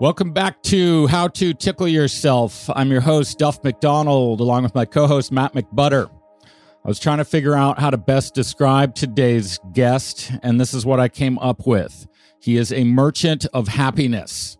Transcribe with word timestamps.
Welcome 0.00 0.32
back 0.32 0.62
to 0.62 1.08
How 1.08 1.28
to 1.28 1.52
Tickle 1.52 1.86
Yourself. 1.86 2.70
I'm 2.70 2.90
your 2.90 3.02
host, 3.02 3.38
Duff 3.38 3.62
McDonald, 3.62 4.40
along 4.40 4.62
with 4.62 4.74
my 4.74 4.86
co 4.86 5.06
host, 5.06 5.30
Matt 5.30 5.52
McButter. 5.52 6.10
I 6.42 6.88
was 6.88 6.98
trying 6.98 7.18
to 7.18 7.24
figure 7.26 7.54
out 7.54 7.78
how 7.78 7.90
to 7.90 7.98
best 7.98 8.32
describe 8.32 8.94
today's 8.94 9.60
guest, 9.74 10.32
and 10.42 10.58
this 10.58 10.72
is 10.72 10.86
what 10.86 11.00
I 11.00 11.10
came 11.10 11.38
up 11.40 11.66
with. 11.66 12.06
He 12.40 12.56
is 12.56 12.72
a 12.72 12.84
merchant 12.84 13.44
of 13.52 13.68
happiness. 13.68 14.56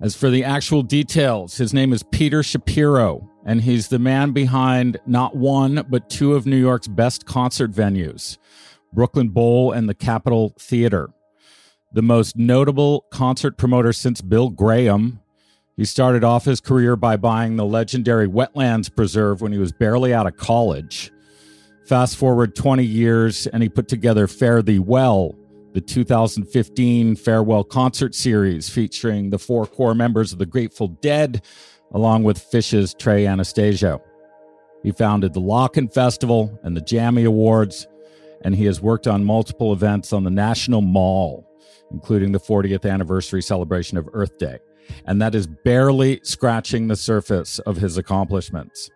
As 0.00 0.16
for 0.16 0.30
the 0.30 0.42
actual 0.42 0.82
details, 0.82 1.56
his 1.58 1.72
name 1.72 1.92
is 1.92 2.02
Peter 2.02 2.42
Shapiro, 2.42 3.30
and 3.46 3.60
he's 3.60 3.86
the 3.86 4.00
man 4.00 4.32
behind 4.32 4.98
not 5.06 5.36
one, 5.36 5.86
but 5.90 6.10
two 6.10 6.34
of 6.34 6.44
New 6.44 6.56
York's 6.56 6.88
best 6.88 7.24
concert 7.24 7.70
venues 7.70 8.36
Brooklyn 8.92 9.28
Bowl 9.28 9.70
and 9.70 9.88
the 9.88 9.94
Capitol 9.94 10.54
Theater 10.58 11.10
the 11.92 12.02
most 12.02 12.36
notable 12.36 13.04
concert 13.10 13.58
promoter 13.58 13.92
since 13.92 14.20
Bill 14.22 14.48
Graham. 14.48 15.20
He 15.76 15.84
started 15.84 16.24
off 16.24 16.44
his 16.44 16.60
career 16.60 16.96
by 16.96 17.16
buying 17.16 17.56
the 17.56 17.66
legendary 17.66 18.26
Wetlands 18.26 18.94
Preserve 18.94 19.40
when 19.40 19.52
he 19.52 19.58
was 19.58 19.72
barely 19.72 20.14
out 20.14 20.26
of 20.26 20.36
college. 20.36 21.12
Fast 21.86 22.16
forward 22.16 22.54
20 22.54 22.84
years, 22.84 23.46
and 23.48 23.62
he 23.62 23.68
put 23.68 23.88
together 23.88 24.26
Fare 24.26 24.62
Thee 24.62 24.78
Well, 24.78 25.34
the 25.74 25.80
2015 25.80 27.16
farewell 27.16 27.64
concert 27.64 28.14
series 28.14 28.68
featuring 28.68 29.30
the 29.30 29.38
four 29.38 29.66
core 29.66 29.94
members 29.94 30.32
of 30.32 30.38
the 30.38 30.46
Grateful 30.46 30.88
Dead, 30.88 31.42
along 31.92 32.22
with 32.22 32.38
Phish's 32.38 32.94
Trey 32.94 33.26
Anastasio. 33.26 34.02
He 34.82 34.92
founded 34.92 35.32
the 35.32 35.40
Lock-In 35.40 35.88
Festival 35.88 36.58
and 36.62 36.76
the 36.76 36.80
Jammy 36.80 37.24
Awards, 37.24 37.86
and 38.42 38.54
he 38.54 38.64
has 38.64 38.80
worked 38.80 39.06
on 39.06 39.24
multiple 39.24 39.72
events 39.72 40.12
on 40.12 40.24
the 40.24 40.30
National 40.30 40.80
Mall 40.80 41.46
including 41.92 42.32
the 42.32 42.40
40th 42.40 42.90
anniversary 42.90 43.42
celebration 43.42 43.98
of 43.98 44.08
Earth 44.12 44.38
Day. 44.38 44.58
And 45.06 45.20
that 45.22 45.34
is 45.34 45.46
barely 45.46 46.20
scratching 46.24 46.88
the 46.88 46.96
surface 46.96 47.58
of 47.60 47.76
his 47.76 47.96
accomplishments. 47.96 48.90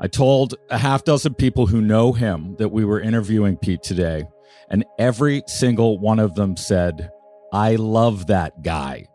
I 0.00 0.08
told 0.08 0.54
a 0.68 0.78
half 0.78 1.04
dozen 1.04 1.34
people 1.34 1.66
who 1.66 1.80
know 1.80 2.12
him 2.12 2.56
that 2.58 2.68
we 2.68 2.84
were 2.84 3.00
interviewing 3.00 3.56
Pete 3.56 3.82
today, 3.82 4.24
and 4.68 4.84
every 4.98 5.42
single 5.46 5.98
one 5.98 6.18
of 6.18 6.34
them 6.34 6.56
said, 6.56 7.10
I 7.52 7.76
love 7.76 8.26
that 8.26 8.62
guy. 8.62 9.06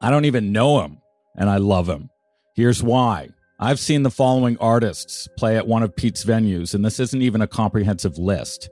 I 0.00 0.10
don't 0.10 0.24
even 0.24 0.52
know 0.52 0.80
him, 0.80 0.98
and 1.36 1.48
I 1.48 1.58
love 1.58 1.88
him. 1.88 2.10
Here's 2.56 2.82
why. 2.82 3.28
I've 3.60 3.78
seen 3.78 4.02
the 4.02 4.10
following 4.10 4.56
artists 4.58 5.28
play 5.36 5.56
at 5.56 5.66
one 5.66 5.82
of 5.82 5.94
Pete's 5.94 6.24
venues, 6.24 6.74
and 6.74 6.84
this 6.84 6.98
isn't 6.98 7.22
even 7.22 7.40
a 7.40 7.46
comprehensive 7.46 8.18
list 8.18 8.70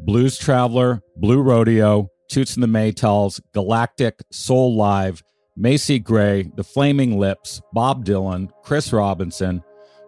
Blues 0.00 0.36
Traveler, 0.36 1.00
Blue 1.16 1.40
Rodeo, 1.40 2.08
Toots 2.32 2.54
and 2.54 2.62
the 2.62 2.66
Maytals, 2.66 3.42
Galactic, 3.52 4.22
Soulive, 4.32 5.22
Macy 5.54 5.98
Gray, 5.98 6.50
The 6.56 6.64
Flaming 6.64 7.18
Lips, 7.18 7.60
Bob 7.74 8.06
Dylan, 8.06 8.48
Chris 8.62 8.90
Robinson, 8.90 9.62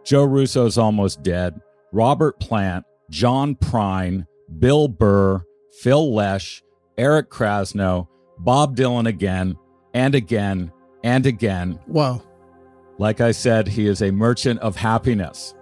Joe 0.05 0.25
Russo's 0.25 0.79
Almost 0.79 1.23
Dead, 1.23 1.61
Robert 1.93 2.41
Plant, 2.41 2.87
John 3.11 3.55
Prine, 3.55 4.27
Bill 4.59 4.89
Burr, 4.89 5.45
Phil 5.83 6.15
Lesh, 6.15 6.63
Eric 6.97 7.29
Krasno, 7.29 8.09
Bob 8.39 8.75
Dylan 8.75 9.07
again 9.07 9.59
and 9.93 10.15
again 10.15 10.73
and 11.03 11.27
again. 11.27 11.79
Wow. 11.87 12.23
Like 12.97 13.21
I 13.21 13.33
said, 13.33 13.69
he 13.69 13.87
is 13.87 14.01
a 14.01 14.11
merchant 14.11 14.61
of 14.61 14.77
happiness. 14.77 15.55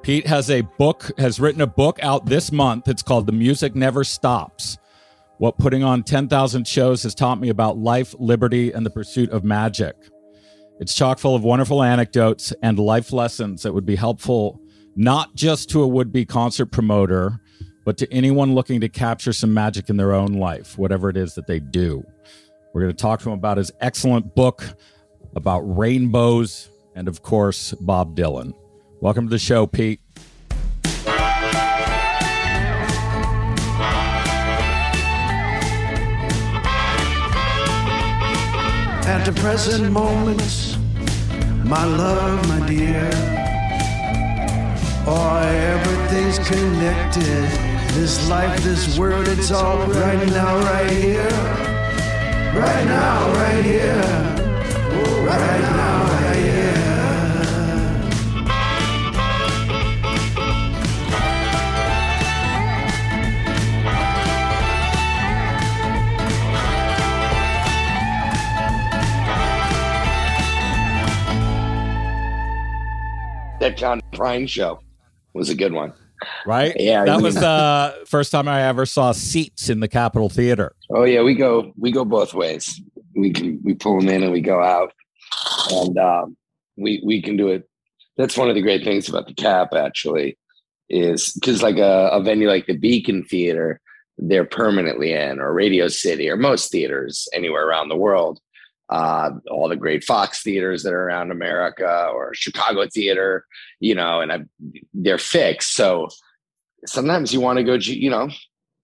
Pete 0.00 0.26
has 0.26 0.50
a 0.50 0.62
book, 0.62 1.10
has 1.18 1.38
written 1.40 1.60
a 1.60 1.66
book 1.66 1.98
out 2.02 2.24
this 2.24 2.50
month. 2.50 2.88
It's 2.88 3.02
called 3.02 3.26
The 3.26 3.32
Music 3.32 3.74
Never 3.74 4.02
Stops 4.02 4.78
what 5.38 5.58
putting 5.58 5.84
on 5.84 6.02
10,000 6.02 6.66
shows 6.66 7.02
has 7.02 7.14
taught 7.14 7.40
me 7.40 7.48
about 7.48 7.78
life, 7.78 8.14
liberty, 8.18 8.72
and 8.72 8.86
the 8.86 8.90
pursuit 8.90 9.30
of 9.30 9.44
magic. 9.44 9.94
It's 10.80 10.94
chock 10.94 11.18
full 11.18 11.34
of 11.34 11.44
wonderful 11.44 11.82
anecdotes 11.82 12.52
and 12.62 12.78
life 12.78 13.12
lessons 13.12 13.62
that 13.62 13.72
would 13.72 13.86
be 13.86 13.96
helpful 13.96 14.60
not 14.94 15.34
just 15.34 15.68
to 15.70 15.82
a 15.82 15.86
would 15.86 16.12
be 16.12 16.24
concert 16.24 16.66
promoter, 16.66 17.40
but 17.84 17.98
to 17.98 18.12
anyone 18.12 18.54
looking 18.54 18.80
to 18.80 18.88
capture 18.88 19.32
some 19.32 19.52
magic 19.52 19.90
in 19.90 19.96
their 19.96 20.12
own 20.12 20.34
life, 20.34 20.78
whatever 20.78 21.10
it 21.10 21.16
is 21.16 21.34
that 21.34 21.46
they 21.46 21.60
do. 21.60 22.02
We're 22.72 22.82
going 22.82 22.94
to 22.94 23.02
talk 23.02 23.20
to 23.20 23.30
him 23.30 23.38
about 23.38 23.58
his 23.58 23.70
excellent 23.80 24.34
book 24.34 24.64
about 25.34 25.60
rainbows 25.60 26.70
and, 26.94 27.08
of 27.08 27.22
course, 27.22 27.72
Bob 27.72 28.16
Dylan. 28.16 28.54
Welcome 29.00 29.26
to 29.26 29.30
the 29.30 29.38
show, 29.38 29.66
Pete. 29.66 30.00
At 39.06 39.24
the 39.24 39.32
present 39.40 39.92
moment, 39.92 40.76
my 41.64 41.84
love, 41.84 42.48
my 42.48 42.66
dear. 42.66 43.08
Oh, 45.06 45.38
everything's 45.38 46.38
connected. 46.40 47.48
This 47.94 48.28
life, 48.28 48.62
this 48.64 48.98
world, 48.98 49.28
it's 49.28 49.52
all 49.52 49.86
right 49.86 50.28
now, 50.28 50.58
right 50.58 50.90
here. 50.90 51.30
Right 52.54 52.84
now, 52.86 53.32
right 53.34 53.64
here. 53.64 54.02
Right 55.24 55.60
now, 55.60 56.02
right 56.22 56.36
here. 56.36 56.95
That 73.60 73.76
John 73.76 74.00
Prine 74.12 74.48
show 74.48 74.80
was 75.34 75.48
a 75.48 75.54
good 75.54 75.72
one. 75.72 75.92
Right? 76.46 76.74
Yeah. 76.78 77.04
That 77.04 77.20
was 77.20 77.34
the 77.34 78.04
first 78.06 78.32
time 78.32 78.48
I 78.48 78.62
ever 78.62 78.86
saw 78.86 79.12
seats 79.12 79.68
in 79.68 79.80
the 79.80 79.88
Capitol 79.88 80.28
Theater. 80.28 80.74
Oh 80.90 81.04
yeah, 81.04 81.22
we 81.22 81.34
go 81.34 81.72
we 81.76 81.92
go 81.92 82.04
both 82.04 82.34
ways. 82.34 82.80
We 83.14 83.32
can 83.32 83.60
we 83.62 83.74
pull 83.74 84.00
them 84.00 84.08
in 84.08 84.22
and 84.22 84.32
we 84.32 84.40
go 84.40 84.62
out, 84.62 84.92
and 85.70 85.98
um, 85.98 86.36
we 86.76 87.02
we 87.04 87.20
can 87.20 87.36
do 87.36 87.48
it. 87.48 87.68
That's 88.16 88.36
one 88.36 88.48
of 88.48 88.54
the 88.54 88.62
great 88.62 88.82
things 88.82 89.08
about 89.08 89.26
the 89.26 89.34
Cap 89.34 89.74
actually 89.74 90.38
is 90.88 91.32
because 91.34 91.62
like 91.62 91.76
a, 91.76 92.08
a 92.12 92.22
venue 92.22 92.48
like 92.48 92.66
the 92.66 92.76
Beacon 92.76 93.24
Theater, 93.24 93.80
they're 94.16 94.44
permanently 94.44 95.12
in, 95.12 95.38
or 95.38 95.52
Radio 95.52 95.88
City, 95.88 96.30
or 96.30 96.36
most 96.36 96.70
theaters 96.70 97.28
anywhere 97.34 97.68
around 97.68 97.88
the 97.88 97.96
world 97.96 98.40
uh, 98.88 99.30
all 99.50 99.68
the 99.68 99.76
great 99.76 100.04
Fox 100.04 100.42
theaters 100.42 100.82
that 100.82 100.92
are 100.92 101.04
around 101.04 101.30
America 101.30 102.08
or 102.14 102.34
Chicago 102.34 102.86
theater, 102.92 103.46
you 103.80 103.94
know, 103.94 104.20
and 104.20 104.32
I, 104.32 104.40
they're 104.94 105.18
fixed. 105.18 105.74
So 105.74 106.08
sometimes 106.86 107.32
you 107.32 107.40
want 107.40 107.58
to 107.58 107.64
go, 107.64 107.74
you 107.74 108.10
know, 108.10 108.28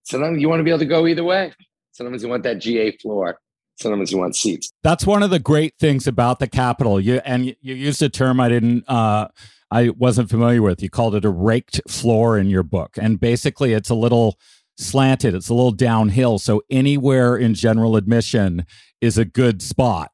sometimes 0.05 0.41
you 0.41 0.49
want 0.49 0.61
to 0.61 0.65
be 0.65 0.71
able 0.71 0.81
to 0.81 0.87
go 0.87 1.07
either 1.07 1.25
way. 1.25 1.53
Sometimes 1.93 2.23
you 2.23 2.29
want 2.29 2.43
that 2.43 2.59
GA 2.59 2.97
floor. 2.97 3.39
Sometimes 3.77 4.13
you 4.13 4.19
want 4.19 4.37
seats. 4.37 4.71
That's 4.83 5.07
one 5.07 5.23
of 5.23 5.31
the 5.31 5.39
great 5.39 5.75
things 5.79 6.07
about 6.07 6.39
the 6.39 6.49
Capitol. 6.49 7.01
You 7.01 7.21
and 7.25 7.47
you, 7.47 7.55
you 7.61 7.75
used 7.75 8.03
a 8.03 8.09
term 8.09 8.41
I 8.41 8.49
didn't, 8.49 8.85
uh, 8.89 9.29
I 9.71 9.89
wasn't 9.91 10.29
familiar 10.29 10.63
with. 10.63 10.83
You 10.83 10.91
called 10.91 11.15
it 11.15 11.25
a 11.25 11.31
raked 11.31 11.81
floor 11.89 12.39
in 12.39 12.49
your 12.49 12.63
book, 12.63 12.99
and 13.01 13.19
basically, 13.19 13.73
it's 13.73 13.89
a 13.89 13.95
little 13.95 14.39
slanted. 14.77 15.35
It's 15.35 15.49
a 15.49 15.55
little 15.55 15.73
downhill. 15.73 16.39
So 16.39 16.63
anywhere 16.71 17.37
in 17.37 17.55
general 17.55 17.97
admission 17.97 18.67
is 19.03 19.19
a 19.19 19.27
good 19.27 19.61
spot. 19.61 20.11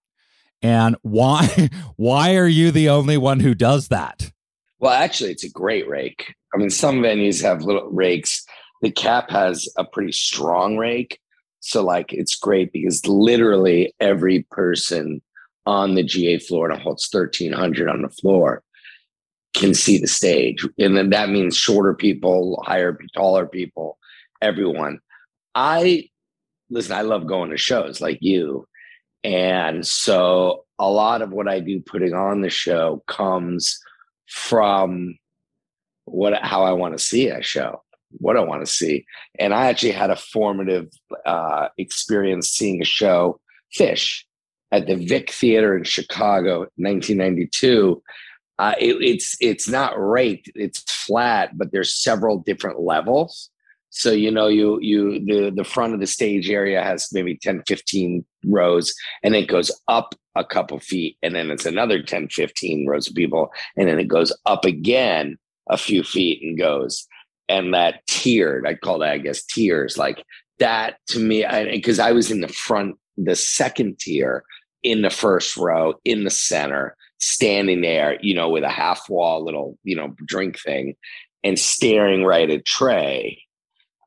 And 0.60 0.96
why 1.02 1.68
why 1.96 2.34
are 2.34 2.48
you 2.48 2.72
the 2.72 2.88
only 2.88 3.16
one 3.16 3.38
who 3.38 3.54
does 3.54 3.88
that? 3.88 4.32
Well, 4.80 4.92
actually, 4.92 5.30
it's 5.30 5.44
a 5.44 5.50
great 5.50 5.88
rake. 5.88 6.34
I 6.52 6.56
mean, 6.56 6.70
some 6.70 7.00
venues 7.00 7.42
have 7.42 7.62
little 7.62 7.88
rakes. 7.90 8.44
The 8.82 8.90
cap 8.90 9.30
has 9.30 9.68
a 9.76 9.84
pretty 9.84 10.12
strong 10.12 10.76
rake. 10.76 11.20
So, 11.60 11.84
like, 11.84 12.12
it's 12.12 12.36
great 12.36 12.72
because 12.72 13.04
literally 13.06 13.92
every 14.00 14.44
person 14.50 15.20
on 15.66 15.96
the 15.96 16.04
GA 16.04 16.38
floor, 16.38 16.70
and 16.70 16.78
it 16.78 16.82
holds 16.82 17.08
1,300 17.10 17.88
on 17.88 18.02
the 18.02 18.08
floor, 18.08 18.62
can 19.54 19.74
see 19.74 19.98
the 19.98 20.06
stage. 20.06 20.66
And 20.78 20.96
then 20.96 21.10
that 21.10 21.28
means 21.28 21.56
shorter 21.56 21.92
people, 21.92 22.62
higher, 22.64 22.96
taller 23.14 23.46
people, 23.46 23.98
everyone. 24.40 25.00
I 25.54 26.08
listen, 26.70 26.92
I 26.92 27.02
love 27.02 27.26
going 27.26 27.50
to 27.50 27.56
shows 27.56 28.00
like 28.00 28.18
you. 28.20 28.66
And 29.24 29.86
so 29.86 30.64
a 30.78 30.88
lot 30.88 31.22
of 31.22 31.30
what 31.30 31.48
I 31.48 31.60
do 31.60 31.80
putting 31.80 32.14
on 32.14 32.40
the 32.40 32.50
show 32.50 33.02
comes 33.06 33.78
from 34.28 35.18
what 36.04 36.34
how 36.42 36.64
I 36.64 36.72
want 36.72 36.96
to 36.96 37.04
see 37.04 37.28
a 37.28 37.42
show, 37.42 37.82
what 38.12 38.36
I 38.36 38.40
want 38.40 38.64
to 38.64 38.72
see. 38.72 39.04
And 39.38 39.52
I 39.52 39.66
actually 39.66 39.92
had 39.92 40.10
a 40.10 40.16
formative 40.16 40.88
uh, 41.26 41.68
experience 41.78 42.48
seeing 42.48 42.80
a 42.80 42.86
show, 42.86 43.40
Phish, 43.78 44.22
at 44.70 44.86
the 44.86 44.96
Vic 44.96 45.30
Theater 45.30 45.76
in 45.76 45.84
Chicago, 45.84 46.60
1992. 46.76 48.02
Uh, 48.58 48.74
it, 48.80 48.96
it's 49.00 49.36
it's 49.40 49.68
not 49.68 49.92
raked, 49.96 50.50
it's 50.54 50.80
flat, 50.90 51.56
but 51.56 51.70
there's 51.72 51.94
several 51.94 52.38
different 52.38 52.80
levels. 52.80 53.50
So 53.90 54.12
you 54.12 54.30
know, 54.30 54.48
you 54.48 54.78
you 54.80 55.24
the 55.24 55.50
the 55.50 55.64
front 55.64 55.94
of 55.94 56.00
the 56.00 56.06
stage 56.06 56.50
area 56.50 56.82
has 56.82 57.08
maybe 57.12 57.36
10, 57.36 57.62
15 57.66 58.24
rows 58.46 58.94
and 59.22 59.34
it 59.34 59.48
goes 59.48 59.70
up 59.88 60.14
a 60.36 60.44
couple 60.44 60.78
feet 60.78 61.16
and 61.22 61.34
then 61.34 61.50
it's 61.50 61.66
another 61.66 62.00
10 62.00 62.28
15 62.28 62.86
rows 62.86 63.08
of 63.08 63.14
people 63.14 63.50
and 63.76 63.88
then 63.88 63.98
it 63.98 64.06
goes 64.06 64.32
up 64.46 64.64
again 64.64 65.36
a 65.68 65.76
few 65.76 66.02
feet 66.02 66.42
and 66.42 66.58
goes. 66.58 67.06
And 67.50 67.72
that 67.72 68.06
tiered 68.06 68.66
i 68.66 68.74
call 68.74 68.98
that 68.98 69.12
i 69.12 69.16
guess 69.18 69.42
tiers 69.42 69.96
like 69.96 70.22
that 70.58 70.98
to 71.08 71.18
me 71.18 71.46
because 71.72 71.98
I, 71.98 72.10
I 72.10 72.12
was 72.12 72.30
in 72.30 72.42
the 72.42 72.48
front 72.48 72.96
the 73.16 73.34
second 73.34 73.98
tier 73.98 74.44
in 74.82 75.00
the 75.00 75.10
first 75.10 75.56
row 75.56 75.94
in 76.04 76.24
the 76.24 76.30
center 76.30 76.94
standing 77.18 77.80
there 77.80 78.18
you 78.20 78.34
know 78.34 78.50
with 78.50 78.64
a 78.64 78.68
half 78.68 79.08
wall 79.08 79.44
little 79.44 79.78
you 79.82 79.96
know 79.96 80.14
drink 80.26 80.58
thing 80.60 80.94
and 81.42 81.58
staring 81.58 82.24
right 82.24 82.50
at 82.50 82.66
trey 82.66 83.42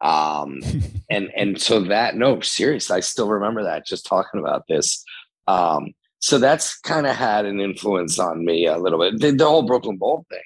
um 0.02 0.62
and 1.10 1.30
and 1.36 1.62
so 1.62 1.82
that 1.82 2.16
no 2.16 2.40
serious 2.42 2.90
i 2.90 3.00
still 3.00 3.30
remember 3.30 3.64
that 3.64 3.86
just 3.86 4.06
talking 4.06 4.40
about 4.40 4.64
this. 4.68 5.04
Um 5.48 5.94
so 6.20 6.38
that's 6.38 6.78
kind 6.80 7.08
of 7.08 7.16
had 7.16 7.46
an 7.46 7.60
influence 7.60 8.20
on 8.20 8.46
me 8.46 8.68
a 8.68 8.78
little 8.78 9.00
bit. 9.00 9.20
The, 9.20 9.32
the 9.32 9.48
whole 9.48 9.64
brooklyn 9.64 9.98
bowl 9.98 10.26
thing 10.30 10.40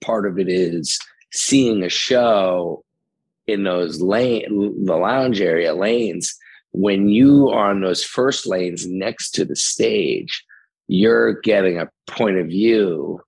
part 0.00 0.26
of 0.26 0.38
it 0.38 0.48
is 0.48 0.98
seeing 1.32 1.82
a 1.82 1.88
show 1.88 2.84
in 3.46 3.64
those 3.64 4.00
lane 4.00 4.84
the 4.84 4.96
lounge 4.96 5.40
area 5.40 5.74
lanes. 5.74 6.34
When 6.74 7.08
you 7.08 7.50
are 7.50 7.70
on 7.70 7.82
those 7.82 8.02
first 8.02 8.46
lanes 8.46 8.86
next 8.86 9.32
to 9.32 9.44
the 9.44 9.56
stage 9.56 10.44
you're 10.88 11.40
getting 11.40 11.78
a 11.78 11.88
point 12.06 12.38
of 12.38 12.48
view 12.48 13.20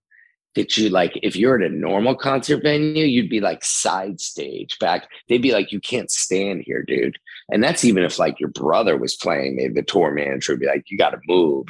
that 0.55 0.77
you 0.77 0.89
like 0.89 1.19
if 1.23 1.37
you're 1.37 1.61
at 1.61 1.71
a 1.71 1.75
normal 1.75 2.15
concert 2.15 2.63
venue 2.63 3.05
you'd 3.05 3.31
be 3.31 3.41
like 3.41 3.65
side 3.65 4.21
stage 4.21 4.79
back 4.79 5.09
they'd 5.29 5.43
be 5.43 5.53
like 5.53 5.73
you 5.73 5.81
can't 5.81 6.11
stand 6.11 6.63
here 6.65 6.83
dude. 6.83 7.19
And 7.51 7.63
that's 7.63 7.85
even 7.85 8.05
if 8.05 8.19
like 8.19 8.41
your 8.41 8.51
brother 8.51 8.97
was 8.97 9.17
playing 9.17 9.57
maybe 9.57 9.75
the 9.75 9.83
tour 9.83 10.13
manager 10.13 10.53
would 10.53 10.61
be 10.61 10.67
like 10.67 10.85
you 10.91 10.99
got 10.99 11.11
to 11.11 11.21
move. 11.27 11.67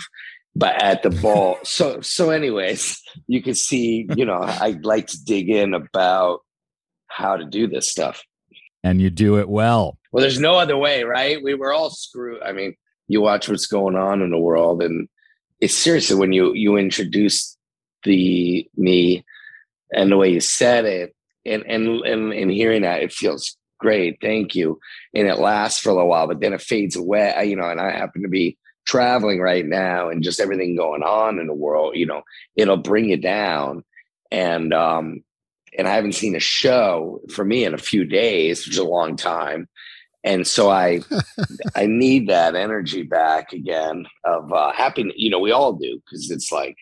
But 0.56 0.80
at 0.80 1.02
the 1.02 1.10
ball 1.10 1.58
so 1.64 2.00
so 2.00 2.30
anyways 2.30 3.00
you 3.26 3.42
can 3.42 3.54
see 3.54 4.06
you 4.16 4.24
know 4.24 4.40
i 4.40 4.78
like 4.82 5.08
to 5.08 5.24
dig 5.24 5.50
in 5.50 5.74
about 5.74 6.40
how 7.06 7.36
to 7.36 7.44
do 7.44 7.66
this 7.66 7.90
stuff. 7.90 8.22
And 8.82 9.00
you 9.00 9.08
do 9.08 9.38
it 9.38 9.48
well. 9.48 9.98
Well 10.12 10.20
there's 10.20 10.40
no 10.40 10.54
other 10.54 10.76
way 10.76 11.04
right? 11.04 11.42
We 11.42 11.54
were 11.54 11.72
all 11.72 11.90
screwed 11.90 12.42
i 12.42 12.52
mean 12.52 12.76
you 13.08 13.20
watch 13.20 13.48
what's 13.48 13.66
going 13.66 13.96
on 13.96 14.22
in 14.22 14.30
the 14.30 14.38
world 14.38 14.82
and 14.82 15.08
it's 15.60 15.74
seriously 15.74 16.16
when 16.16 16.32
you 16.32 16.52
you 16.54 16.76
introduce 16.76 17.56
the 18.04 18.68
me 18.76 19.24
and 19.92 20.10
the 20.10 20.16
way 20.16 20.30
you 20.30 20.40
said 20.40 20.84
it 20.84 21.14
and 21.44 21.64
and 21.66 22.00
and, 22.02 22.32
and 22.32 22.50
hearing 22.50 22.82
that 22.82 23.02
it 23.02 23.12
feels 23.12 23.56
great 23.78 24.18
thank 24.22 24.54
you. 24.54 24.78
And 25.14 25.28
it 25.28 25.38
lasts 25.38 25.80
for 25.80 25.90
a 25.90 25.94
little 25.94 26.08
while 26.08 26.26
but 26.26 26.40
then 26.40 26.52
it 26.52 26.62
fades 26.62 26.96
away 26.96 27.34
you 27.46 27.56
know 27.56 27.68
and 27.68 27.80
i 27.80 27.90
happen 27.90 28.22
to 28.22 28.28
be 28.28 28.56
traveling 28.86 29.40
right 29.40 29.64
now 29.64 30.08
and 30.10 30.22
just 30.22 30.40
everything 30.40 30.76
going 30.76 31.02
on 31.02 31.38
in 31.38 31.46
the 31.46 31.54
world 31.54 31.96
you 31.96 32.06
know 32.06 32.22
it'll 32.56 32.76
bring 32.76 33.10
you 33.10 33.16
down. 33.16 33.84
And 34.30 34.72
um 34.72 35.22
and 35.76 35.86
i 35.88 35.94
haven't 35.94 36.14
seen 36.14 36.36
a 36.36 36.40
show 36.40 37.20
for 37.32 37.44
me 37.44 37.64
in 37.64 37.74
a 37.74 37.78
few 37.78 38.04
days 38.04 38.64
which 38.64 38.74
is 38.74 38.78
a 38.78 38.84
long 38.84 39.16
time. 39.16 39.68
And 40.22 40.46
so 40.46 40.70
i 40.70 41.00
i 41.74 41.86
need 41.86 42.28
that 42.28 42.54
energy 42.54 43.02
back 43.02 43.52
again 43.52 44.06
of 44.24 44.52
uh 44.52 44.72
happiness 44.72 45.14
you 45.16 45.30
know 45.30 45.40
we 45.40 45.52
all 45.52 45.74
do 45.74 46.00
because 46.04 46.30
it's 46.30 46.50
like 46.50 46.76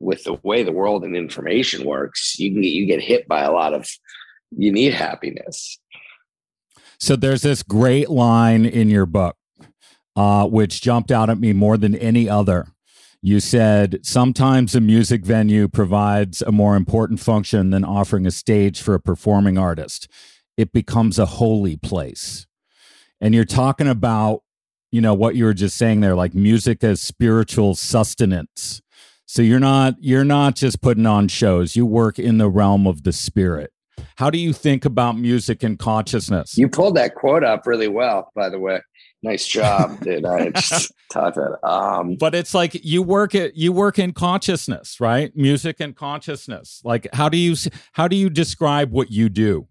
with 0.00 0.24
the 0.24 0.34
way 0.42 0.62
the 0.62 0.72
world 0.72 1.04
and 1.04 1.14
information 1.14 1.84
works, 1.84 2.38
you 2.38 2.50
can 2.50 2.62
get, 2.62 2.72
you 2.72 2.86
get 2.86 3.02
hit 3.02 3.28
by 3.28 3.42
a 3.42 3.52
lot 3.52 3.74
of 3.74 3.88
you 4.50 4.72
need 4.72 4.94
happiness. 4.94 5.78
So 6.98 7.16
there's 7.16 7.42
this 7.42 7.62
great 7.62 8.10
line 8.10 8.66
in 8.66 8.90
your 8.90 9.06
book, 9.06 9.36
uh, 10.16 10.46
which 10.46 10.82
jumped 10.82 11.10
out 11.10 11.30
at 11.30 11.38
me 11.38 11.52
more 11.52 11.76
than 11.76 11.94
any 11.94 12.28
other. 12.28 12.68
You 13.22 13.40
said 13.40 14.00
sometimes 14.02 14.74
a 14.74 14.80
music 14.80 15.24
venue 15.24 15.68
provides 15.68 16.42
a 16.42 16.52
more 16.52 16.74
important 16.74 17.20
function 17.20 17.70
than 17.70 17.84
offering 17.84 18.26
a 18.26 18.30
stage 18.30 18.80
for 18.80 18.94
a 18.94 19.00
performing 19.00 19.58
artist. 19.58 20.08
It 20.56 20.72
becomes 20.72 21.18
a 21.18 21.26
holy 21.26 21.76
place. 21.76 22.46
And 23.20 23.34
you're 23.34 23.44
talking 23.44 23.88
about, 23.88 24.42
you 24.90 25.02
know, 25.02 25.14
what 25.14 25.36
you 25.36 25.44
were 25.44 25.54
just 25.54 25.76
saying 25.76 26.00
there, 26.00 26.14
like 26.14 26.34
music 26.34 26.82
as 26.82 27.02
spiritual 27.02 27.74
sustenance 27.74 28.80
so 29.30 29.42
you're 29.42 29.60
not 29.60 29.94
you're 30.00 30.24
not 30.24 30.56
just 30.56 30.82
putting 30.82 31.06
on 31.06 31.28
shows. 31.28 31.76
You 31.76 31.86
work 31.86 32.18
in 32.18 32.38
the 32.38 32.50
realm 32.50 32.88
of 32.88 33.04
the 33.04 33.12
spirit. 33.12 33.72
How 34.16 34.28
do 34.28 34.38
you 34.38 34.52
think 34.52 34.84
about 34.84 35.18
music 35.18 35.62
and 35.62 35.78
consciousness? 35.78 36.58
You 36.58 36.68
pulled 36.68 36.96
that 36.96 37.14
quote 37.14 37.44
up 37.44 37.64
really 37.64 37.86
well, 37.86 38.32
by 38.34 38.48
the 38.48 38.58
way. 38.58 38.80
Nice 39.22 39.46
job, 39.46 40.00
dude. 40.02 40.26
I 40.26 40.50
just 40.50 40.92
taught 41.12 41.36
that. 41.36 41.64
Um, 41.64 42.16
but 42.16 42.34
it's 42.34 42.54
like 42.54 42.84
you 42.84 43.04
work 43.04 43.36
it. 43.36 43.54
You 43.54 43.70
work 43.72 44.00
in 44.00 44.14
consciousness, 44.14 44.98
right? 44.98 45.30
Music 45.36 45.76
and 45.78 45.94
consciousness. 45.94 46.80
Like, 46.82 47.06
how 47.12 47.28
do 47.28 47.38
you 47.38 47.54
how 47.92 48.08
do 48.08 48.16
you 48.16 48.30
describe 48.30 48.90
what 48.90 49.12
you 49.12 49.28
do? 49.28 49.68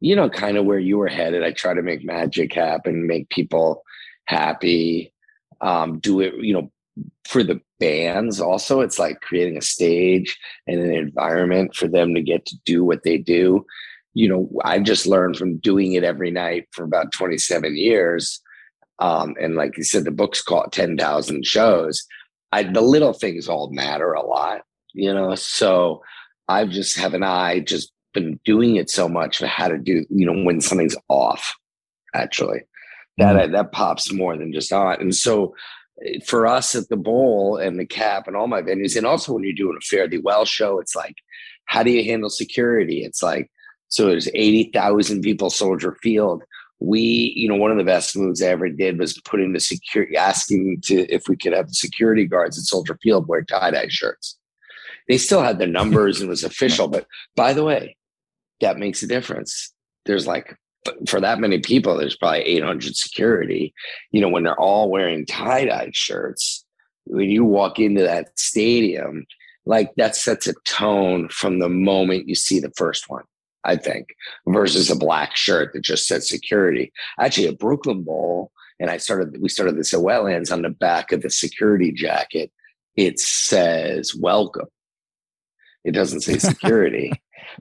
You 0.00 0.16
know, 0.16 0.28
kind 0.28 0.56
of 0.56 0.64
where 0.64 0.80
you 0.80 0.98
were 0.98 1.06
headed. 1.06 1.44
I 1.44 1.52
try 1.52 1.74
to 1.74 1.82
make 1.82 2.04
magic 2.04 2.52
happen, 2.52 3.06
make 3.06 3.28
people 3.28 3.84
happy, 4.24 5.14
um, 5.60 6.00
do 6.00 6.18
it. 6.22 6.34
You 6.40 6.54
know, 6.54 6.72
for 7.26 7.42
the 7.42 7.60
bands 7.78 8.40
also 8.40 8.80
it's 8.80 8.98
like 8.98 9.20
creating 9.20 9.56
a 9.56 9.62
stage 9.62 10.38
and 10.66 10.80
an 10.80 10.92
environment 10.92 11.74
for 11.74 11.88
them 11.88 12.14
to 12.14 12.22
get 12.22 12.44
to 12.46 12.56
do 12.64 12.84
what 12.84 13.02
they 13.04 13.18
do. 13.18 13.64
You 14.14 14.28
know 14.28 14.50
i 14.64 14.80
just 14.80 15.06
learned 15.06 15.36
from 15.36 15.58
doing 15.58 15.92
it 15.92 16.02
every 16.02 16.30
night 16.32 16.66
for 16.72 16.84
about 16.84 17.12
27 17.12 17.76
years 17.76 18.40
um, 18.98 19.34
and 19.40 19.54
like 19.54 19.76
you 19.78 19.84
said 19.84 20.04
the 20.04 20.10
book's 20.10 20.42
called 20.42 20.72
10,000 20.72 21.46
shows. 21.46 22.06
I, 22.52 22.64
the 22.64 22.82
little 22.82 23.12
things 23.12 23.48
all 23.48 23.70
matter 23.70 24.12
a 24.12 24.26
lot 24.26 24.62
you 24.92 25.12
know? 25.12 25.34
So 25.36 26.02
i've 26.48 26.70
just 26.70 26.98
have 26.98 27.14
an 27.14 27.22
eye 27.22 27.60
just 27.60 27.92
been 28.12 28.40
doing 28.44 28.76
it 28.76 28.90
so 28.90 29.08
much 29.08 29.38
for 29.38 29.46
how 29.46 29.68
to 29.68 29.78
do 29.78 30.04
you 30.10 30.26
know 30.26 30.42
when 30.42 30.60
something's 30.60 30.96
off 31.08 31.54
actually 32.14 32.60
that 33.18 33.36
mm-hmm. 33.36 33.52
that 33.52 33.72
pops 33.72 34.12
more 34.12 34.36
than 34.36 34.52
just 34.52 34.72
on 34.72 35.00
and 35.00 35.14
so 35.14 35.54
for 36.24 36.46
us 36.46 36.74
at 36.74 36.88
the 36.88 36.96
bowl 36.96 37.56
and 37.56 37.78
the 37.78 37.86
cap 37.86 38.26
and 38.26 38.36
all 38.36 38.46
my 38.46 38.62
venues 38.62 38.96
and 38.96 39.06
also 39.06 39.32
when 39.32 39.44
you're 39.44 39.52
doing 39.52 39.76
a 39.76 40.06
thee 40.08 40.18
well 40.18 40.44
show 40.44 40.78
it's 40.78 40.96
like 40.96 41.16
how 41.70 41.84
do 41.84 41.92
you 41.92 42.04
handle 42.04 42.28
security? 42.28 43.04
It's 43.04 43.22
like 43.22 43.48
so 43.88 44.06
there's 44.06 44.28
80,000 44.34 45.22
people 45.22 45.50
soldier 45.50 45.96
field. 46.02 46.42
We 46.80 47.32
you 47.36 47.48
know 47.48 47.54
one 47.54 47.70
of 47.70 47.76
the 47.76 47.84
best 47.84 48.16
moves 48.16 48.42
i 48.42 48.46
ever 48.46 48.68
did 48.68 48.98
was 48.98 49.20
putting 49.24 49.52
the 49.52 49.60
security 49.60 50.16
asking 50.16 50.80
to 50.84 51.06
if 51.14 51.28
we 51.28 51.36
could 51.36 51.52
have 51.52 51.68
the 51.68 51.74
security 51.74 52.26
guards 52.26 52.58
at 52.58 52.64
soldier 52.64 52.98
field 53.00 53.28
wear 53.28 53.42
tie-dye 53.42 53.88
shirts. 53.88 54.36
They 55.08 55.18
still 55.18 55.42
had 55.42 55.58
their 55.58 55.68
numbers 55.68 56.20
and 56.20 56.28
was 56.28 56.42
official 56.42 56.88
but 56.88 57.06
by 57.36 57.52
the 57.52 57.64
way 57.64 57.96
that 58.60 58.78
makes 58.78 59.02
a 59.02 59.06
difference. 59.06 59.72
There's 60.06 60.26
like 60.26 60.56
for 61.06 61.20
that 61.20 61.40
many 61.40 61.58
people, 61.58 61.96
there's 61.96 62.16
probably 62.16 62.40
800 62.40 62.96
security. 62.96 63.74
You 64.12 64.20
know, 64.20 64.28
when 64.28 64.44
they're 64.44 64.60
all 64.60 64.90
wearing 64.90 65.26
tie 65.26 65.64
dye 65.66 65.90
shirts, 65.92 66.64
when 67.04 67.28
you 67.28 67.44
walk 67.44 67.78
into 67.78 68.02
that 68.02 68.38
stadium, 68.38 69.26
like 69.66 69.94
that 69.96 70.16
sets 70.16 70.46
a 70.46 70.54
tone 70.64 71.28
from 71.28 71.58
the 71.58 71.68
moment 71.68 72.28
you 72.28 72.34
see 72.34 72.60
the 72.60 72.72
first 72.76 73.08
one, 73.08 73.24
I 73.64 73.76
think, 73.76 74.08
versus 74.46 74.90
a 74.90 74.96
black 74.96 75.36
shirt 75.36 75.72
that 75.72 75.82
just 75.82 76.06
says 76.06 76.28
security. 76.28 76.92
Actually, 77.18 77.48
a 77.48 77.52
Brooklyn 77.52 78.02
Bowl, 78.02 78.52
and 78.78 78.90
I 78.90 78.96
started, 78.96 79.40
we 79.40 79.48
started 79.48 79.76
this 79.76 79.92
at 79.92 80.00
Wetlands 80.00 80.52
on 80.52 80.62
the 80.62 80.70
back 80.70 81.12
of 81.12 81.22
the 81.22 81.30
security 81.30 81.92
jacket. 81.92 82.50
It 82.96 83.20
says 83.20 84.14
welcome. 84.14 84.68
It 85.84 85.92
doesn't 85.92 86.22
say 86.22 86.38
security. 86.38 87.12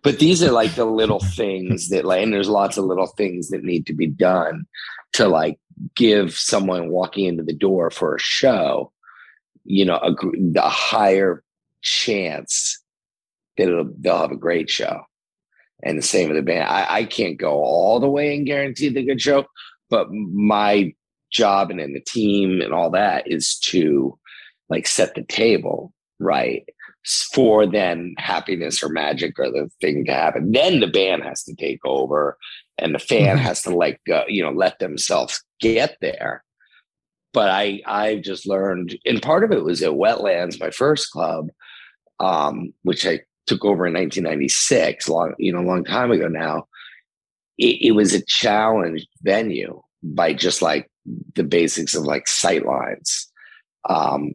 But 0.03 0.20
these 0.20 0.41
are 0.44 0.51
like 0.51 0.75
the 0.75 0.86
little 0.86 1.20
things 1.20 1.89
that 1.89 2.06
like 2.06 2.24
and 2.24 2.34
there's 2.34 2.50
lots 2.50 2.77
of 2.77 2.86
little 2.86 3.08
things 3.08 3.50
that 3.50 3.63
need 3.63 3.86
to 3.86 3.94
be 3.94 4.08
done 4.08 4.65
to 5.13 5.27
like 5.27 5.60
give 5.96 6.34
someone 6.34 6.89
walking 6.89 7.25
into 7.25 7.44
the 7.44 7.53
door 7.53 7.89
for 7.89 8.15
a 8.15 8.20
show 8.20 8.91
you 9.65 9.86
know 9.86 9.98
a, 9.98 10.13
a 10.60 10.70
higher 10.70 11.44
chance 11.82 12.82
that 13.58 13.94
they'll 14.00 14.18
have 14.18 14.32
a 14.32 14.38
great 14.38 14.70
show. 14.70 15.01
And 15.82 15.98
the 15.98 16.01
same 16.03 16.27
with 16.27 16.38
the 16.38 16.44
band. 16.44 16.68
I, 16.68 16.88
I 16.89 17.03
can't 17.06 17.38
go 17.38 17.51
all 17.51 18.01
the 18.01 18.10
way 18.10 18.36
and 18.36 18.46
guarantee 18.46 18.89
the 18.89 19.03
good 19.03 19.22
show 19.22 19.46
but 19.89 20.12
my 20.12 20.94
job 21.32 21.72
and 21.72 21.79
in 21.79 21.94
the 21.94 22.00
team 22.00 22.62
and 22.62 22.74
all 22.74 22.89
that 22.91 23.27
is 23.27 23.58
to 23.60 24.18
like 24.70 24.88
set 24.88 25.15
the 25.15 25.24
table 25.24 25.94
right 26.20 26.63
for 27.34 27.66
then 27.66 28.13
happiness 28.18 28.84
or 28.84 28.89
magic 28.89 29.39
or 29.39 29.50
the 29.50 29.70
thing 29.82 30.06
to 30.06 30.13
happen. 30.13 30.51
Then 30.51 30.80
the 30.80 30.88
band 30.88 31.24
has 31.24 31.44
to 31.44 31.56
take 31.56 31.80
over 31.84 32.38
and 32.78 32.94
the 32.94 33.00
fan 33.00 33.38
mm-hmm. 33.38 33.46
has 33.46 33.62
to 33.63 33.75
like 33.75 34.00
uh, 34.12 34.24
you 34.28 34.44
know 34.44 34.51
let 34.51 34.80
themselves 34.80 35.44
get 35.60 35.98
there. 36.01 36.44
But 37.34 37.50
I 37.50 37.82
I 37.86 38.16
just 38.18 38.48
learned, 38.48 38.98
and 39.06 39.22
part 39.22 39.44
of 39.44 39.51
it 39.51 39.63
was 39.63 39.82
at 39.84 39.92
Wetlands, 39.92 40.60
my 40.60 40.72
first 40.72 41.12
club, 41.12 41.50
um, 42.20 42.74
which 42.84 43.06
I 43.06 43.22
took 43.48 43.66
over 43.66 43.88
in 43.88 43.94
1996, 43.94 45.10
long 45.10 45.34
you 45.38 45.51
know, 45.51 45.60
a 45.60 45.68
long 45.68 45.84
time 45.84 46.12
ago 46.12 46.28
now. 46.28 46.68
It, 47.58 47.88
it 47.88 47.92
was 47.92 48.13
a 48.13 48.24
challenged 48.25 49.08
venue 49.22 49.82
by 50.01 50.34
just 50.34 50.62
like 50.62 50.89
the 51.36 51.44
basics 51.44 51.94
of 51.94 52.04
like 52.04 52.28
sight 52.28 52.66
lines. 52.66 53.28
Um, 53.89 54.34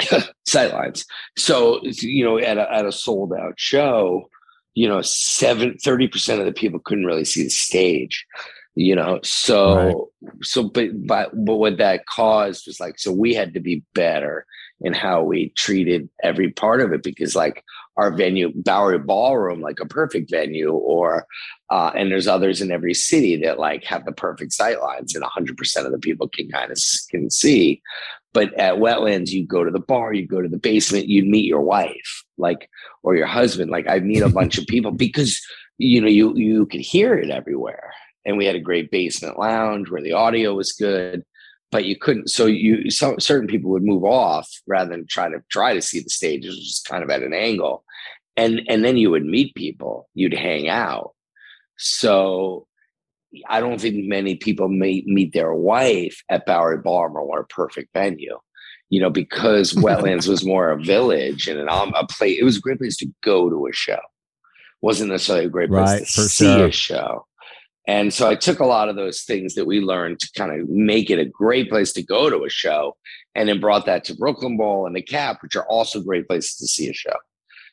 sight 0.46 0.72
lines. 0.72 1.04
So, 1.36 1.80
you 1.84 2.24
know, 2.24 2.38
at 2.38 2.58
a, 2.58 2.72
at 2.72 2.86
a 2.86 2.92
sold 2.92 3.32
out 3.32 3.54
show, 3.56 4.28
you 4.74 4.88
know, 4.88 5.02
seven, 5.02 5.76
30% 5.84 6.38
of 6.38 6.46
the 6.46 6.52
people 6.52 6.80
couldn't 6.80 7.06
really 7.06 7.24
see 7.24 7.44
the 7.44 7.50
stage, 7.50 8.26
you 8.74 8.94
know? 8.94 9.20
So, 9.22 9.76
right. 10.22 10.32
so, 10.42 10.64
but, 10.64 10.88
but, 11.06 11.30
but 11.44 11.56
what 11.56 11.78
that 11.78 12.06
caused 12.06 12.66
was 12.66 12.80
like, 12.80 12.98
so 12.98 13.12
we 13.12 13.34
had 13.34 13.54
to 13.54 13.60
be 13.60 13.82
better 13.94 14.46
in 14.80 14.92
how 14.92 15.22
we 15.22 15.50
treated 15.56 16.08
every 16.22 16.50
part 16.50 16.80
of 16.80 16.92
it 16.92 17.02
because 17.02 17.36
like 17.36 17.64
our 17.96 18.12
venue, 18.12 18.52
Bowery 18.54 18.98
Ballroom, 18.98 19.60
like 19.60 19.80
a 19.80 19.86
perfect 19.86 20.30
venue, 20.30 20.72
or 20.72 21.26
uh, 21.70 21.92
and 21.94 22.10
there's 22.10 22.26
others 22.26 22.60
in 22.60 22.70
every 22.70 22.94
city 22.94 23.36
that 23.36 23.58
like 23.58 23.84
have 23.84 24.04
the 24.04 24.12
perfect 24.12 24.52
sight 24.52 24.80
lines 24.80 25.14
and 25.14 25.24
100% 25.24 25.86
of 25.86 25.92
the 25.92 25.98
people 25.98 26.28
can 26.28 26.48
kind 26.48 26.70
of 26.70 26.78
can 27.10 27.30
see. 27.30 27.82
But 28.32 28.54
at 28.54 28.76
wetlands, 28.76 29.30
you 29.30 29.46
go 29.46 29.64
to 29.64 29.70
the 29.70 29.80
bar, 29.80 30.12
you 30.12 30.26
go 30.26 30.40
to 30.40 30.48
the 30.48 30.58
basement, 30.58 31.08
you 31.08 31.24
meet 31.24 31.44
your 31.44 31.62
wife, 31.62 32.24
like 32.38 32.68
or 33.02 33.16
your 33.16 33.26
husband. 33.26 33.70
Like 33.70 33.88
I 33.88 33.98
meet 33.98 34.22
a 34.22 34.28
bunch 34.40 34.58
of 34.58 34.66
people 34.66 34.92
because 34.92 35.40
you 35.78 36.00
know 36.00 36.08
you 36.08 36.36
you 36.36 36.66
could 36.66 36.80
hear 36.80 37.14
it 37.14 37.30
everywhere. 37.30 37.92
And 38.24 38.36
we 38.36 38.44
had 38.44 38.54
a 38.54 38.60
great 38.60 38.90
basement 38.90 39.38
lounge 39.38 39.90
where 39.90 40.02
the 40.02 40.12
audio 40.12 40.54
was 40.54 40.72
good 40.72 41.24
but 41.70 41.84
you 41.84 41.96
couldn't. 41.96 42.28
So 42.30 42.46
you 42.46 42.90
so 42.90 43.16
certain 43.18 43.48
people 43.48 43.70
would 43.70 43.84
move 43.84 44.04
off 44.04 44.50
rather 44.66 44.90
than 44.90 45.06
try 45.06 45.28
to 45.28 45.42
try 45.50 45.74
to 45.74 45.82
see 45.82 46.00
the 46.00 46.10
stage, 46.10 46.44
which 46.44 46.54
was 46.54 46.82
kind 46.86 47.02
of 47.02 47.10
at 47.10 47.22
an 47.22 47.32
angle, 47.32 47.84
and 48.36 48.62
and 48.68 48.84
then 48.84 48.96
you 48.96 49.10
would 49.10 49.24
meet 49.24 49.54
people, 49.54 50.08
you'd 50.14 50.34
hang 50.34 50.68
out. 50.68 51.12
So 51.76 52.66
I 53.48 53.60
don't 53.60 53.80
think 53.80 54.06
many 54.06 54.34
people 54.36 54.68
may 54.68 55.02
meet 55.06 55.32
their 55.32 55.54
wife 55.54 56.22
at 56.28 56.46
Bowery 56.46 56.78
Ballroom 56.78 57.28
or 57.28 57.40
a 57.40 57.46
perfect 57.46 57.92
venue, 57.94 58.38
you 58.88 59.00
know, 59.00 59.10
because 59.10 59.72
Wetlands 59.74 60.28
was 60.28 60.44
more 60.44 60.70
a 60.70 60.82
village 60.82 61.46
and 61.46 61.60
an, 61.60 61.68
um, 61.68 61.92
a 61.94 62.06
place. 62.06 62.38
It 62.40 62.44
was 62.44 62.56
a 62.56 62.60
great 62.60 62.78
place 62.78 62.96
to 62.98 63.10
go 63.22 63.48
to 63.48 63.66
a 63.66 63.72
show. 63.72 64.00
wasn't 64.80 65.10
necessarily 65.10 65.46
a 65.46 65.50
great 65.50 65.70
place 65.70 65.88
right, 65.88 66.00
to 66.00 66.22
see 66.28 66.44
sure. 66.44 66.66
a 66.66 66.72
show. 66.72 67.26
And 67.90 68.14
so 68.14 68.28
I 68.28 68.36
took 68.36 68.60
a 68.60 68.66
lot 68.66 68.88
of 68.88 68.94
those 68.94 69.22
things 69.22 69.56
that 69.56 69.66
we 69.66 69.80
learned 69.80 70.20
to 70.20 70.30
kind 70.36 70.52
of 70.52 70.68
make 70.68 71.10
it 71.10 71.18
a 71.18 71.24
great 71.24 71.68
place 71.68 71.92
to 71.94 72.04
go 72.04 72.30
to 72.30 72.44
a 72.44 72.48
show 72.48 72.96
and 73.34 73.48
then 73.48 73.58
brought 73.58 73.84
that 73.86 74.04
to 74.04 74.14
Brooklyn 74.14 74.56
Bowl 74.56 74.86
and 74.86 74.94
the 74.94 75.02
Cap, 75.02 75.42
which 75.42 75.56
are 75.56 75.66
also 75.66 76.00
great 76.00 76.28
places 76.28 76.54
to 76.58 76.68
see 76.68 76.88
a 76.88 76.92
show. 76.92 77.16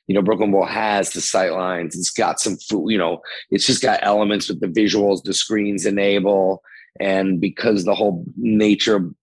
You 0.08 0.16
know, 0.16 0.24
Brooklyn 0.24 0.52
Bowl 0.52 0.66
has 0.66 1.12
the 1.12 1.22
sight 1.22 1.52
lines, 1.52 1.96
it's 1.96 2.10
got 2.10 2.40
some 2.40 2.58
food, 2.58 2.90
you 2.90 2.98
know, 2.98 3.22
it's 3.52 3.68
just 3.68 3.84
got 3.84 4.00
elements 4.02 4.50
with 4.50 4.60
the 4.60 4.66
visuals, 4.66 5.22
the 5.22 5.36
screens 5.36 5.86
enable. 5.86 6.64
And 7.00 7.40
because 7.40 7.86
the 7.86 7.94
whole 7.94 8.26
nature 8.38 8.96
of 8.96 9.14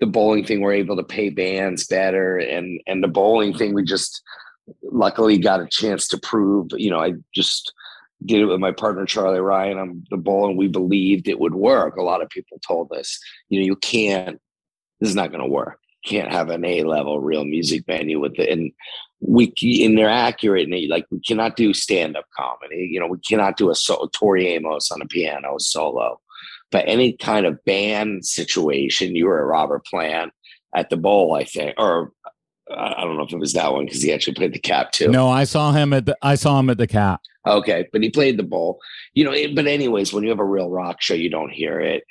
the 0.00 0.06
bowling 0.06 0.46
thing, 0.46 0.62
we're 0.62 0.72
able 0.72 0.96
to 0.96 1.04
pay 1.04 1.28
bands 1.28 1.86
better. 1.86 2.38
And 2.38 2.80
and 2.86 3.04
the 3.04 3.08
bowling 3.08 3.52
thing, 3.52 3.74
we 3.74 3.84
just 3.84 4.22
luckily 4.82 5.36
got 5.36 5.60
a 5.60 5.68
chance 5.68 6.08
to 6.08 6.18
prove, 6.18 6.68
you 6.72 6.88
know, 6.88 7.00
I 7.00 7.12
just 7.34 7.70
did 8.24 8.40
it 8.40 8.46
with 8.46 8.60
my 8.60 8.72
partner 8.72 9.06
Charlie 9.06 9.40
Ryan 9.40 9.78
on 9.78 10.04
the 10.10 10.16
bowl, 10.16 10.48
and 10.48 10.58
we 10.58 10.68
believed 10.68 11.28
it 11.28 11.40
would 11.40 11.54
work. 11.54 11.96
A 11.96 12.02
lot 12.02 12.22
of 12.22 12.28
people 12.28 12.60
told 12.66 12.92
us, 12.92 13.18
you 13.48 13.60
know, 13.60 13.66
you 13.66 13.76
can't. 13.76 14.40
This 15.00 15.10
is 15.10 15.16
not 15.16 15.30
going 15.30 15.42
to 15.42 15.50
work. 15.50 15.78
You 16.04 16.10
can't 16.10 16.32
have 16.32 16.50
an 16.50 16.64
A 16.64 16.82
level 16.82 17.20
real 17.20 17.44
music 17.44 17.84
venue 17.86 18.18
with 18.20 18.38
it, 18.38 18.50
and 18.50 18.72
we 19.20 19.52
and 19.84 19.96
they're 19.96 20.08
accurate. 20.08 20.68
And 20.68 20.88
like 20.88 21.06
we 21.10 21.20
cannot 21.20 21.56
do 21.56 21.72
stand 21.72 22.16
up 22.16 22.26
comedy. 22.36 22.88
You 22.90 23.00
know, 23.00 23.06
we 23.06 23.18
cannot 23.18 23.56
do 23.56 23.70
a 23.70 23.74
so, 23.74 24.08
Tori 24.12 24.48
Amos 24.48 24.90
on 24.90 25.02
a 25.02 25.06
piano 25.06 25.56
solo. 25.58 26.20
But 26.70 26.84
any 26.86 27.14
kind 27.14 27.46
of 27.46 27.64
band 27.64 28.26
situation, 28.26 29.16
you 29.16 29.26
were 29.26 29.40
a 29.40 29.46
Robert 29.46 29.86
Plant 29.86 30.32
at 30.74 30.90
the 30.90 30.96
bowl, 30.96 31.34
I 31.34 31.44
think, 31.44 31.74
or 31.78 32.12
I 32.76 33.04
don't 33.04 33.16
know 33.16 33.24
if 33.24 33.32
it 33.32 33.38
was 33.38 33.52
that 33.54 33.72
one 33.72 33.86
because 33.86 34.02
he 34.02 34.12
actually 34.12 34.34
played 34.34 34.52
the 34.52 34.58
cap 34.58 34.92
too. 34.92 35.08
No, 35.08 35.28
I 35.28 35.44
saw 35.44 35.72
him 35.72 35.92
at 35.92 36.06
the 36.06 36.16
I 36.22 36.34
saw 36.34 36.58
him 36.58 36.70
at 36.70 36.78
the 36.78 36.86
cap. 36.86 37.22
Okay, 37.46 37.88
but 37.92 38.02
he 38.02 38.10
played 38.10 38.36
the 38.36 38.42
bowl. 38.42 38.80
You 39.14 39.24
know, 39.24 39.34
but 39.54 39.66
anyways, 39.66 40.12
when 40.12 40.22
you 40.22 40.30
have 40.30 40.38
a 40.38 40.44
real 40.44 40.70
rock 40.70 41.00
show, 41.00 41.14
you 41.14 41.30
don't 41.30 41.52
hear 41.52 41.80
it. 41.80 42.04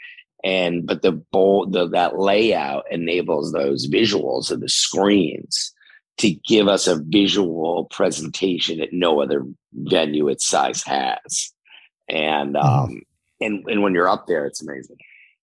And 0.44 0.86
but 0.86 1.02
the 1.02 1.12
bowl, 1.12 1.68
the 1.68 1.88
that 1.90 2.18
layout 2.18 2.86
enables 2.92 3.52
those 3.52 3.88
visuals 3.88 4.52
of 4.52 4.62
the 4.62 4.70
screens 4.70 5.74
to 6.18 6.32
give 6.48 6.68
us 6.68 6.88
a 6.88 7.02
visual 7.04 7.86
presentation 7.92 8.80
that 8.80 8.94
no 8.94 9.22
other 9.22 9.46
venue 9.74 10.28
its 10.28 10.48
size 10.48 10.84
has. 10.84 11.54
And 12.08 12.56
mm-hmm. 12.56 12.68
um 12.68 13.02
and 13.40 13.64
and 13.68 13.84
when 13.84 13.94
you're 13.94 14.10
up 14.10 14.26
there, 14.28 14.46
it's 14.46 14.62
amazing 14.62 14.98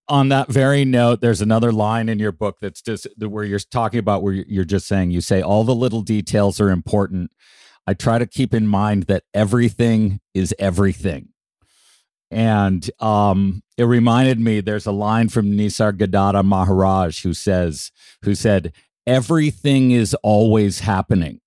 on 0.08 0.28
that 0.28 0.48
very 0.48 0.84
note, 0.84 1.20
there's 1.20 1.40
another 1.40 1.72
line 1.72 2.08
in 2.08 2.18
your 2.18 2.32
book 2.32 2.58
that's 2.60 2.82
just 2.82 3.06
where 3.18 3.44
you're 3.44 3.58
talking 3.58 3.98
about 3.98 4.22
where 4.22 4.34
you're 4.34 4.64
just 4.64 4.86
saying 4.86 5.10
you 5.10 5.20
say 5.20 5.40
all 5.40 5.64
the 5.64 5.74
little 5.74 6.02
details 6.02 6.60
are 6.60 6.70
important. 6.70 7.30
I 7.86 7.94
try 7.94 8.18
to 8.18 8.26
keep 8.26 8.54
in 8.54 8.66
mind 8.66 9.04
that 9.04 9.24
everything 9.32 10.20
is 10.32 10.54
everything. 10.58 11.28
And 12.30 12.90
um, 13.00 13.62
it 13.76 13.84
reminded 13.84 14.40
me 14.40 14.60
there's 14.60 14.86
a 14.86 14.92
line 14.92 15.28
from 15.28 15.52
Nisargadatta 15.52 16.44
Maharaj 16.44 17.22
who 17.22 17.32
says, 17.34 17.92
who 18.22 18.34
said, 18.34 18.72
everything 19.06 19.90
is 19.90 20.14
always 20.22 20.80
happening. 20.80 21.40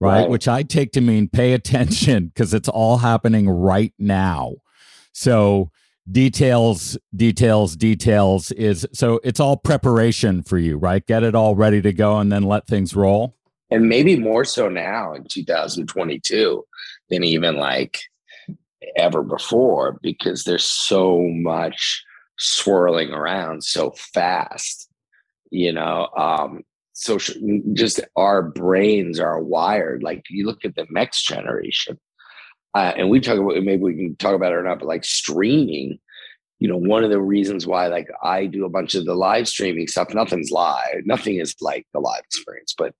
Right? 0.00 0.22
right. 0.22 0.28
Which 0.28 0.48
I 0.48 0.64
take 0.64 0.92
to 0.92 1.00
mean 1.00 1.28
pay 1.28 1.52
attention 1.52 2.26
because 2.26 2.52
it's 2.52 2.68
all 2.68 2.98
happening 2.98 3.48
right 3.48 3.94
now. 3.98 4.56
So 5.12 5.70
details 6.10 6.98
details 7.14 7.76
details 7.76 8.50
is 8.52 8.86
so 8.92 9.20
it's 9.22 9.38
all 9.40 9.56
preparation 9.56 10.42
for 10.42 10.58
you 10.58 10.76
right? 10.76 11.06
Get 11.06 11.22
it 11.22 11.34
all 11.34 11.54
ready 11.54 11.80
to 11.82 11.92
go 11.92 12.18
and 12.18 12.30
then 12.30 12.42
let 12.42 12.66
things 12.66 12.94
roll? 12.94 13.36
And 13.70 13.88
maybe 13.88 14.16
more 14.16 14.44
so 14.44 14.68
now 14.68 15.14
in 15.14 15.24
2022 15.24 16.64
than 17.08 17.24
even 17.24 17.56
like 17.56 18.00
ever 18.96 19.22
before 19.22 19.98
because 20.02 20.44
there's 20.44 20.64
so 20.64 21.20
much 21.28 22.04
swirling 22.38 23.10
around 23.10 23.62
so 23.62 23.92
fast 23.92 24.88
you 25.50 25.72
know 25.72 26.08
um 26.16 26.62
so 26.92 27.18
just 27.72 28.00
our 28.16 28.42
brains 28.42 29.18
are 29.18 29.42
wired. 29.42 30.02
Like 30.02 30.24
you 30.30 30.46
look 30.46 30.64
at 30.64 30.76
the 30.76 30.86
next 30.90 31.24
generation 31.26 31.98
uh, 32.74 32.92
and 32.96 33.10
we 33.10 33.20
talk 33.20 33.38
about 33.38 33.62
maybe 33.62 33.82
we 33.82 33.94
can 33.94 34.16
talk 34.16 34.34
about 34.34 34.52
it 34.52 34.56
or 34.56 34.62
not, 34.62 34.78
but 34.78 34.88
like 34.88 35.04
streaming, 35.04 35.98
you 36.58 36.68
know, 36.68 36.76
one 36.76 37.04
of 37.04 37.10
the 37.10 37.20
reasons 37.20 37.66
why 37.66 37.88
like 37.88 38.08
I 38.22 38.46
do 38.46 38.64
a 38.64 38.70
bunch 38.70 38.94
of 38.94 39.04
the 39.04 39.14
live 39.14 39.48
streaming 39.48 39.86
stuff, 39.88 40.14
nothing's 40.14 40.50
live, 40.50 41.04
nothing 41.04 41.36
is 41.36 41.54
like 41.60 41.86
the 41.92 42.00
live 42.00 42.22
experience, 42.24 42.74
but 42.76 42.94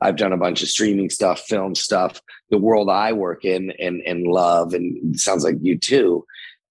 I've 0.00 0.16
done 0.16 0.32
a 0.32 0.38
bunch 0.38 0.62
of 0.62 0.68
streaming 0.68 1.10
stuff, 1.10 1.40
film 1.40 1.74
stuff. 1.74 2.22
The 2.50 2.58
world 2.58 2.88
I 2.88 3.12
work 3.12 3.44
in 3.44 3.72
and 3.80 4.00
and 4.06 4.26
love, 4.26 4.72
and 4.72 5.18
sounds 5.18 5.44
like 5.44 5.56
you 5.60 5.76
too. 5.76 6.24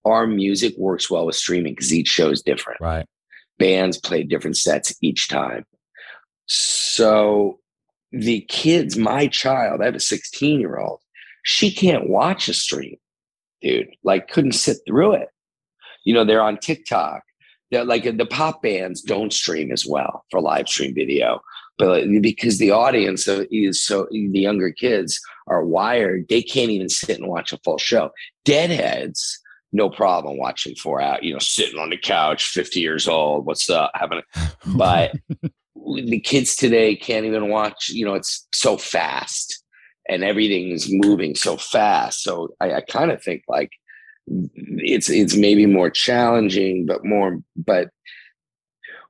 Our 0.06 0.26
music 0.26 0.74
works 0.78 1.10
well 1.10 1.26
with 1.26 1.36
streaming 1.36 1.74
because 1.74 1.94
each 1.94 2.08
show 2.08 2.30
is 2.30 2.42
different. 2.42 2.80
Right. 2.80 3.06
Bands 3.60 3.98
play 3.98 4.24
different 4.24 4.56
sets 4.56 4.96
each 5.02 5.28
time. 5.28 5.66
So 6.46 7.60
the 8.14 8.42
kids, 8.42 8.96
my 8.96 9.28
child, 9.28 9.82
I 9.82 9.86
have 9.86 9.96
a 9.96 10.00
16 10.00 10.60
year 10.62 10.78
old 10.78 11.02
she 11.48 11.72
can't 11.72 12.10
watch 12.10 12.50
a 12.50 12.54
stream, 12.54 12.98
dude. 13.62 13.88
Like, 14.04 14.28
couldn't 14.28 14.52
sit 14.52 14.80
through 14.86 15.14
it. 15.14 15.30
You 16.04 16.14
know, 16.14 16.26
they're 16.26 16.42
on 16.42 16.58
TikTok. 16.58 17.24
They're 17.72 17.86
like 17.86 18.04
the 18.04 18.26
pop 18.26 18.62
bands 18.62 19.02
don't 19.02 19.32
stream 19.32 19.72
as 19.72 19.86
well 19.86 20.26
for 20.30 20.42
live 20.42 20.68
stream 20.68 20.94
video, 20.94 21.40
but 21.78 22.04
because 22.22 22.58
the 22.58 22.72
audience 22.72 23.30
is 23.30 23.82
so 23.82 24.08
the 24.12 24.40
younger 24.40 24.74
kids 24.74 25.22
are 25.48 25.64
wired, 25.64 26.26
they 26.28 26.42
can't 26.42 26.70
even 26.70 26.90
sit 26.90 27.18
and 27.18 27.30
watch 27.30 27.54
a 27.54 27.58
full 27.60 27.78
show. 27.78 28.12
Deadheads, 28.44 29.40
no 29.72 29.90
problem 29.90 30.38
watching 30.38 30.76
four 30.76 31.00
out, 31.00 31.24
you 31.24 31.32
know, 31.32 31.40
sitting 31.40 31.80
on 31.80 31.92
the 31.92 31.98
couch, 31.98 32.48
50 32.48 32.82
years 32.82 33.08
old. 33.08 33.46
What's 33.46 33.70
up? 33.70 33.92
Having, 33.96 34.24
but 34.76 35.16
the 35.76 36.20
kids 36.20 36.58
today 36.58 36.94
can't 36.98 37.26
even 37.26 37.48
watch, 37.48 37.88
you 37.88 38.04
know, 38.04 38.16
it's 38.16 38.48
so 38.54 38.76
fast 38.76 39.57
and 40.10 40.24
everything's 40.24 40.88
moving 40.90 41.36
so 41.36 41.58
fast. 41.58 42.24
So 42.24 42.56
I, 42.60 42.76
I 42.76 42.82
kind 42.82 43.12
of 43.12 43.22
think 43.22 43.44
like 43.48 43.72
it's 44.28 45.10
it's 45.10 45.36
maybe 45.36 45.66
more 45.66 45.90
challenging, 45.90 46.86
but 46.86 47.06
more 47.06 47.40
but 47.56 47.90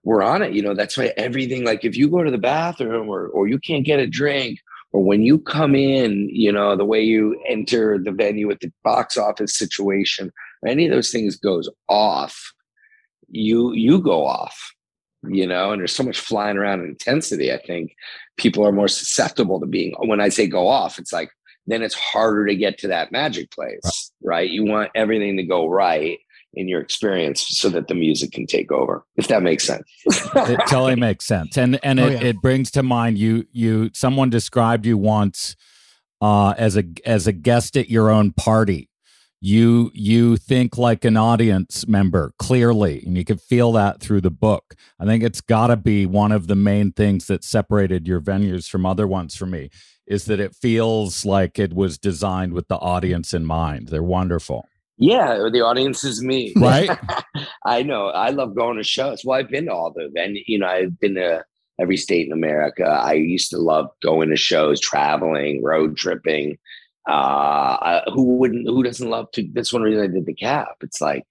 we're 0.04 0.24
on 0.24 0.42
it. 0.42 0.54
You 0.54 0.62
know, 0.62 0.74
that's 0.74 0.98
why 0.98 1.13
everything 1.18 1.66
like 1.66 1.84
if 1.84 1.98
you 1.98 2.10
go 2.10 2.24
to 2.24 2.32
the 2.32 2.38
bathroom 2.38 3.10
or 3.10 3.27
or 3.27 3.48
you 3.48 3.60
can't 3.60 3.86
get 3.86 4.00
a 4.00 4.08
drink 4.08 4.60
or 4.92 5.04
when 5.04 5.22
you 5.22 5.39
come 5.39 5.75
in, 5.75 6.30
you 6.32 6.51
know, 6.51 6.75
the 6.75 6.86
way 6.86 7.01
you 7.01 7.39
enter 7.48 7.98
the 7.98 8.12
venue 8.12 8.50
at 8.51 8.62
the 8.62 8.72
box 8.84 9.18
office 9.18 9.58
situation, 9.58 10.32
any 10.66 10.86
of 10.86 10.92
those 10.92 11.12
things 11.12 11.36
goes 11.36 11.70
off, 11.89 12.54
you 13.30 13.74
you 13.74 14.00
go 14.00 14.25
off 14.25 14.74
you 15.24 15.48
know, 15.48 15.72
and 15.72 15.80
there's 15.80 15.96
so 15.96 16.04
much 16.04 16.20
flying 16.20 16.58
around 16.58 16.82
intensity. 16.84 17.52
I 17.52 17.58
think 17.58 17.96
people 18.38 18.66
are 18.66 18.72
more 18.72 18.88
susceptible 18.88 19.60
to 19.60 19.66
being, 19.66 19.94
when 20.00 20.22
I 20.22 20.30
say 20.30 20.48
go 20.48 20.68
off, 20.68 21.00
it's 21.00 21.14
like, 21.14 21.30
then 21.66 21.82
it's 21.82 21.96
harder 21.96 22.46
to 22.48 22.56
get 22.56 22.78
to 22.80 22.88
that 22.88 23.12
magic 23.12 23.52
place, 23.52 24.12
right? 24.24 24.50
You 24.50 24.64
want 24.66 24.92
everything 24.96 25.36
to 25.38 25.44
go 25.44 25.68
right. 25.68 26.18
in 26.54 26.68
your 26.68 26.80
experience 26.82 27.46
so 27.50 27.68
that 27.70 27.88
the 27.88 27.94
music 27.94 28.32
can 28.32 28.48
take 28.48 28.72
over 28.72 29.04
if 29.18 29.28
that 29.28 29.44
makes 29.44 29.66
sense 29.66 29.84
it 30.06 30.60
totally 30.70 30.96
makes 30.96 31.26
sense 31.26 31.58
and 31.58 31.78
and 31.84 32.00
Oh, 32.00 32.08
it, 32.08 32.14
yeah. 32.14 32.28
it 32.30 32.42
brings 32.42 32.72
to 32.72 32.82
mind 32.84 33.18
you 33.18 33.46
you 33.52 33.92
someone 33.94 34.30
described 34.30 34.86
you 34.86 34.98
once 34.98 35.56
uh 36.22 36.54
as 36.58 36.78
a 36.78 36.86
as 37.06 37.28
a 37.28 37.32
guest 37.34 37.76
at 37.78 37.90
your 37.90 38.10
own 38.10 38.32
party 38.32 38.90
you 39.39 39.91
you 39.94 40.36
think 40.36 40.77
like 40.77 41.06
an 41.06 41.15
audience 41.15 41.88
member 41.88 42.34
clearly 42.39 43.03
and 43.06 43.15
you 43.15 43.24
can 43.24 43.38
feel 43.38 43.72
that 43.74 44.00
through 44.00 44.22
the 44.22 44.32
book. 44.32 44.75
I 45.00 45.06
think 45.06 45.24
it's 45.24 45.41
got 45.41 45.67
to 45.67 45.77
be 45.77 46.06
one 46.06 46.32
of 46.32 46.48
the 46.48 46.56
main 46.56 46.91
things 46.91 47.27
that 47.27 47.44
separated 47.44 48.08
your 48.08 48.20
venues 48.20 48.67
from 48.67 48.86
other 48.86 49.08
ones 49.08 49.36
for 49.36 49.46
me 49.46 49.70
is 50.08 50.25
that 50.25 50.39
it 50.39 50.56
feels 50.56 51.25
like 51.25 51.60
it 51.60 51.74
was 51.74 51.98
designed 51.98 52.53
with 52.53 52.67
the 52.67 52.77
audience 52.77 53.34
in 53.34 53.46
mind. 53.46 53.89
They're 53.89 54.01
wonderful. 54.01 54.67
Yeah 54.98 55.50
the 55.51 55.62
audience 55.62 56.03
is 56.03 56.24
me. 56.24 56.53
Right? 56.58 56.89
I 57.63 57.84
know. 57.84 58.08
I 58.08 58.32
love 58.32 58.56
going 58.56 58.77
to 58.77 58.84
shows. 58.84 59.24
Well 59.24 59.38
i've 59.38 59.50
been 59.50 59.65
to 59.65 59.74
all 59.74 59.91
the 59.91 60.12
and 60.15 60.38
you 60.48 60.58
know 60.58 60.67
i've 60.67 61.00
been 61.00 61.15
to 61.15 61.46
every 61.79 61.98
state 61.98 62.25
in 62.25 62.34
america. 62.34 62.86
I 62.86 63.13
used 63.13 63.51
to 63.51 63.60
love 63.60 63.91
going 64.01 64.29
to 64.29 64.36
shows 64.36 64.79
traveling 64.82 65.63
road 65.63 65.96
tripping 65.96 66.58
uh 67.08 68.02
who 68.14 68.38
wouldn't 68.38 68.68
who 68.68 68.84
doesn't 68.84 69.10
love 69.10 69.30
to 69.32 69.48
that's 69.54 69.74
one 69.74 69.82
reason 69.82 70.04
i 70.04 70.08
did 70.08 70.26
the 70.26 70.34
cap 70.34 70.76
it's 70.82 71.00
like 71.00 71.24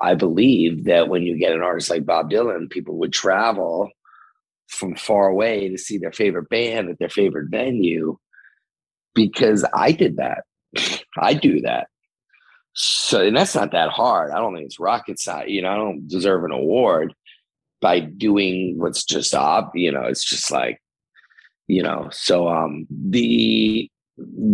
i 0.00 0.14
believe 0.14 0.84
that 0.84 1.08
when 1.08 1.22
you 1.22 1.38
get 1.38 1.52
an 1.52 1.62
artist 1.62 1.90
like 1.90 2.04
bob 2.04 2.30
dylan 2.30 2.68
people 2.68 2.98
would 2.98 3.12
travel 3.12 3.88
from 4.68 4.94
far 4.94 5.28
away 5.28 5.68
to 5.68 5.78
see 5.78 5.98
their 5.98 6.12
favorite 6.12 6.48
band 6.48 6.90
at 6.90 6.98
their 6.98 7.08
favorite 7.08 7.48
venue 7.50 8.16
because 9.14 9.64
i 9.74 9.90
did 9.92 10.16
that. 10.16 10.44
I 11.18 11.34
do 11.34 11.60
that. 11.62 11.88
So 12.72 13.26
and 13.26 13.36
that's 13.36 13.54
not 13.54 13.72
that 13.72 13.90
hard. 13.90 14.30
I 14.30 14.38
don't 14.38 14.54
think 14.54 14.66
it's 14.66 14.78
rocket 14.78 15.18
science 15.18 15.50
you 15.50 15.62
know 15.62 15.70
i 15.70 15.76
don't 15.76 16.06
deserve 16.06 16.44
an 16.44 16.52
award 16.52 17.14
by 17.80 18.00
doing 18.00 18.78
what's 18.78 19.04
just 19.04 19.34
ob 19.34 19.70
you 19.74 19.90
know 19.90 20.02
it's 20.02 20.24
just 20.24 20.50
like 20.50 20.80
you 21.66 21.82
know 21.82 22.08
so 22.12 22.48
um 22.48 22.86
the 22.90 23.90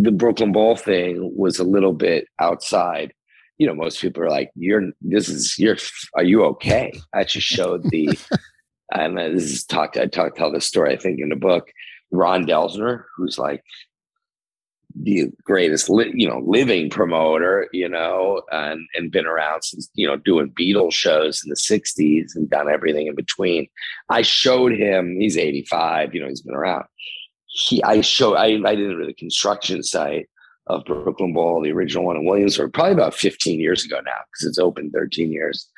the 0.03 0.11
brooklyn 0.11 0.51
bowl 0.51 0.75
thing 0.75 1.31
was 1.35 1.59
a 1.59 1.63
little 1.63 1.93
bit 1.93 2.27
outside. 2.39 3.13
You 3.57 3.67
know 3.67 3.73
most 3.73 4.01
people 4.01 4.23
are 4.23 4.29
like 4.29 4.51
you're 4.55 4.91
this 5.01 5.29
is 5.29 5.57
you're 5.57 5.77
are 6.15 6.23
you 6.23 6.43
okay? 6.45 6.93
I 7.13 7.23
just 7.23 7.47
showed 7.47 7.83
the 7.89 8.17
and 8.93 9.17
this 9.17 9.43
is 9.43 9.65
talked 9.65 9.97
i 9.97 10.05
talked 10.05 10.37
tell 10.37 10.51
this 10.51 10.65
story 10.65 10.93
i 10.93 10.97
think 10.97 11.19
in 11.19 11.29
the 11.29 11.35
book. 11.35 11.69
Ron 12.11 12.45
delsner 12.45 13.03
who's 13.17 13.37
like 13.37 13.63
the 14.95 15.25
greatest 15.43 15.89
li- 15.89 16.13
you 16.15 16.27
know 16.27 16.41
living 16.45 16.89
promoter 16.89 17.67
you 17.73 17.87
know 17.87 18.41
and 18.51 18.87
and 18.95 19.11
been 19.11 19.27
around 19.27 19.63
since 19.63 19.89
you 19.93 20.07
know 20.07 20.15
doing 20.17 20.53
beatles 20.59 20.93
shows 20.93 21.43
in 21.43 21.49
the 21.49 21.55
60s 21.55 22.35
and 22.35 22.49
done 22.49 22.69
everything 22.69 23.07
in 23.07 23.15
between. 23.15 23.67
I 24.09 24.21
showed 24.21 24.71
him 24.71 25.17
he's 25.19 25.37
85 25.37 26.15
you 26.15 26.21
know 26.21 26.27
he's 26.27 26.41
been 26.41 26.55
around 26.55 26.85
he 27.47 27.81
i 27.83 28.01
showed 28.01 28.35
i 28.35 28.47
invited 28.47 28.91
him 28.91 28.99
to 28.99 29.05
the 29.05 29.13
construction 29.13 29.81
site 29.83 30.29
of 30.67 30.83
brooklyn 30.85 31.33
bowl 31.33 31.61
the 31.61 31.71
original 31.71 32.05
one 32.05 32.17
in 32.17 32.25
williamsburg 32.25 32.73
probably 32.73 32.93
about 32.93 33.13
15 33.13 33.59
years 33.59 33.85
ago 33.85 33.99
now 34.05 34.19
because 34.31 34.47
it's 34.47 34.59
open 34.59 34.91
13 34.91 35.31
years. 35.31 35.69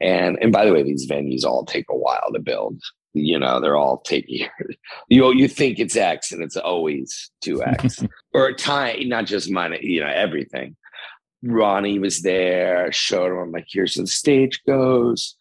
And 0.00 0.38
and 0.40 0.52
by 0.52 0.64
the 0.64 0.72
way 0.72 0.82
these 0.82 1.08
venues 1.08 1.44
all 1.44 1.64
take 1.64 1.86
a 1.90 1.96
while 1.96 2.30
to 2.32 2.40
build 2.40 2.80
you 3.14 3.38
know 3.38 3.60
they're 3.60 3.76
all 3.76 3.98
taking 4.00 4.40
years. 4.40 4.76
you 5.08 5.32
you 5.32 5.48
think 5.48 5.78
it's 5.78 5.96
x 5.96 6.32
and 6.32 6.42
it's 6.42 6.56
always 6.56 7.30
2x 7.44 8.08
or 8.34 8.52
time 8.52 9.08
not 9.08 9.26
just 9.26 9.50
money 9.50 9.78
you 9.82 10.00
know 10.00 10.12
everything. 10.12 10.76
Ronnie 11.42 11.98
was 11.98 12.22
there 12.22 12.90
showed 12.92 13.40
him 13.40 13.52
like 13.52 13.66
here's 13.68 13.94
the 13.94 14.06
stage 14.06 14.60
goes 14.66 15.36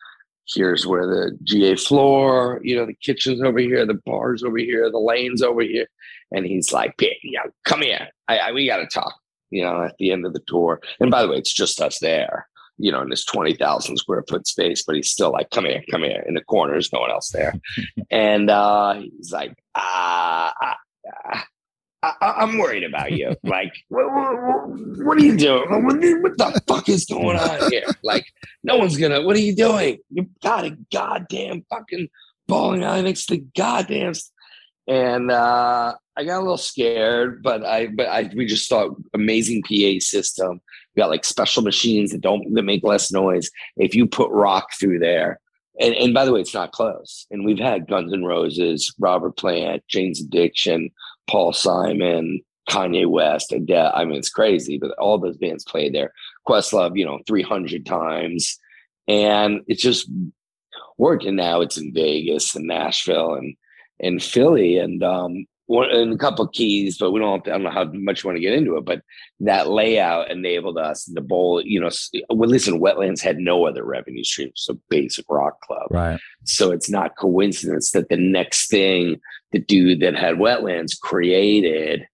here's 0.47 0.85
where 0.85 1.07
the 1.07 1.37
ga 1.45 1.75
floor 1.75 2.59
you 2.63 2.75
know 2.75 2.85
the 2.85 2.93
kitchen's 2.95 3.41
over 3.41 3.59
here 3.59 3.85
the 3.85 3.99
bars 4.05 4.43
over 4.43 4.57
here 4.57 4.89
the 4.91 4.99
lanes 4.99 5.41
over 5.41 5.61
here 5.61 5.87
and 6.31 6.45
he's 6.45 6.73
like 6.73 6.93
yeah, 7.23 7.41
come 7.65 7.81
here 7.81 8.07
I, 8.27 8.37
I 8.37 8.51
we 8.51 8.65
gotta 8.65 8.87
talk 8.87 9.13
you 9.49 9.63
know 9.63 9.83
at 9.83 9.95
the 9.99 10.11
end 10.11 10.25
of 10.25 10.33
the 10.33 10.43
tour 10.47 10.81
and 10.99 11.11
by 11.11 11.21
the 11.21 11.29
way 11.29 11.37
it's 11.37 11.53
just 11.53 11.81
us 11.81 11.99
there 11.99 12.47
you 12.77 12.91
know, 12.91 13.01
in 13.01 13.09
this 13.09 13.25
20,000 13.25 13.97
square 13.97 14.23
foot 14.27 14.47
space, 14.47 14.83
but 14.83 14.95
he's 14.95 15.11
still 15.11 15.31
like, 15.31 15.49
come 15.51 15.65
here, 15.65 15.83
come 15.91 16.03
here. 16.03 16.23
In 16.27 16.33
the 16.33 16.43
corner, 16.43 16.73
there's 16.73 16.91
no 16.91 16.99
one 16.99 17.11
else 17.11 17.29
there. 17.29 17.53
and 18.11 18.49
uh, 18.49 18.95
he's 18.95 19.31
like, 19.31 19.55
ah, 19.75 20.53
ah, 20.61 20.77
ah, 21.25 21.45
I, 22.03 22.33
I'm 22.39 22.57
worried 22.57 22.83
about 22.83 23.11
you. 23.13 23.35
Like, 23.43 23.73
what, 23.89 24.11
what, 24.11 24.69
what 25.05 25.17
are 25.17 25.23
you 25.23 25.37
doing? 25.37 25.85
What, 26.21 26.37
the 26.37 26.61
fuck 26.67 26.89
is 26.89 27.05
going 27.05 27.37
on 27.37 27.71
here? 27.71 27.85
Like, 28.03 28.25
no 28.63 28.77
one's 28.77 28.97
gonna, 28.97 29.21
what 29.21 29.35
are 29.35 29.41
you 29.41 29.55
doing? 29.55 29.99
You 30.09 30.29
got 30.41 30.65
a 30.65 30.77
goddamn 30.91 31.65
fucking 31.69 32.07
bowling 32.47 32.83
alley 32.83 33.03
next 33.03 33.27
to 33.27 33.35
the 33.35 33.45
goddamn. 33.55 34.13
And 34.87 35.31
uh, 35.31 35.95
I 36.15 36.23
got 36.23 36.39
a 36.39 36.41
little 36.41 36.57
scared, 36.57 37.43
but 37.43 37.65
I, 37.65 37.87
but 37.87 38.07
I, 38.07 38.31
we 38.35 38.45
just 38.45 38.69
thought 38.69 38.95
amazing 39.13 39.63
PA 39.63 39.99
system. 39.99 40.61
We 40.95 41.01
got 41.01 41.09
like 41.09 41.25
special 41.25 41.63
machines 41.63 42.11
that 42.11 42.21
don't 42.21 42.53
that 42.53 42.63
make 42.63 42.83
less 42.83 43.11
noise. 43.11 43.49
If 43.77 43.95
you 43.95 44.07
put 44.07 44.31
rock 44.31 44.69
through 44.79 44.99
there, 44.99 45.39
and, 45.79 45.95
and 45.95 46.13
by 46.13 46.25
the 46.25 46.31
way, 46.31 46.41
it's 46.41 46.53
not 46.53 46.71
close. 46.71 47.25
And 47.31 47.45
we've 47.45 47.59
had 47.59 47.87
Guns 47.87 48.13
N' 48.13 48.23
Roses, 48.23 48.93
Robert 48.99 49.37
Plant, 49.37 49.83
Jane's 49.87 50.21
Addiction, 50.21 50.91
Paul 51.27 51.53
Simon, 51.53 52.41
Kanye 52.69 53.07
West, 53.07 53.51
Adele. 53.51 53.91
I 53.93 54.05
mean, 54.05 54.17
it's 54.17 54.29
crazy, 54.29 54.77
but 54.77 54.91
all 54.97 55.17
those 55.17 55.37
bands 55.37 55.63
played 55.63 55.93
there. 55.93 56.13
Questlove, 56.47 56.97
you 56.97 57.05
know, 57.05 57.19
300 57.27 57.85
times. 57.85 58.57
And 59.07 59.61
it's 59.67 59.81
just 59.81 60.09
worked. 60.97 61.25
And 61.25 61.37
now 61.37 61.61
it's 61.61 61.77
in 61.77 61.93
Vegas 61.93 62.55
and 62.55 62.67
Nashville 62.67 63.35
and, 63.35 63.55
and 63.99 64.23
Philly. 64.23 64.77
And, 64.77 65.03
um, 65.03 65.45
one, 65.67 65.89
and 65.89 66.13
a 66.13 66.17
couple 66.17 66.45
of 66.45 66.51
keys, 66.51 66.97
but 66.97 67.11
we 67.11 67.19
don't. 67.19 67.33
Have 67.33 67.43
to, 67.43 67.51
I 67.51 67.53
don't 67.53 67.63
know 67.63 67.71
how 67.71 67.85
much 67.93 68.23
you 68.23 68.27
want 68.27 68.37
to 68.37 68.41
get 68.41 68.53
into 68.53 68.75
it. 68.77 68.85
But 68.85 69.01
that 69.39 69.69
layout 69.69 70.29
enabled 70.29 70.77
us 70.77 71.05
to 71.05 71.21
bowl. 71.21 71.61
You 71.63 71.79
know, 71.79 71.89
well, 72.29 72.49
listen, 72.49 72.81
Wetlands 72.81 73.21
had 73.21 73.37
no 73.37 73.65
other 73.65 73.83
revenue 73.83 74.23
streams, 74.23 74.53
so 74.55 74.79
basic 74.89 75.25
rock 75.29 75.61
club. 75.61 75.87
right 75.89 76.19
So 76.43 76.71
it's 76.71 76.89
not 76.89 77.17
coincidence 77.17 77.91
that 77.91 78.09
the 78.09 78.17
next 78.17 78.69
thing 78.69 79.19
the 79.53 79.59
dude 79.59 80.01
that 80.01 80.15
had 80.15 80.35
Wetlands 80.35 80.99
created 80.99 82.07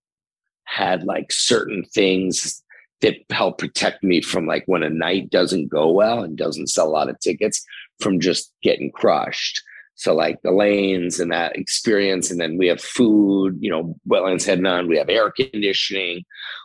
had 0.65 1.03
like 1.03 1.31
certain 1.31 1.83
things 1.83 2.61
that 3.01 3.15
help 3.31 3.57
protect 3.57 4.03
me 4.03 4.21
from 4.21 4.45
like 4.45 4.63
when 4.67 4.83
a 4.83 4.89
night 4.89 5.29
doesn't 5.29 5.69
go 5.69 5.89
well 5.89 6.21
and 6.21 6.37
doesn't 6.37 6.67
sell 6.67 6.87
a 6.87 6.91
lot 6.91 7.09
of 7.09 7.19
tickets 7.19 7.65
from 8.01 8.19
just 8.19 8.53
getting 8.61 8.91
crushed. 8.91 9.63
So 9.99 10.15
like 10.15 10.41
the 10.43 10.51
lanes 10.53 11.19
and 11.19 11.29
that 11.33 11.57
experience, 11.57 12.31
and 12.31 12.39
then 12.39 12.57
we 12.57 12.67
have 12.67 12.79
food. 12.79 13.57
You 13.59 13.69
know, 13.69 13.95
Wetlands 14.09 14.45
had 14.45 14.61
none. 14.61 14.87
We 14.87 14.97
have 14.97 15.09
air 15.09 15.29
conditioning. 15.29 16.23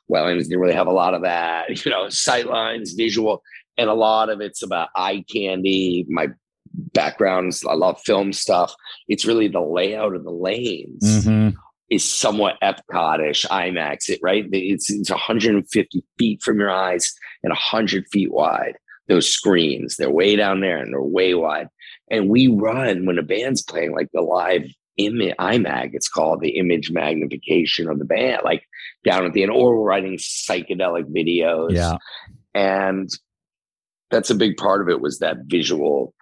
Wetlands 0.08 0.44
didn't 0.44 0.60
really 0.60 0.74
have 0.74 0.86
a 0.86 0.92
lot 0.92 1.14
of 1.14 1.22
that. 1.22 1.68
You 1.84 1.90
know, 1.90 2.08
sight 2.10 2.46
lines, 2.46 2.92
visual, 2.92 3.42
and 3.76 3.90
a 3.90 3.94
lot 3.94 4.28
of 4.30 4.40
it's 4.40 4.62
about 4.62 4.88
eye 4.94 5.24
candy. 5.32 6.06
My 6.08 6.28
backgrounds, 6.92 7.64
I 7.68 7.74
love 7.74 8.00
film 8.04 8.32
stuff. 8.32 8.72
It's 9.08 9.24
really 9.26 9.48
the 9.48 9.60
layout 9.60 10.14
of 10.14 10.22
the 10.22 10.30
lanes 10.30 11.26
Mhm. 11.26 11.54
is 11.90 12.08
somewhat 12.08 12.56
Epcot-ish, 12.62 13.44
IMAX. 13.46 14.08
It 14.08 14.20
right. 14.22 14.44
It's 14.52 14.90
it's 14.90 15.10
150 15.10 16.04
feet 16.18 16.40
from 16.40 16.60
your 16.60 16.70
eyes 16.70 17.12
and 17.42 17.50
100 17.50 18.06
feet 18.12 18.32
wide. 18.32 18.76
Those 19.08 19.28
screens, 19.28 19.96
they're 19.96 20.08
way 20.10 20.34
down 20.36 20.60
there 20.60 20.78
and 20.78 20.92
they're 20.92 21.02
way 21.02 21.34
wide. 21.34 21.68
And 22.10 22.28
we 22.28 22.48
run 22.48 23.06
when 23.06 23.18
a 23.18 23.22
band's 23.22 23.62
playing 23.62 23.92
like 23.92 24.08
the 24.12 24.20
live 24.20 24.64
image 24.96 25.34
IMAG. 25.38 25.90
It's 25.92 26.08
called 26.08 26.40
the 26.40 26.58
image 26.58 26.90
magnification 26.90 27.88
of 27.88 27.98
the 27.98 28.04
band, 28.04 28.42
like 28.44 28.62
down 29.04 29.24
at 29.24 29.32
the 29.32 29.42
end, 29.42 29.50
or 29.50 29.76
we're 29.76 29.84
writing 29.84 30.16
psychedelic 30.16 31.04
videos. 31.12 31.72
yeah 31.72 31.96
and 32.54 33.10
that's 34.10 34.30
a 34.30 34.34
big 34.34 34.56
part 34.56 34.80
of 34.80 34.88
it 34.88 35.00
was 35.00 35.18
that 35.18 35.36
visual 35.46 36.14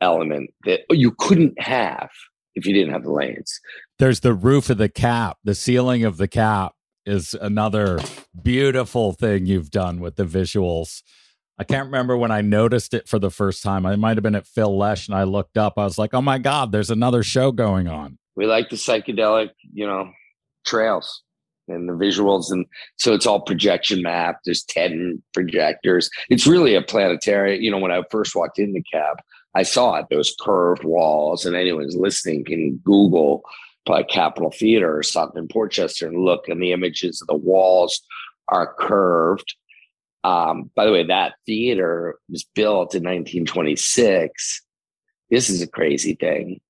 element 0.00 0.50
that 0.64 0.82
you 0.90 1.10
couldn't 1.18 1.58
have 1.58 2.10
if 2.54 2.66
you 2.66 2.74
didn't 2.74 2.92
have 2.92 3.02
the 3.02 3.12
lanes. 3.12 3.60
there's 3.98 4.20
the 4.20 4.34
roof 4.34 4.68
of 4.70 4.76
the 4.78 4.88
cap 4.88 5.38
the 5.42 5.54
ceiling 5.54 6.04
of 6.04 6.18
the 6.18 6.28
cap 6.28 6.74
is 7.06 7.34
another 7.40 7.98
beautiful 8.42 9.12
thing 9.12 9.46
you've 9.46 9.70
done 9.70 10.00
with 10.00 10.16
the 10.16 10.24
visuals 10.24 11.02
i 11.58 11.64
can't 11.64 11.86
remember 11.86 12.16
when 12.16 12.30
i 12.30 12.40
noticed 12.40 12.94
it 12.94 13.08
for 13.08 13.18
the 13.18 13.30
first 13.30 13.62
time 13.62 13.86
i 13.86 13.96
might 13.96 14.16
have 14.16 14.22
been 14.22 14.34
at 14.34 14.46
phil 14.46 14.76
lesh 14.76 15.08
and 15.08 15.16
i 15.16 15.22
looked 15.22 15.56
up 15.56 15.74
i 15.76 15.84
was 15.84 15.98
like 15.98 16.14
oh 16.14 16.22
my 16.22 16.38
god 16.38 16.72
there's 16.72 16.90
another 16.90 17.22
show 17.22 17.52
going 17.52 17.88
on 17.88 18.18
We 18.36 18.46
like 18.46 18.68
the 18.68 18.76
psychedelic, 18.76 19.50
you 19.72 19.86
know, 19.86 20.12
trails 20.66 21.22
and 21.68 21.88
the 21.88 21.94
visuals. 21.94 22.52
And 22.52 22.66
so 22.96 23.14
it's 23.14 23.26
all 23.26 23.40
projection 23.40 24.02
mapped. 24.02 24.44
There's 24.44 24.62
10 24.64 25.22
projectors. 25.32 26.10
It's 26.28 26.46
really 26.46 26.74
a 26.74 26.82
planetary. 26.82 27.58
You 27.58 27.70
know, 27.70 27.78
when 27.78 27.92
I 27.92 28.02
first 28.10 28.36
walked 28.36 28.58
in 28.58 28.74
the 28.74 28.82
Cap, 28.92 29.24
I 29.54 29.62
saw 29.62 29.94
it, 29.94 30.06
those 30.10 30.36
curved 30.40 30.84
walls. 30.84 31.46
And 31.46 31.56
anyone's 31.56 31.96
listening 31.96 32.44
can 32.44 32.76
Google 32.84 33.42
probably 33.86 34.04
Capitol 34.04 34.50
Theater 34.50 34.96
or 34.96 35.02
something 35.02 35.42
in 35.42 35.48
Portchester 35.48 36.06
and 36.06 36.22
look, 36.22 36.46
and 36.46 36.60
the 36.60 36.72
images 36.72 37.22
of 37.22 37.28
the 37.28 37.36
walls 37.36 38.02
are 38.48 38.74
curved. 38.78 39.56
Um, 40.26 40.72
by 40.74 40.84
the 40.84 40.90
way, 40.90 41.04
that 41.04 41.34
theater 41.46 42.18
was 42.28 42.44
built 42.56 42.96
in 42.96 43.04
1926. 43.04 44.62
This 45.30 45.48
is 45.48 45.62
a 45.62 45.68
crazy 45.68 46.14
thing. 46.14 46.60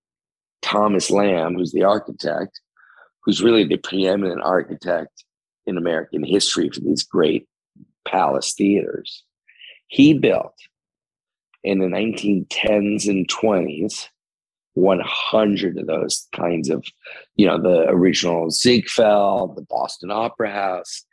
Thomas 0.61 1.11
Lamb, 1.11 1.55
who's 1.55 1.73
the 1.73 1.85
architect, 1.85 2.61
who's 3.23 3.43
really 3.43 3.65
the 3.65 3.79
preeminent 3.79 4.43
architect 4.43 5.25
in 5.65 5.79
American 5.79 6.23
history 6.23 6.69
for 6.69 6.81
these 6.81 7.03
great 7.03 7.49
palace 8.07 8.53
theaters, 8.53 9.25
he 9.87 10.13
built 10.13 10.55
in 11.65 11.79
the 11.79 11.87
1910s 11.87 13.09
and 13.09 13.27
20s 13.27 14.09
100 14.75 15.79
of 15.79 15.87
those 15.87 16.29
kinds 16.35 16.69
of, 16.69 16.85
you 17.37 17.47
know, 17.47 17.59
the 17.59 17.89
original 17.89 18.51
Ziegfeld, 18.51 19.57
the 19.57 19.63
Boston 19.63 20.11
Opera 20.11 20.53
House. 20.53 21.07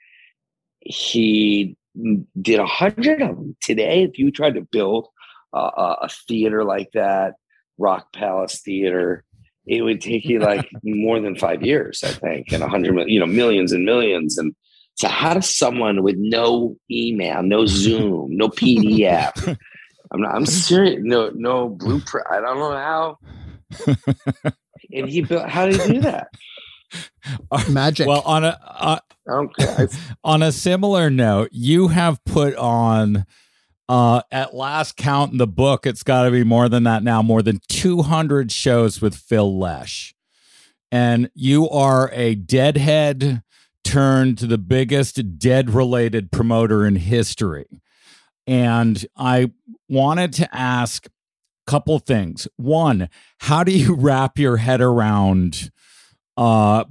He 0.82 1.78
did 2.42 2.60
a 2.60 2.66
hundred 2.66 3.22
of 3.22 3.36
them 3.36 3.56
today. 3.62 4.04
If 4.04 4.18
you 4.18 4.32
tried 4.32 4.56
to 4.56 4.62
build 4.62 5.08
uh, 5.54 5.96
a 6.02 6.10
theater 6.28 6.64
like 6.64 6.90
that, 6.94 7.34
Rock 7.78 8.14
Palace 8.14 8.62
Theater, 8.62 9.24
it 9.66 9.82
would 9.82 10.02
take 10.02 10.26
you 10.26 10.40
like 10.40 10.70
more 10.84 11.20
than 11.20 11.36
five 11.36 11.64
years, 11.64 12.04
I 12.04 12.12
think, 12.12 12.52
and 12.52 12.64
a 12.64 12.68
hundred, 12.68 13.10
you 13.10 13.20
know, 13.20 13.26
millions 13.26 13.72
and 13.72 13.86
millions. 13.86 14.38
And 14.38 14.56
so, 14.96 15.08
how 15.08 15.34
does 15.34 15.56
someone 15.56 16.04
with 16.04 16.16
no 16.18 16.76
email, 16.92 17.42
no 17.44 17.66
Zoom, 17.68 18.36
no 18.36 18.50
PDF, 18.50 19.58
I'm 20.12 20.22
not, 20.22 20.36
I'm 20.36 20.46
serious, 20.46 21.00
no, 21.02 21.32
no 21.34 21.70
blueprint. 21.70 22.28
I 22.30 22.40
don't 22.40 22.60
know 22.60 22.72
how. 22.72 23.18
and 24.92 25.10
he 25.10 25.22
built. 25.22 25.50
How 25.50 25.66
did 25.66 25.82
he 25.82 25.94
do 25.94 26.02
that? 26.02 26.28
Magic. 27.70 28.08
Well, 28.08 28.22
on 28.26 28.44
a 28.44 28.60
uh, 28.66 29.00
okay. 29.28 29.88
on 30.24 30.44
a 30.44 30.52
similar 30.52 31.10
note, 31.10 31.50
you 31.52 31.90
have 31.90 32.24
put 32.26 32.56
on 32.56 33.26
uh 33.90 34.22
at 34.32 34.54
last 34.54 34.96
count 34.96 35.32
in 35.32 35.38
the 35.38 35.48
book, 35.48 35.86
it's 35.86 36.04
got 36.04 36.24
to 36.24 36.32
be 36.32 36.44
more 36.44 36.70
than 36.70 36.84
that 36.84 37.04
now, 37.04 37.22
more 37.22 37.42
than 37.42 37.60
200 37.68 38.52
shows 38.52 39.02
with 39.02 39.16
Phil 39.16 39.58
Lesh. 39.58 40.16
And 40.92 41.30
you 41.34 41.70
are 41.70 42.12
a 42.14 42.36
deadhead 42.36 43.42
turned 43.84 44.38
to 44.38 44.48
the 44.48 44.58
biggest 44.58 45.40
dead 45.40 45.70
related 45.70 46.32
promoter 46.32 46.86
in 46.86 46.96
history. 46.96 47.82
And 48.48 49.06
I 49.16 49.52
wanted 49.90 50.34
to 50.34 50.56
ask 50.56 51.08
a 51.08 51.10
couple 51.72 51.98
things. 52.00 52.48
One, 52.58 53.10
how 53.40 53.64
do 53.64 53.72
you 53.72 53.96
wrap 53.96 54.38
your 54.38 54.58
head 54.58 54.82
around 54.82 55.72
uh 56.38 56.84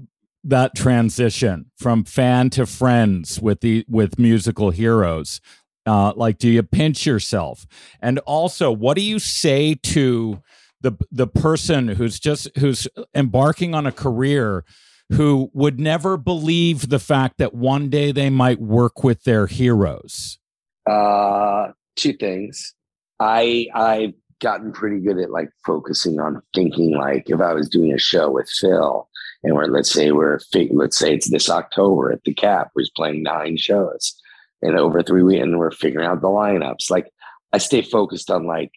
that 0.44 0.74
transition 0.74 1.70
from 1.76 2.04
fan 2.04 2.50
to 2.50 2.66
friends 2.66 3.40
with 3.40 3.60
the 3.60 3.84
with 3.88 4.18
musical 4.18 4.70
heroes. 4.70 5.40
Uh 5.86 6.12
like 6.16 6.38
do 6.38 6.48
you 6.48 6.62
pinch 6.62 7.06
yourself? 7.06 7.66
And 8.00 8.18
also 8.20 8.70
what 8.70 8.96
do 8.96 9.02
you 9.02 9.18
say 9.18 9.74
to 9.74 10.42
the 10.80 10.92
the 11.10 11.26
person 11.26 11.88
who's 11.88 12.18
just 12.18 12.48
who's 12.58 12.88
embarking 13.14 13.74
on 13.74 13.86
a 13.86 13.92
career 13.92 14.64
who 15.12 15.50
would 15.52 15.78
never 15.78 16.16
believe 16.16 16.88
the 16.88 16.98
fact 16.98 17.38
that 17.38 17.54
one 17.54 17.88
day 17.88 18.12
they 18.12 18.30
might 18.30 18.60
work 18.60 19.04
with 19.04 19.24
their 19.24 19.46
heroes? 19.46 20.38
Uh 20.86 21.68
two 21.96 22.14
things. 22.14 22.74
I 23.20 23.68
i've 23.74 24.14
gotten 24.42 24.72
pretty 24.72 24.98
good 24.98 25.18
at 25.18 25.30
like 25.30 25.50
focusing 25.64 26.18
on 26.18 26.42
thinking 26.52 26.96
like 26.98 27.22
if 27.30 27.40
i 27.40 27.54
was 27.54 27.68
doing 27.68 27.92
a 27.92 27.98
show 27.98 28.28
with 28.28 28.50
phil 28.50 29.08
and 29.42 29.54
we're 29.54 29.66
let's 29.66 29.90
say 29.90 30.12
we're 30.12 30.38
let's 30.70 30.98
say 30.98 31.14
it's 31.14 31.30
this 31.30 31.50
October 31.50 32.12
at 32.12 32.22
the 32.24 32.34
Cap, 32.34 32.70
we're 32.74 32.86
playing 32.96 33.22
nine 33.22 33.56
shows, 33.56 34.14
and 34.60 34.78
over 34.78 35.02
three 35.02 35.22
weeks, 35.22 35.42
and 35.42 35.58
we're 35.58 35.70
figuring 35.70 36.06
out 36.06 36.20
the 36.20 36.28
lineups. 36.28 36.90
Like 36.90 37.10
I 37.52 37.58
stay 37.58 37.82
focused 37.82 38.30
on 38.30 38.46
like 38.46 38.70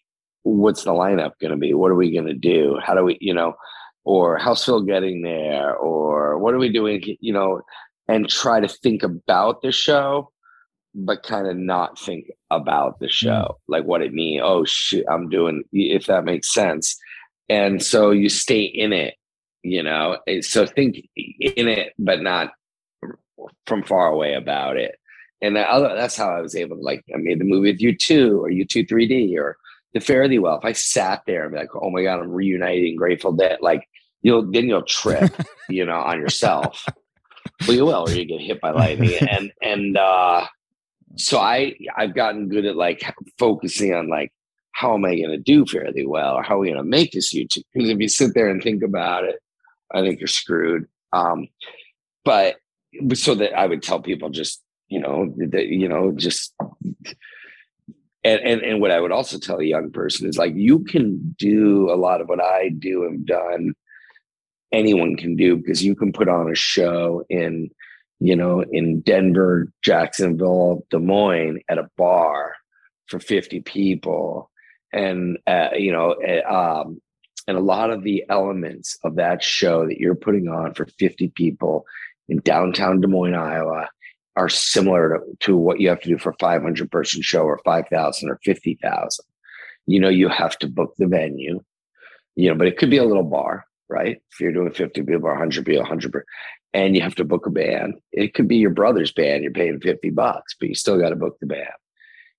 what's 0.43 0.83
the 0.83 0.91
lineup 0.91 1.31
going 1.41 1.51
to 1.51 1.57
be? 1.57 1.73
What 1.73 1.91
are 1.91 1.95
we 1.95 2.13
going 2.13 2.27
to 2.27 2.33
do? 2.33 2.77
How 2.81 2.93
do 2.93 3.03
we, 3.03 3.17
you 3.19 3.33
know, 3.33 3.55
or 4.03 4.37
how's 4.37 4.63
Phil 4.63 4.81
getting 4.81 5.23
there? 5.23 5.75
Or 5.75 6.37
what 6.37 6.53
are 6.53 6.59
we 6.59 6.71
doing? 6.71 7.01
You 7.19 7.33
know, 7.33 7.61
and 8.07 8.29
try 8.29 8.59
to 8.59 8.67
think 8.67 9.03
about 9.03 9.61
the 9.61 9.71
show, 9.71 10.31
but 10.93 11.23
kind 11.23 11.47
of 11.47 11.57
not 11.57 11.99
think 11.99 12.27
about 12.51 12.99
the 12.99 13.07
mm. 13.07 13.11
show, 13.11 13.57
like 13.67 13.85
what 13.85 14.01
it 14.01 14.13
means. 14.13 14.41
Oh 14.43 14.65
shit, 14.65 15.05
I'm 15.09 15.29
doing. 15.29 15.63
If 15.71 16.05
that 16.07 16.25
makes 16.25 16.53
sense, 16.53 16.95
and 17.49 17.83
so 17.83 18.11
you 18.11 18.29
stay 18.29 18.61
in 18.61 18.93
it 18.93 19.15
you 19.65 19.81
know 19.81 20.17
so 20.41 20.65
think 20.65 20.97
in 21.15 21.67
it 21.67 21.93
but 21.97 22.21
not 22.21 22.51
from 23.65 23.83
far 23.83 24.07
away 24.07 24.33
about 24.33 24.77
it. 24.77 24.95
And 25.41 25.55
that 25.55 25.69
other, 25.69 25.93
that's 25.95 26.15
how 26.15 26.29
i 26.29 26.41
was 26.41 26.55
able 26.55 26.77
to 26.77 26.81
like 26.81 27.03
i 27.13 27.17
made 27.17 27.39
the 27.39 27.45
movie 27.45 27.71
with 27.71 27.81
U2 27.81 28.39
or 28.39 28.49
U2 28.49 28.87
3d 28.87 29.37
or 29.37 29.57
the 29.93 29.99
Fare 29.99 30.27
Thee 30.27 30.39
Well. 30.39 30.57
If 30.57 30.65
i 30.65 30.71
sat 30.71 31.23
there 31.27 31.43
and 31.43 31.53
be 31.53 31.59
like 31.59 31.75
oh 31.75 31.89
my 31.89 32.03
god 32.03 32.21
i'm 32.21 32.31
reuniting 32.31 32.95
grateful 32.95 33.33
dead 33.33 33.59
like 33.61 33.87
you'll 34.21 34.49
then 34.49 34.67
you'll 34.67 34.83
trip 34.83 35.31
you 35.69 35.85
know 35.85 35.99
on 35.99 36.19
yourself. 36.19 36.85
Well 37.67 37.75
you 37.75 37.85
will 37.85 38.07
or 38.07 38.11
you 38.11 38.25
get 38.25 38.41
hit 38.41 38.61
by 38.61 38.71
lightning. 38.71 39.17
And 39.29 39.51
and 39.61 39.97
uh 39.97 40.47
so 41.17 41.39
i 41.39 41.73
i've 41.95 42.15
gotten 42.15 42.49
good 42.49 42.65
at 42.65 42.75
like 42.75 43.03
focusing 43.37 43.93
on 43.93 44.09
like 44.09 44.31
how 44.71 44.93
am 44.93 45.05
I 45.05 45.15
going 45.15 45.29
to 45.29 45.37
do 45.37 45.65
Fare 45.65 45.89
Thee 45.93 46.05
Well, 46.05 46.35
or 46.35 46.43
how 46.43 46.55
are 46.55 46.59
we 46.59 46.67
going 46.67 46.83
to 46.83 46.83
make 46.83 47.13
this 47.13 47.33
U2? 47.33 47.63
Because 47.73 47.89
if 47.89 47.97
you 47.97 48.09
sit 48.09 48.33
there 48.33 48.49
and 48.49 48.61
think 48.61 48.83
about 48.83 49.23
it, 49.23 49.39
I 49.95 50.01
think 50.01 50.19
you're 50.19 50.27
screwed. 50.27 50.87
Um, 51.13 51.47
but 52.23 52.57
so 53.13 53.35
that 53.35 53.57
I 53.57 53.65
would 53.65 53.83
tell 53.83 54.01
people 54.01 54.29
just, 54.29 54.61
you 54.87 54.99
know, 54.99 55.33
that, 55.37 55.67
you 55.67 55.87
know, 55.87 56.11
just, 56.11 56.53
and, 58.23 58.41
and, 58.41 58.61
and 58.61 58.81
what 58.81 58.91
I 58.91 58.99
would 58.99 59.11
also 59.11 59.37
tell 59.37 59.59
a 59.59 59.63
young 59.63 59.91
person 59.91 60.27
is 60.27 60.37
like, 60.37 60.53
you 60.55 60.79
can 60.79 61.35
do 61.37 61.89
a 61.91 61.95
lot 61.95 62.21
of 62.21 62.27
what 62.27 62.41
I 62.41 62.69
do 62.69 63.05
and 63.05 63.25
done. 63.25 63.73
Anyone 64.71 65.15
can 65.15 65.35
do 65.35 65.57
because 65.57 65.83
you 65.83 65.95
can 65.95 66.11
put 66.11 66.27
on 66.27 66.51
a 66.51 66.55
show 66.55 67.23
in, 67.29 67.69
you 68.19 68.35
know, 68.35 68.63
in 68.71 69.01
Denver, 69.01 69.71
Jacksonville, 69.83 70.85
Des 70.89 70.99
Moines 70.99 71.59
at 71.69 71.77
a 71.77 71.89
bar 71.97 72.55
for 73.07 73.19
50 73.19 73.61
people 73.61 74.49
and 74.95 75.37
uh, 75.45 75.69
you 75.75 75.91
know 75.91 76.13
uh, 76.13 76.83
um, 76.83 77.01
and 77.47 77.57
a 77.57 77.61
lot 77.61 77.91
of 77.91 78.03
the 78.03 78.23
elements 78.29 78.97
of 79.03 79.15
that 79.15 79.43
show 79.43 79.85
that 79.85 79.99
you're 79.99 80.15
putting 80.15 80.47
on 80.47 80.73
for 80.73 80.87
50 80.97 81.29
people 81.29 81.85
in 82.27 82.39
downtown 82.39 83.01
Des 83.01 83.07
Moines, 83.07 83.35
Iowa, 83.35 83.87
are 84.35 84.49
similar 84.49 85.19
to, 85.19 85.37
to 85.41 85.57
what 85.57 85.79
you 85.79 85.89
have 85.89 86.01
to 86.01 86.09
do 86.09 86.17
for 86.17 86.31
a 86.31 86.37
500 86.39 86.91
person 86.91 87.21
show 87.21 87.43
or 87.43 87.59
5,000 87.63 88.29
or 88.29 88.39
50,000. 88.43 89.25
You 89.85 89.99
know, 89.99 90.09
you 90.09 90.27
have 90.27 90.57
to 90.59 90.67
book 90.67 90.93
the 90.97 91.07
venue, 91.07 91.61
you 92.35 92.49
know, 92.49 92.55
but 92.55 92.67
it 92.67 92.77
could 92.77 92.89
be 92.89 92.97
a 92.97 93.05
little 93.05 93.23
bar, 93.23 93.65
right? 93.87 94.17
If 94.31 94.39
you're 94.39 94.51
doing 94.51 94.71
50 94.71 95.03
people 95.03 95.27
or 95.27 95.33
100 95.33 95.65
people, 95.65 95.81
100 95.81 96.25
and 96.73 96.95
you 96.95 97.01
have 97.01 97.15
to 97.15 97.23
book 97.23 97.45
a 97.45 97.51
band. 97.51 97.93
It 98.11 98.33
could 98.33 98.49
be 98.49 98.57
your 98.57 98.71
brother's 98.71 99.13
band. 99.13 99.43
You're 99.43 99.53
paying 99.53 99.79
50 99.79 100.09
bucks, 100.09 100.55
but 100.59 100.67
you 100.67 100.75
still 100.75 100.99
got 100.99 101.09
to 101.09 101.15
book 101.15 101.37
the 101.39 101.47
band 101.47 101.69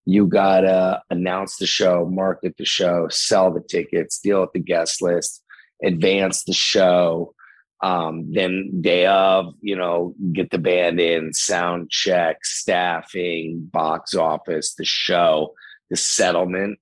you 0.07 0.27
gotta 0.27 1.03
announce 1.11 1.57
the 1.57 1.66
show, 1.66 2.07
market 2.07 2.55
the 2.57 2.64
show, 2.64 3.09
sell 3.11 3.53
the 3.53 3.61
tickets, 3.61 4.21
deal 4.21 4.40
with 4.40 4.53
the 4.53 4.61
guest 4.61 5.03
list, 5.03 5.42
advance 5.85 6.45
the 6.45 6.53
show. 6.53 7.35
Um, 7.83 8.33
then 8.33 8.81
day 8.81 9.05
of, 9.05 9.53
you 9.61 9.77
know, 9.77 10.14
get 10.33 10.51
the 10.51 10.59
band 10.59 10.99
in, 10.99 11.35
sound 11.35 11.90
check, 11.90 12.45
staffing, 12.45 13.69
box 13.71 14.14
office, 14.14 14.75
the 14.75 14.85
show, 14.85 15.53
the 15.90 15.97
settlement 15.97 16.79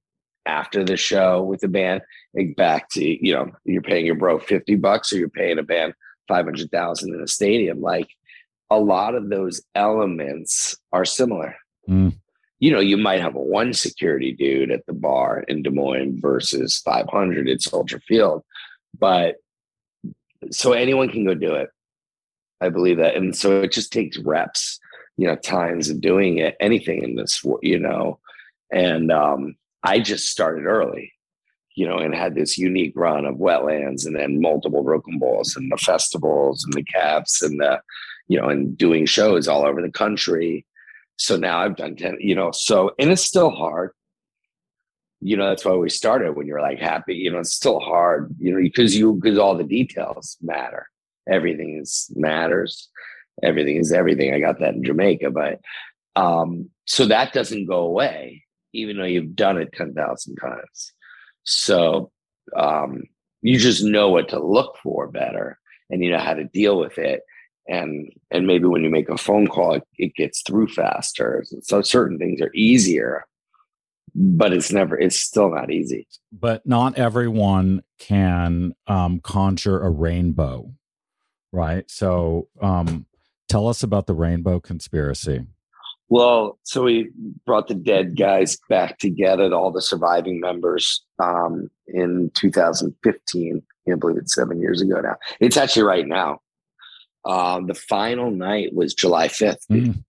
after 0.47 0.85
the 0.85 0.97
show 0.97 1.43
with 1.43 1.61
the 1.61 1.69
band. 1.69 2.03
Back 2.57 2.91
to, 2.91 3.05
you 3.05 3.35
know, 3.35 3.51
you're 3.65 3.83
paying 3.83 4.07
your 4.07 4.15
bro 4.17 4.39
50 4.39 4.77
bucks 4.77 5.13
or 5.13 5.17
you're 5.17 5.29
paying 5.31 5.59
a 5.59 5.63
band 5.63 5.95
500,000 6.29 7.15
in 7.15 7.21
a 7.21 7.27
stadium. 7.27 7.81
Like 7.81 8.09
a 8.71 8.79
lot 8.79 9.15
of 9.15 9.31
those 9.31 9.63
elements 9.75 10.77
are 10.93 11.07
similar. 11.07 11.57
Mm 11.89 12.19
you 12.61 12.71
know, 12.71 12.81
you 12.81 12.97
might 12.97 13.21
have 13.21 13.35
a 13.35 13.41
one 13.41 13.73
security 13.73 14.33
dude 14.33 14.71
at 14.71 14.87
the 14.87 14.93
bar 14.93 15.41
in 15.49 15.63
Des 15.63 15.71
Moines 15.71 16.21
versus 16.21 16.79
500 16.79 17.49
at 17.49 17.63
Soldier 17.63 18.01
Field. 18.01 18.43
But 18.99 19.37
so 20.51 20.73
anyone 20.73 21.11
can 21.11 21.25
go 21.25 21.35
do 21.35 21.55
it. 21.55 21.71
I 22.61 22.69
believe 22.69 22.99
that. 22.99 23.17
And 23.17 23.37
so 23.37 23.63
it 23.63 23.73
just 23.73 23.93
takes 23.93 24.19
reps, 24.19 24.79
you 25.17 25.27
know, 25.27 25.37
times 25.37 25.91
of 25.91 26.01
doing 26.01 26.39
it, 26.39 26.57
anything 26.61 27.03
in 27.03 27.17
this, 27.17 27.43
you 27.63 27.79
know. 27.79 28.21
And 28.73 29.13
um, 29.13 29.57
I 29.83 30.01
just 30.01 30.29
started 30.29 30.65
early, 30.65 31.13
you 31.75 31.87
know, 31.87 31.99
and 31.99 32.15
had 32.15 32.35
this 32.35 32.57
unique 32.57 32.95
run 32.97 33.27
of 33.27 33.37
wetlands 33.37 34.07
and 34.07 34.17
then 34.17 34.41
multiple 34.41 34.83
Brooklyn 34.83 35.19
Bowls 35.19 35.57
and 35.57 35.71
the 35.71 35.77
festivals 35.77 36.65
and 36.65 36.73
the 36.73 36.85
caps 36.85 37.43
and 37.43 37.61
the, 37.61 37.81
you 38.29 38.41
know, 38.41 38.49
and 38.49 38.79
doing 38.79 39.07
shows 39.07 39.49
all 39.49 39.67
over 39.67 39.83
the 39.83 39.91
country 39.91 40.65
so 41.17 41.37
now 41.37 41.61
I've 41.61 41.77
done 41.77 41.97
10, 41.97 42.19
you 42.21 42.35
know, 42.35 42.51
so, 42.53 42.93
and 42.99 43.11
it's 43.11 43.23
still 43.25 43.51
hard. 43.51 43.91
You 45.21 45.37
know, 45.37 45.49
that's 45.49 45.65
why 45.65 45.75
we 45.75 45.89
started 45.89 46.37
when 46.37 46.47
you're 46.47 46.61
like 46.61 46.79
happy, 46.79 47.15
you 47.15 47.31
know, 47.31 47.39
it's 47.39 47.55
still 47.55 47.81
hard, 47.81 48.35
you 48.39 48.53
know, 48.53 48.59
because 48.61 48.97
you, 48.97 49.15
because 49.15 49.39
all 49.39 49.57
the 49.57 49.65
details 49.65 50.37
matter. 50.43 50.89
Everything 51.29 51.79
is 51.81 52.11
matters. 52.15 52.91
Everything 53.43 53.77
is 53.77 53.93
everything. 53.93 54.35
I 54.35 54.41
got 54.41 54.61
that 54.61 54.75
in 54.75 54.85
Jamaica, 54.85 55.31
but, 55.31 55.61
Um, 56.17 56.71
so 56.87 57.07
that 57.07 57.33
doesn't 57.33 57.67
go 57.67 57.79
away, 57.79 58.45
even 58.73 58.99
though 58.99 59.05
you've 59.05 59.35
done 59.35 59.59
it 59.59 59.73
10,000 59.73 60.37
times. 60.37 60.93
So 61.45 62.11
um, 62.57 63.05
you 63.43 63.59
just 63.59 63.83
know 63.83 64.11
what 64.11 64.29
to 64.31 64.45
look 64.45 64.77
for 64.83 65.09
better 65.09 65.59
and 65.91 66.03
you 66.03 66.11
know 66.11 66.19
how 66.19 66.35
to 66.35 66.45
deal 66.45 66.79
with 66.79 66.99
it. 66.99 67.23
And 67.69 68.13
and 68.31 68.47
maybe 68.47 68.67
when 68.67 68.83
you 68.83 68.91
make 68.91 69.09
a 69.09 69.17
phone 69.17 69.47
call, 69.47 69.75
it, 69.75 69.85
it 69.97 70.15
gets 70.15 70.43
through 70.43 70.69
faster. 70.69 71.45
So 71.63 71.83
certain 71.83 72.19
things 72.19 72.41
are 72.41 72.53
easier, 72.55 73.25
but 74.15 74.53
it's 74.53 74.71
never 74.71 74.99
it's 74.99 75.19
still 75.19 75.51
not 75.51 75.71
easy. 75.71 76.07
But 76.33 76.67
not 76.67 76.99
everyone 76.99 77.83
can 77.99 78.75
um, 78.87 79.21
conjure 79.21 79.81
a 79.81 79.91
rainbow, 79.91 80.73
right? 81.53 81.91
So 81.91 82.49
um, 82.61 83.07
tell 83.49 83.67
us 83.67 83.83
about 83.83 84.07
the 84.07 84.15
rainbow 84.15 84.61
conspiracy. 84.61 85.47
Well, 86.09 86.59
so 86.65 86.83
we 86.83 87.11
brought 87.47 87.69
the 87.69 87.75
dead 87.75 88.17
guys 88.17 88.59
back 88.69 88.99
together, 88.99 89.53
all 89.55 89.73
the 89.73 89.81
surviving 89.81 90.39
members, 90.39 91.03
um, 91.19 91.71
in 91.89 92.31
2015. 92.35 93.63
I 93.65 93.91
can't 93.91 94.01
believe 94.01 94.19
it's 94.19 94.35
seven 94.35 94.61
years 94.61 94.83
ago 94.83 95.01
now. 95.01 95.17
It's 95.41 95.57
actually 95.57 95.85
right 95.85 96.07
now. 96.07 96.41
Um, 97.27 97.67
the 97.67 97.75
final 97.75 98.31
night 98.31 98.75
was 98.75 98.95
July 98.95 99.29
5th, 99.29 99.67
mm. 99.71 100.05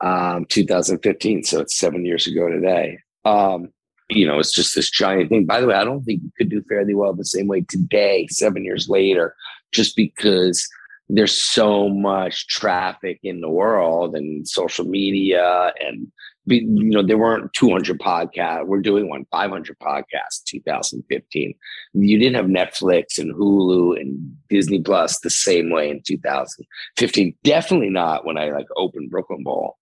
um, 0.00 0.44
2015. 0.46 1.44
So 1.44 1.60
it's 1.60 1.76
seven 1.76 2.04
years 2.04 2.26
ago 2.26 2.48
today. 2.48 2.98
Um, 3.24 3.72
you 4.08 4.26
know, 4.26 4.38
it's 4.38 4.52
just 4.52 4.74
this 4.74 4.90
giant 4.90 5.28
thing. 5.28 5.44
By 5.44 5.60
the 5.60 5.66
way, 5.66 5.74
I 5.74 5.84
don't 5.84 6.02
think 6.02 6.22
you 6.22 6.32
could 6.38 6.48
do 6.48 6.62
Fare 6.68 6.84
Thee 6.84 6.94
Well 6.94 7.12
the 7.12 7.24
same 7.24 7.46
way 7.46 7.60
today, 7.62 8.26
seven 8.30 8.64
years 8.64 8.88
later, 8.88 9.34
just 9.72 9.96
because 9.96 10.66
there's 11.10 11.32
so 11.32 11.88
much 11.88 12.48
traffic 12.48 13.18
in 13.22 13.40
the 13.40 13.48
world 13.48 14.14
and 14.14 14.46
social 14.48 14.84
media 14.86 15.72
and 15.80 16.10
you 16.50 16.90
know 16.90 17.02
there 17.02 17.18
weren't 17.18 17.52
200 17.52 17.98
podcasts. 18.00 18.66
We're 18.66 18.80
doing 18.80 19.08
one 19.08 19.26
500 19.30 19.78
podcasts 19.78 20.42
2015 20.46 21.54
you 21.94 22.18
didn't 22.18 22.36
have 22.36 22.46
netflix 22.46 23.18
and 23.18 23.34
hulu 23.34 24.00
and 24.00 24.36
disney 24.48 24.80
plus 24.80 25.20
the 25.20 25.30
same 25.30 25.70
way 25.70 25.90
in 25.90 26.02
2015 26.06 27.34
definitely 27.44 27.90
not 27.90 28.24
when 28.24 28.38
i 28.38 28.50
like 28.50 28.66
opened 28.76 29.10
brooklyn 29.10 29.42
bowl 29.42 29.76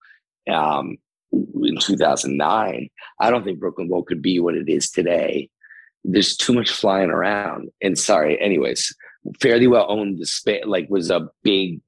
um, 0.50 0.96
in 1.32 1.78
2009 1.78 2.88
i 3.20 3.30
don't 3.30 3.44
think 3.44 3.58
brooklyn 3.58 3.88
bowl 3.88 4.02
could 4.02 4.22
be 4.22 4.38
what 4.38 4.54
it 4.54 4.68
is 4.68 4.90
today. 4.90 5.48
There's 6.08 6.36
too 6.36 6.52
much 6.52 6.70
flying 6.70 7.10
around. 7.10 7.68
And 7.82 7.98
sorry 7.98 8.40
anyways 8.40 8.94
Fare 9.40 9.58
Thee 9.58 9.66
Well 9.66 9.86
owned 9.88 10.18
the 10.18 10.26
space 10.26 10.64
like 10.66 10.88
was 10.88 11.10
a 11.10 11.28
big 11.42 11.80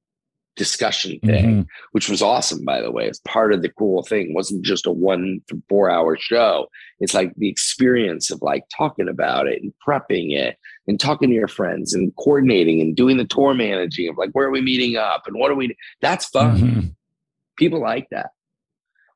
discussion 0.59 1.17
thing 1.21 1.45
mm-hmm. 1.45 1.61
which 1.93 2.09
was 2.09 2.21
awesome 2.21 2.65
by 2.65 2.81
the 2.81 2.91
way 2.91 3.07
it's 3.07 3.21
part 3.25 3.53
of 3.53 3.61
the 3.61 3.69
cool 3.69 4.03
thing 4.03 4.27
it 4.27 4.35
wasn't 4.35 4.61
just 4.61 4.85
a 4.85 4.91
one 4.91 5.39
to 5.47 5.59
four 5.69 5.89
hour 5.89 6.17
show 6.19 6.67
it's 6.99 7.13
like 7.13 7.33
the 7.37 7.47
experience 7.47 8.29
of 8.29 8.41
like 8.41 8.65
talking 8.77 9.07
about 9.07 9.47
it 9.47 9.63
and 9.63 9.73
prepping 9.87 10.37
it 10.37 10.57
and 10.85 10.99
talking 10.99 11.29
to 11.29 11.35
your 11.35 11.47
friends 11.47 11.93
and 11.93 12.13
coordinating 12.17 12.81
and 12.81 12.97
doing 12.97 13.15
the 13.15 13.25
tour 13.25 13.53
managing 13.53 14.09
of 14.09 14.17
like 14.17 14.31
where 14.33 14.47
are 14.47 14.51
we 14.51 14.61
meeting 14.61 14.97
up 14.97 15.23
and 15.27 15.39
what 15.39 15.49
are 15.49 15.55
we 15.55 15.73
that's 16.01 16.25
fun 16.25 16.57
mm-hmm. 16.57 16.87
people 17.57 17.79
like 17.79 18.07
that 18.11 18.31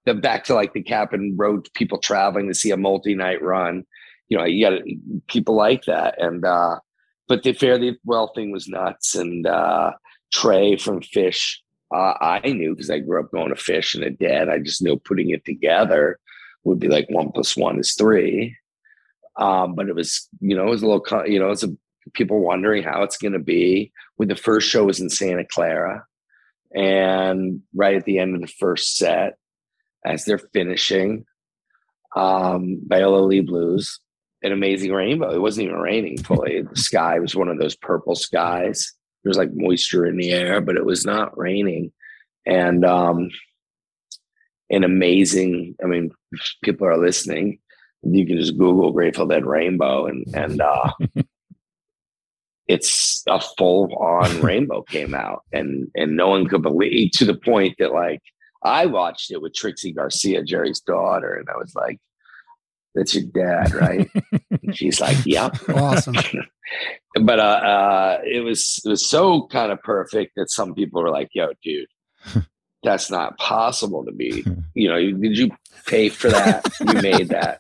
the 0.06 0.14
back 0.14 0.46
to 0.46 0.56
like 0.56 0.72
the 0.72 0.82
cap 0.82 1.12
and 1.12 1.38
road 1.38 1.68
people 1.74 1.98
traveling 1.98 2.48
to 2.48 2.54
see 2.54 2.72
a 2.72 2.78
multi-night 2.78 3.42
run 3.42 3.84
you 4.30 4.38
know 4.38 4.46
you 4.46 4.66
got 4.66 4.82
people 5.28 5.56
like 5.56 5.84
that 5.84 6.16
and 6.22 6.46
uh 6.46 6.80
but 7.28 7.44
the 7.44 7.54
Fare 7.54 7.78
Thee 7.78 7.98
Well 8.06 8.32
thing 8.34 8.52
was 8.52 8.68
nuts. 8.68 9.16
And 9.16 9.48
uh, 9.48 9.94
Trey 10.34 10.76
from 10.78 11.02
Phish, 11.02 11.58
uh, 11.94 12.14
I 12.20 12.40
knew 12.50 12.76
because 12.76 12.90
I 12.90 13.00
grew 13.00 13.20
up 13.20 13.32
going 13.32 13.50
to 13.50 13.56
Phish 13.56 13.96
and 13.96 14.04
a 14.04 14.10
dad. 14.10 14.50
I 14.50 14.60
just 14.60 14.82
knew 14.82 14.98
putting 14.98 15.30
it 15.30 15.46
together 15.46 16.20
would 16.64 16.80
be 16.80 16.88
like 16.88 17.08
one 17.10 17.32
plus 17.32 17.56
one 17.56 17.80
is 17.80 17.94
three. 17.94 18.56
Um, 19.38 19.76
but 19.76 19.90
it 19.90 19.96
was, 19.96 20.28
you 20.40 20.56
know, 20.56 20.68
it 20.68 20.70
was 20.70 20.84
a 20.84 20.88
little, 20.88 21.28
you 21.28 21.40
know, 21.40 21.52
it's 21.52 21.64
a 21.64 21.76
people 22.14 22.40
wondering 22.40 22.84
how 22.84 23.04
it's 23.04 23.18
going 23.18 23.34
to 23.34 23.40
be. 23.40 23.92
When 24.18 24.28
the 24.28 24.36
first 24.36 24.70
show 24.70 24.84
was 24.86 25.00
in 25.00 25.10
Santa 25.10 25.46
Clara, 25.46 26.06
and 26.76 27.62
right 27.74 27.96
at 27.96 28.06
the 28.06 28.20
end 28.20 28.36
of 28.36 28.42
the 28.42 28.48
first 28.48 28.98
set, 28.98 29.38
as 30.06 30.26
they're 30.26 30.38
finishing, 30.38 31.26
um, 32.16 32.82
Viola 32.86 33.22
Lee 33.22 33.42
Blues, 33.42 34.00
an 34.44 34.52
amazing 34.52 34.92
rainbow. 34.92 35.32
It 35.32 35.42
wasn't 35.42 35.66
even 35.68 35.80
raining 35.80 36.18
fully. 36.22 36.62
the 36.62 36.76
sky 36.76 37.20
was 37.20 37.36
one 37.36 37.48
of 37.48 37.58
those 37.58 37.76
purple 37.76 38.16
skies. 38.16 38.94
There 39.24 39.30
was 39.30 39.38
like 39.38 39.54
moisture 39.54 40.06
in 40.06 40.18
the 40.18 40.32
air, 40.32 40.62
but 40.62 40.76
it 40.76 40.86
was 40.86 41.06
not 41.06 41.38
raining. 41.38 41.92
And 42.46 42.86
um 42.86 43.30
an 44.70 44.84
amazing, 44.84 45.76
I 45.84 45.88
mean, 45.88 46.12
people 46.64 46.88
are 46.88 46.98
listening. 46.98 47.60
You 48.02 48.26
can 48.26 48.38
just 48.38 48.58
Google 48.58 48.92
Grateful 48.92 49.28
Dead 49.28 49.46
Rainbow 49.46 50.08
and 50.08 50.26
and 50.34 50.62
uh 50.62 50.92
it's 52.68 53.24
a 53.28 53.40
full 53.40 53.94
on 53.96 54.42
rainbow 54.42 54.82
came 54.84 55.14
out 55.14 55.44
and 55.52 55.88
and 55.96 56.16
no 56.16 56.30
one 56.30 56.48
could 56.48 56.62
believe 56.62 57.12
to 57.12 57.26
the 57.26 57.36
point 57.36 57.76
that 57.80 57.94
like 57.94 58.22
I 58.64 58.86
watched 58.86 59.32
it 59.32 59.42
with 59.42 59.54
Trixie 59.54 59.92
Garcia, 59.92 60.42
Jerry's 60.44 60.80
daughter, 60.80 61.34
and 61.34 61.50
I 61.50 61.58
was 61.58 61.76
like, 61.76 62.00
that's 62.96 63.16
your 63.16 63.24
dad, 63.24 63.74
right? 63.74 64.10
she's 64.74 65.02
like, 65.02 65.18
yep. 65.26 65.58
Awesome. 65.70 66.16
but 67.22 67.40
uh, 67.40 67.44
uh, 67.44 68.22
it 68.24 68.42
was 68.42 68.82
it 68.86 68.90
was 68.90 69.06
so 69.06 69.48
kind 69.48 69.72
of 69.72 69.82
perfect 69.82 70.34
that 70.36 70.50
some 70.50 70.74
people 70.74 71.02
were 71.02 71.10
like, 71.10 71.30
yo, 71.34 71.50
dude, 71.64 71.88
that's 72.84 73.10
not 73.10 73.38
possible 73.38 74.06
to 74.06 74.12
be. 74.12 74.46
You 74.76 74.90
know, 74.90 75.00
did 75.00 75.38
you 75.38 75.52
pay 75.88 76.10
for 76.10 76.30
that? 76.30 76.66
you 76.80 77.02
made 77.02 77.30
that. 77.30 77.60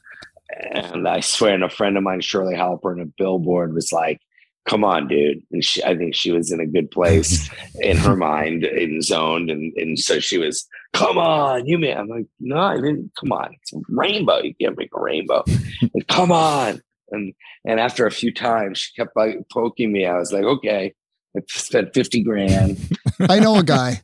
And 0.72 1.08
I 1.08 1.22
swear, 1.22 1.56
and 1.56 1.64
a 1.64 1.70
friend 1.70 1.98
of 1.98 2.04
mine, 2.04 2.22
Shirley 2.22 2.54
Halper, 2.54 2.96
Halperin, 2.96 3.02
a 3.02 3.06
billboard 3.18 3.74
was 3.74 3.92
like, 3.92 4.20
come 4.66 4.84
on, 4.84 5.08
dude. 5.08 5.44
And 5.52 5.64
she, 5.64 5.84
I 5.84 5.96
think 5.96 6.16
she 6.16 6.32
was 6.32 6.52
in 6.52 6.60
a 6.60 6.66
good 6.66 6.90
place 6.92 7.50
in 7.82 7.98
her 7.98 8.16
mind 8.16 8.64
and 8.64 9.04
zoned. 9.04 9.50
And, 9.50 9.74
and 9.76 10.00
so 10.00 10.20
she 10.20 10.38
was, 10.38 10.68
come 10.94 11.18
on, 11.18 11.66
you 11.66 11.78
man. 11.78 11.98
I'm 11.98 12.08
like, 12.08 12.26
no, 12.40 12.58
I 12.58 12.76
didn't. 12.76 13.12
Come 13.20 13.32
on. 13.32 13.54
It's 13.62 13.74
a 13.74 13.80
rainbow. 13.90 14.42
You 14.42 14.54
can't 14.60 14.78
make 14.78 14.92
a 14.96 15.02
rainbow. 15.02 15.44
and, 15.94 16.08
come 16.08 16.32
on. 16.32 16.82
And, 17.12 17.34
and 17.66 17.80
after 17.80 18.06
a 18.06 18.12
few 18.12 18.34
times, 18.34 18.80
she 18.80 18.94
kept 18.94 19.16
like 19.16 19.38
poking 19.52 19.92
me. 19.92 20.06
I 20.06 20.18
was 20.18 20.32
like, 20.32 20.44
okay, 20.44 20.94
I 21.36 21.42
spent 21.50 21.94
50 21.94 22.24
grand. 22.24 22.80
I 23.20 23.40
know 23.40 23.58
a 23.58 23.64
guy. 23.64 24.02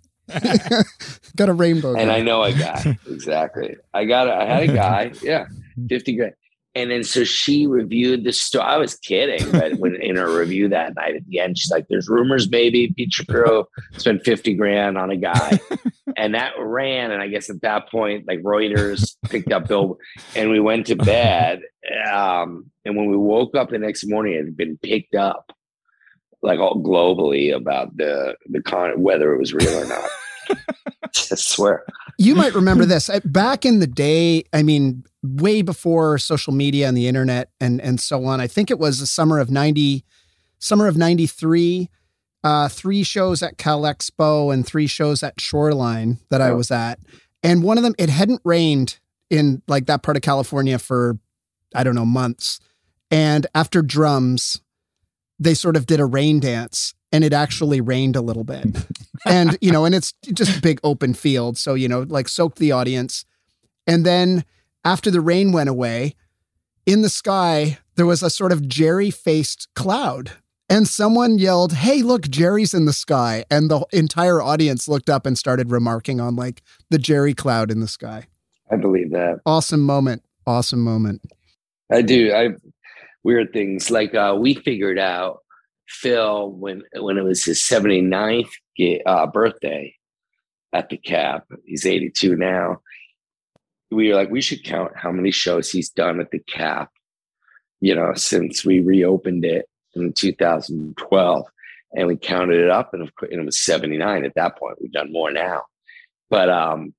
got 1.36 1.50
a 1.50 1.54
rainbow. 1.54 1.96
And 1.96 2.12
I 2.12 2.22
know 2.22 2.44
a 2.44 2.54
guy. 2.54 3.00
Exactly. 3.08 3.78
I 3.94 4.06
got, 4.06 4.28
a, 4.28 4.36
I 4.36 4.46
had 4.46 4.70
a 4.70 4.74
guy. 4.74 5.12
Yeah. 5.24 5.48
50 5.90 6.16
grand. 6.16 6.34
And 6.80 6.92
then 6.92 7.04
so 7.04 7.24
she 7.24 7.68
reviewed 7.68 8.24
the 8.24 8.32
story. 8.32 8.64
I 8.64 8.78
was 8.78 8.96
kidding, 8.96 9.52
but 9.52 9.74
when 9.80 9.96
in 9.96 10.16
her 10.16 10.40
review 10.40 10.70
that 10.70 10.96
night 10.96 11.16
at 11.16 11.26
the 11.26 11.40
end, 11.40 11.58
she's 11.58 11.72
like, 11.72 11.88
"There's 11.90 12.08
rumors, 12.08 12.50
maybe 12.50 12.94
Pete 12.96 13.14
Crew 13.28 13.66
spent 13.98 14.24
fifty 14.24 14.54
grand 14.54 14.98
on 14.98 15.12
a 15.12 15.18
guy," 15.18 15.60
and 16.18 16.36
that 16.36 16.54
ran. 16.58 17.12
And 17.12 17.22
I 17.22 17.28
guess 17.28 17.50
at 17.50 17.62
that 17.62 17.90
point, 17.90 18.28
like 18.28 18.42
Reuters 18.42 19.16
picked 19.30 19.52
up 19.52 19.68
Bill, 19.68 19.98
and 20.36 20.50
we 20.50 20.60
went 20.60 20.88
to 20.88 20.96
bed. 20.96 21.62
Um, 22.12 22.72
and 22.86 22.96
when 22.96 23.10
we 23.10 23.18
woke 23.18 23.56
up 23.56 23.70
the 23.70 23.78
next 23.78 24.08
morning, 24.08 24.34
it 24.34 24.46
had 24.46 24.58
been 24.58 24.78
picked 24.78 25.16
up, 25.16 25.52
like 26.42 26.60
all 26.60 26.82
globally 26.82 27.54
about 27.54 27.96
the 27.98 28.36
the 28.48 28.62
con 28.62 29.02
whether 29.02 29.34
it 29.34 29.40
was 29.40 29.54
real 29.54 29.78
or 29.78 29.86
not. 29.86 30.10
I 31.32 31.36
swear. 31.36 31.84
You 32.18 32.36
might 32.36 32.54
remember 32.54 32.86
this 32.86 33.10
back 33.26 33.66
in 33.66 33.80
the 33.80 33.88
day. 33.88 34.44
I 34.54 34.64
mean, 34.64 35.04
way 35.24 35.62
before 35.62 36.18
social 36.18 36.54
media 36.54 36.88
and 36.88 36.96
the 36.96 37.08
internet 37.08 37.50
and 37.60 37.82
and 37.82 38.00
so 38.00 38.26
on. 38.26 38.40
I 38.40 38.48
think 38.48 38.72
it 38.72 38.80
was 38.80 39.00
the 39.00 39.08
summer 39.08 39.40
of 39.40 39.50
ninety, 39.50 40.04
summer 40.60 40.88
of 40.88 40.98
ninety 40.98 41.28
three. 41.28 41.90
Uh, 42.42 42.70
three 42.70 43.04
shows 43.04 43.44
at 43.44 43.58
Cal 43.58 43.82
Expo 43.82 44.54
and 44.54 44.66
three 44.66 44.88
shows 44.88 45.24
at 45.24 45.42
Shoreline 45.42 46.20
that 46.30 46.40
oh. 46.40 46.46
I 46.46 46.52
was 46.52 46.72
at, 46.72 47.00
and 47.44 47.64
one 47.64 47.78
of 47.78 47.84
them 47.84 47.96
it 47.98 48.10
hadn't 48.10 48.40
rained 48.46 48.98
in 49.30 49.62
like 49.68 49.88
that 49.88 50.04
part 50.04 50.16
of 50.16 50.24
California 50.24 50.80
for 50.80 51.18
I 51.76 51.84
don't 51.84 51.96
know 51.96 52.06
months, 52.06 52.62
and 53.12 53.46
after 53.54 53.82
drums, 53.82 54.62
they 55.38 55.54
sort 55.54 55.76
of 55.76 55.86
did 55.86 56.00
a 56.00 56.06
rain 56.06 56.40
dance 56.40 56.94
and 57.12 57.24
it 57.24 57.34
actually 57.34 57.82
rained 57.82 58.16
a 58.16 58.22
little 58.22 58.44
bit. 58.44 58.66
and, 59.26 59.58
you 59.62 59.72
know, 59.72 59.86
and 59.86 59.96
it's 59.96 60.14
just 60.34 60.58
a 60.58 60.62
big 60.62 60.80
open 60.84 61.14
field. 61.14 61.58
So, 61.58 61.74
you 61.74 61.88
know, 61.88 62.02
like 62.02 62.28
soaked 62.28 62.60
the 62.60 62.72
audience. 62.72 63.26
And 63.88 64.06
then 64.06 64.46
after 64.84 65.12
the 65.12 65.22
rain 65.22 65.52
went 65.52 65.70
away, 65.70 66.16
in 66.86 67.02
the 67.02 67.10
sky, 67.10 67.78
there 67.96 68.06
was 68.06 68.24
a 68.24 68.30
sort 68.30 68.52
of 68.52 68.68
Jerry 68.68 69.12
faced 69.12 69.68
cloud. 69.76 70.32
And 70.70 70.88
someone 70.88 71.40
yelled, 71.40 71.74
Hey, 71.74 72.02
look, 72.02 72.30
Jerry's 72.30 72.74
in 72.74 72.86
the 72.86 72.94
sky. 72.94 73.44
And 73.50 73.70
the 73.70 73.86
entire 73.92 74.42
audience 74.42 74.88
looked 74.88 75.10
up 75.10 75.26
and 75.26 75.38
started 75.38 75.72
remarking 75.72 76.22
on 76.22 76.36
like 76.36 76.62
the 76.90 77.00
Jerry 77.00 77.34
cloud 77.34 77.72
in 77.72 77.80
the 77.80 77.88
sky. 77.88 78.28
I 78.72 78.76
believe 78.76 79.12
that. 79.12 79.40
Awesome 79.46 79.82
moment. 79.82 80.24
Awesome 80.46 80.82
moment. 80.82 81.22
I 81.92 82.02
do. 82.02 82.34
I 82.34 82.50
weird 83.24 83.52
things 83.52 83.92
like 83.92 84.14
uh, 84.16 84.36
we 84.40 84.54
figured 84.54 85.00
out 85.00 85.40
Phil 85.88 86.52
when 86.52 86.84
when 86.98 87.18
it 87.18 87.24
was 87.24 87.44
his 87.44 87.62
79th 87.62 88.50
uh, 89.06 89.28
birthday 89.28 89.94
at 90.74 90.90
the 90.90 90.98
cap. 90.98 91.46
He's 91.66 91.86
82 91.86 92.36
now. 92.36 92.82
We 93.92 94.10
were 94.10 94.16
like, 94.16 94.30
we 94.30 94.42
should 94.42 94.64
count 94.64 94.92
how 94.96 95.12
many 95.12 95.32
shows 95.32 95.72
he's 95.72 95.90
done 95.90 96.20
at 96.20 96.32
the 96.32 96.40
cap, 96.40 96.92
you 97.82 97.96
know, 97.96 98.14
since 98.16 98.64
we 98.64 98.80
reopened 98.82 99.46
it 99.46 99.68
in 99.96 100.14
2012. 100.14 101.46
And 101.96 102.08
we 102.08 102.18
counted 102.18 102.60
it 102.60 102.70
up 102.70 102.94
and 102.94 103.10
it 103.32 103.46
was 103.46 103.60
79 103.60 104.24
at 104.24 104.36
that 104.36 104.60
point. 104.60 104.78
We've 104.80 104.92
done 104.92 105.12
more 105.12 105.32
now. 105.32 105.64
But 106.30 106.50
um, 106.50 106.94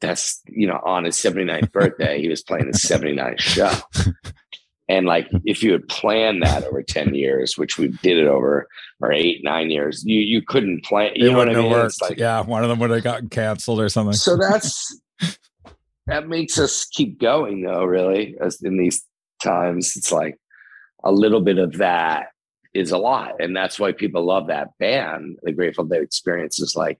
that's, 0.00 0.40
you 0.48 0.66
know, 0.66 0.80
on 0.84 1.04
his 1.04 1.16
79th 1.16 1.70
birthday, 1.70 2.20
he 2.22 2.28
was 2.28 2.42
playing 2.42 2.68
his 2.68 2.82
79th 2.82 3.40
show. 3.40 3.72
And 4.88 5.06
like, 5.06 5.28
if 5.44 5.62
you 5.62 5.72
had 5.72 5.88
planned 5.88 6.42
that 6.42 6.64
over 6.64 6.82
10 6.82 7.14
years, 7.14 7.58
which 7.58 7.76
we 7.76 7.88
did 7.88 8.18
it 8.18 8.28
over 8.28 8.68
or 9.00 9.12
eight, 9.12 9.42
nine 9.42 9.70
years, 9.70 10.04
you, 10.04 10.20
you 10.20 10.42
couldn't 10.42 10.84
plan. 10.84 11.12
You 11.16 11.26
it 11.26 11.32
know 11.32 11.38
what 11.38 11.48
I 11.48 11.54
mean? 11.54 11.64
It's 11.66 12.00
worked. 12.00 12.02
like, 12.02 12.18
yeah, 12.18 12.40
one 12.40 12.62
of 12.62 12.68
them 12.68 12.78
would 12.78 12.90
have 12.90 13.02
gotten 13.02 13.28
canceled 13.28 13.80
or 13.80 13.88
something. 13.88 14.12
so 14.12 14.36
that's, 14.36 15.00
that 16.06 16.28
makes 16.28 16.58
us 16.58 16.86
keep 16.86 17.18
going 17.20 17.62
though, 17.62 17.84
really, 17.84 18.36
as 18.40 18.62
in 18.62 18.76
these 18.78 19.04
times. 19.42 19.96
It's 19.96 20.12
like 20.12 20.38
a 21.04 21.12
little 21.12 21.40
bit 21.40 21.58
of 21.58 21.74
that 21.78 22.28
is 22.74 22.90
a 22.90 22.98
lot. 22.98 23.40
And 23.40 23.56
that's 23.56 23.78
why 23.78 23.92
people 23.92 24.24
love 24.24 24.48
that 24.48 24.76
band. 24.78 25.38
The 25.42 25.52
Grateful 25.52 25.84
Dead 25.84 26.02
experience 26.02 26.60
is 26.60 26.76
like, 26.76 26.98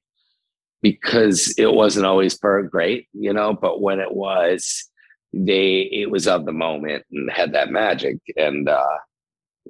because 0.82 1.54
it 1.58 1.72
wasn't 1.72 2.06
always 2.06 2.36
per 2.36 2.62
great, 2.62 3.08
you 3.12 3.32
know, 3.32 3.52
but 3.54 3.80
when 3.80 4.00
it 4.00 4.14
was, 4.14 4.84
they 5.32 5.88
it 5.92 6.10
was 6.10 6.26
of 6.26 6.46
the 6.46 6.52
moment 6.52 7.04
and 7.12 7.30
had 7.30 7.52
that 7.52 7.70
magic. 7.70 8.18
And 8.36 8.68
uh 8.68 8.98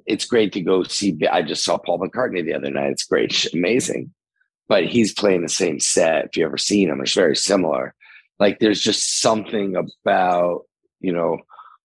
it's 0.05 0.25
great 0.25 0.53
to 0.53 0.61
go 0.61 0.83
see. 0.83 1.17
I 1.31 1.41
just 1.41 1.63
saw 1.63 1.77
Paul 1.77 1.99
McCartney 1.99 2.45
the 2.45 2.53
other 2.53 2.69
night. 2.69 2.91
It's 2.91 3.05
great, 3.05 3.51
amazing. 3.53 4.13
But 4.69 4.85
he's 4.85 5.13
playing 5.13 5.41
the 5.41 5.49
same 5.49 5.79
set. 5.79 6.25
If 6.25 6.37
you 6.37 6.45
ever 6.45 6.57
seen 6.57 6.89
him, 6.89 7.01
it's 7.01 7.13
very 7.13 7.35
similar. 7.35 7.95
Like 8.39 8.59
there's 8.59 8.81
just 8.81 9.21
something 9.21 9.75
about 9.75 10.65
you 10.99 11.11
know 11.11 11.39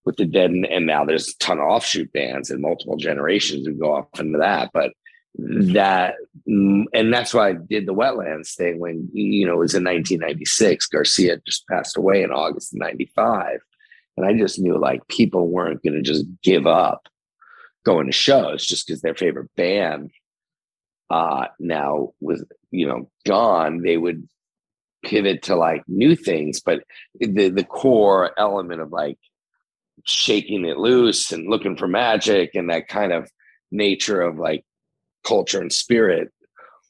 with 0.05 0.17
the 0.17 0.25
dead, 0.25 0.51
and, 0.51 0.65
and 0.65 0.85
now 0.85 1.05
there's 1.05 1.29
a 1.29 1.37
ton 1.37 1.59
of 1.59 1.65
offshoot 1.65 2.11
bands 2.13 2.49
and 2.49 2.61
multiple 2.61 2.97
generations 2.97 3.65
who 3.65 3.73
go 3.73 3.95
off 3.95 4.19
into 4.19 4.37
that. 4.39 4.71
But 4.73 4.91
that 5.35 6.15
mm, 6.47 6.83
and 6.93 7.11
that's 7.11 7.33
why 7.33 7.49
I 7.49 7.53
did 7.53 7.87
the 7.87 7.93
wetlands 7.93 8.55
thing 8.55 8.79
when 8.79 9.09
you 9.13 9.45
know 9.45 9.53
it 9.53 9.59
was 9.59 9.73
in 9.73 9.83
1996. 9.83 10.87
Garcia 10.87 11.37
just 11.45 11.67
passed 11.67 11.97
away 11.97 12.23
in 12.23 12.31
August 12.31 12.73
of 12.73 12.79
95. 12.79 13.59
And 14.15 14.25
I 14.27 14.33
just 14.33 14.59
knew 14.59 14.77
like 14.77 15.07
people 15.07 15.47
weren't 15.47 15.81
going 15.81 15.95
to 15.95 16.01
just 16.01 16.25
give 16.43 16.67
up 16.67 17.07
going 17.83 18.05
to 18.05 18.11
shows 18.11 18.65
just 18.65 18.87
because 18.87 19.01
their 19.01 19.15
favorite 19.15 19.49
band 19.55 20.11
uh 21.09 21.47
now 21.59 22.13
was 22.21 22.45
you 22.71 22.87
know 22.87 23.09
gone 23.25 23.81
they 23.81 23.97
would 23.97 24.27
pivot 25.03 25.41
to 25.43 25.55
like 25.55 25.83
new 25.87 26.15
things 26.15 26.59
but 26.59 26.83
the 27.19 27.49
the 27.49 27.63
core 27.63 28.31
element 28.37 28.81
of 28.81 28.91
like 28.91 29.17
shaking 30.05 30.65
it 30.65 30.77
loose 30.77 31.31
and 31.31 31.49
looking 31.49 31.77
for 31.77 31.87
magic 31.87 32.51
and 32.55 32.69
that 32.69 32.87
kind 32.87 33.11
of 33.11 33.29
nature 33.71 34.21
of 34.21 34.37
like 34.37 34.63
culture 35.23 35.61
and 35.61 35.71
spirit 35.71 36.31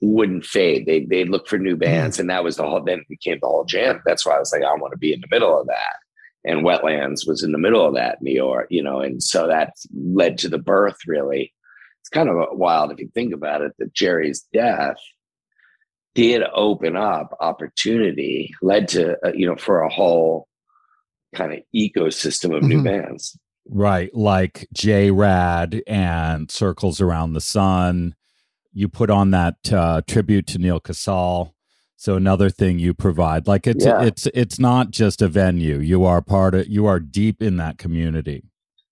wouldn't 0.03 0.45
fade. 0.45 0.85
They 0.85 1.05
they'd 1.05 1.29
look 1.29 1.47
for 1.47 1.57
new 1.57 1.73
mm-hmm. 1.73 1.79
bands, 1.79 2.19
and 2.19 2.29
that 2.29 2.43
was 2.43 2.57
the 2.57 2.63
whole. 2.63 2.83
Then 2.83 2.99
it 2.99 3.07
became 3.07 3.39
the 3.41 3.47
whole 3.47 3.63
jam. 3.63 4.01
That's 4.05 4.25
why 4.25 4.35
I 4.35 4.39
was 4.39 4.51
like, 4.51 4.63
I 4.63 4.73
want 4.75 4.91
to 4.91 4.97
be 4.97 5.13
in 5.13 5.21
the 5.21 5.27
middle 5.31 5.59
of 5.59 5.67
that. 5.67 5.95
And 6.45 6.65
Wetlands 6.65 7.25
was 7.25 7.41
in 7.41 7.53
the 7.53 7.57
middle 7.57 7.87
of 7.87 7.95
that, 7.95 8.21
New 8.21 8.33
York, 8.33 8.67
you 8.69 8.83
know, 8.83 8.99
and 8.99 9.23
so 9.23 9.47
that 9.47 9.73
led 9.95 10.37
to 10.39 10.49
the 10.49 10.57
birth. 10.57 10.97
Really, 11.07 11.53
it's 12.01 12.09
kind 12.09 12.29
of 12.29 12.57
wild 12.57 12.91
if 12.91 12.99
you 12.99 13.09
think 13.13 13.33
about 13.33 13.61
it. 13.61 13.73
That 13.79 13.93
Jerry's 13.93 14.45
death 14.53 14.97
did 16.15 16.43
open 16.53 16.95
up 16.95 17.35
opportunity, 17.39 18.53
led 18.61 18.87
to 18.89 19.17
uh, 19.25 19.31
you 19.33 19.45
know 19.47 19.55
for 19.55 19.81
a 19.81 19.89
whole 19.89 20.47
kind 21.35 21.53
of 21.53 21.59
ecosystem 21.75 22.55
of 22.55 22.63
new 22.63 22.81
Mhm. 22.81 22.83
bands. 22.85 23.37
Right, 23.69 24.13
like 24.13 24.67
JRAD 24.75 25.81
and 25.87 26.51
Circles 26.51 26.99
Around 26.99 27.33
the 27.33 27.41
Sun. 27.41 28.15
You 28.73 28.89
put 28.89 29.09
on 29.09 29.31
that 29.31 29.55
uh, 29.71 30.01
tribute 30.07 30.47
to 30.47 30.57
Neal 30.57 30.79
Casal. 30.79 31.55
So 31.95 32.15
another 32.15 32.49
thing 32.49 32.79
you 32.79 32.93
provide, 32.93 33.47
like 33.47 33.65
it's 33.65 33.85
Yeah. 33.85 34.03
it's 34.03 34.27
it's 34.33 34.59
not 34.59 34.91
just 34.91 35.21
a 35.21 35.27
venue. 35.29 35.79
You 35.79 36.03
are 36.03 36.21
part 36.21 36.53
of. 36.55 36.67
You 36.67 36.85
are 36.85 36.99
deep 36.99 37.41
in 37.41 37.55
that 37.57 37.77
community. 37.77 38.43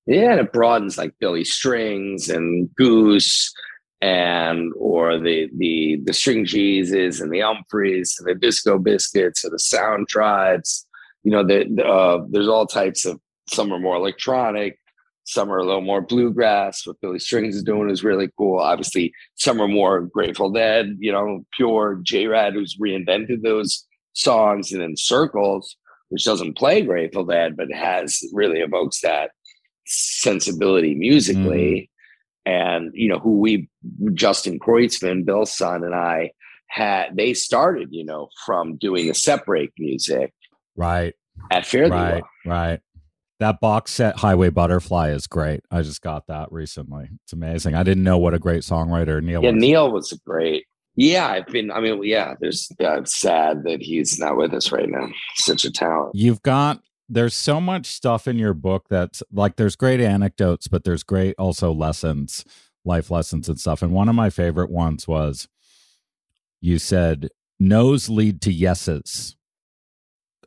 Yeah, 0.08 0.32
and 0.32 0.40
it 0.40 0.54
broadens 0.54 0.98
like 0.98 1.14
Billy 1.20 1.44
Strings 1.44 2.30
and 2.30 2.70
Goose 2.76 3.54
and 4.02 4.72
or 4.78 5.20
the 5.20 5.50
the 5.58 6.02
the 6.04 6.14
String 6.14 6.46
cheeses 6.46 7.22
and 7.22 7.32
the 7.32 7.40
Umphreys 7.40 8.20
and 8.20 8.28
the 8.28 8.36
Disco 8.36 8.78
Biscuits 8.78 9.46
or 9.46 9.52
the 9.52 9.60
Sound 9.60 10.08
Tribes. 10.08 10.88
You 11.24 11.32
know, 11.32 11.46
the, 11.46 11.84
uh, 11.84 12.26
there's 12.30 12.48
all 12.48 12.66
types 12.66 13.06
of. 13.06 13.20
Some 13.48 13.74
are 13.74 13.80
more 13.80 13.98
electronic, 13.98 14.80
some 15.24 15.52
are 15.52 15.60
a 15.60 15.66
little 15.66 15.82
more 15.82 16.02
bluegrass. 16.02 16.86
What 16.86 17.00
Billy 17.02 17.20
Strings 17.20 17.56
is 17.56 17.64
doing 17.64 17.90
is 17.90 18.04
really 18.04 18.30
cool. 18.38 18.60
Obviously, 18.60 19.14
some 19.36 19.62
are 19.62 19.68
more 19.68 20.02
Grateful 20.02 20.52
Dead. 20.52 20.98
You 21.00 21.12
know, 21.12 21.46
pure 21.56 22.02
JRAD 22.04 22.54
who's 22.54 22.78
reinvented 22.78 23.44
those 23.44 23.86
songs, 24.14 24.72
and 24.72 24.82
then 24.82 24.96
Circles, 24.98 25.76
which 26.10 26.26
doesn't 26.26 26.58
play 26.58 26.82
Grateful 26.82 27.26
Dead 27.26 27.56
but 27.56 27.72
has 27.72 28.20
really 28.34 28.60
evokes 28.60 29.02
that 29.02 29.32
sensibility 29.86 30.96
musically. 30.96 31.91
And 32.46 32.92
you 32.94 33.08
know 33.08 33.20
who 33.20 33.40
we 33.40 33.70
Justin 34.14 34.60
Kreutzmann, 34.60 35.26
Bill's 35.26 35.52
son, 35.56 35.84
and 35.84 35.94
I 35.94 36.32
had. 36.68 37.16
They 37.16 37.34
started, 37.34 37.90
you 37.92 38.04
know, 38.04 38.30
from 38.46 38.78
doing 38.78 39.10
a 39.10 39.14
separate 39.14 39.72
music 39.78 40.34
Right, 40.76 41.14
at 41.52 41.66
Fair 41.66 41.90
right, 41.90 42.24
right. 42.46 42.80
That 43.40 43.60
box 43.60 43.92
set, 43.92 44.18
Highway 44.18 44.50
Butterfly, 44.50 45.10
is 45.10 45.26
great. 45.26 45.62
I 45.72 45.82
just 45.82 46.02
got 46.02 46.28
that 46.28 46.52
recently. 46.52 47.10
It's 47.24 47.34
amazing. 47.34 47.74
I 47.76 47.84
didn't 47.84 48.04
know 48.04 48.20
what 48.20 48.36
a 48.36 48.40
great 48.40 48.62
songwriter 48.62 49.22
Neal 49.22 49.44
Yeah, 49.44 49.52
was. 49.52 49.62
Neal 49.62 49.92
was 49.92 50.14
great. 50.26 50.66
Yeah, 50.96 51.28
I've 51.28 51.48
been. 51.48 51.72
I 51.72 51.82
mean, 51.82 52.04
yeah. 52.04 52.36
There's. 52.40 52.72
Uh, 52.80 53.00
it's 53.00 53.18
sad 53.18 53.64
that 53.64 53.82
he's 53.82 54.20
not 54.20 54.38
with 54.38 54.54
us 54.54 54.72
right 54.72 54.88
now. 54.88 55.08
Such 55.36 55.66
a 55.66 55.72
talent. 55.72 56.12
you've 56.14 56.42
got 56.44 56.82
there's 57.14 57.34
so 57.34 57.60
much 57.60 57.88
stuff 57.88 58.28
in 58.28 58.40
your 58.40 58.54
book 58.54 58.86
that's 58.90 59.22
like 59.32 59.58
there's 59.58 59.76
great 59.76 60.00
anecdotes 60.00 60.68
but 60.68 60.84
there's 60.84 61.04
great 61.04 61.36
also 61.38 61.72
lessons 61.72 62.46
life 62.86 63.12
lessons 63.12 63.48
and 63.48 63.60
stuff. 63.60 63.82
And 63.82 63.92
one 63.92 64.10
of 64.10 64.16
my 64.16 64.30
favorite 64.30 64.72
ones 64.72 65.08
was 65.08 65.48
you 66.60 66.80
said 66.80 67.30
no's 67.60 68.10
lead 68.10 68.42
to 68.44 68.52
yeses. 68.52 69.36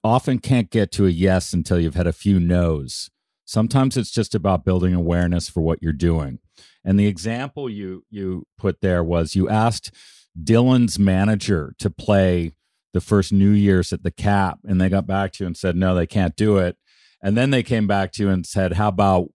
Often 0.02 0.40
can't 0.40 0.70
get 0.70 0.92
to 0.92 1.06
a 1.06 1.10
yes 1.10 1.52
until 1.52 1.80
you've 1.80 1.94
had 1.94 2.06
a 2.06 2.12
few 2.12 2.38
no's. 2.38 3.10
Sometimes 3.46 3.96
it's 3.96 4.10
just 4.10 4.34
about 4.34 4.64
building 4.64 4.94
awareness 4.94 5.48
for 5.48 5.62
what 5.62 5.82
you're 5.82 5.92
doing. 5.92 6.38
And 6.84 6.98
the 6.98 7.06
example 7.06 7.68
you 7.68 8.04
you 8.10 8.46
put 8.58 8.80
there 8.80 9.02
was 9.02 9.34
you 9.34 9.48
asked 9.48 9.90
dylan's 10.42 10.98
manager 10.98 11.74
to 11.78 11.88
play 11.88 12.54
the 12.94 13.00
first 13.00 13.32
New 13.32 13.50
Year's 13.50 13.92
at 13.92 14.02
the 14.02 14.10
Cap, 14.10 14.60
and 14.64 14.80
they 14.80 14.88
got 14.88 15.06
back 15.06 15.32
to 15.32 15.44
you 15.44 15.46
and 15.46 15.56
said 15.56 15.76
no, 15.76 15.94
they 15.94 16.06
can't 16.06 16.34
do 16.34 16.56
it. 16.56 16.76
And 17.22 17.36
then 17.36 17.50
they 17.50 17.62
came 17.62 17.86
back 17.86 18.12
to 18.12 18.22
you 18.22 18.30
and 18.30 18.46
said, 18.46 18.74
"How 18.74 18.88
about 18.88 19.28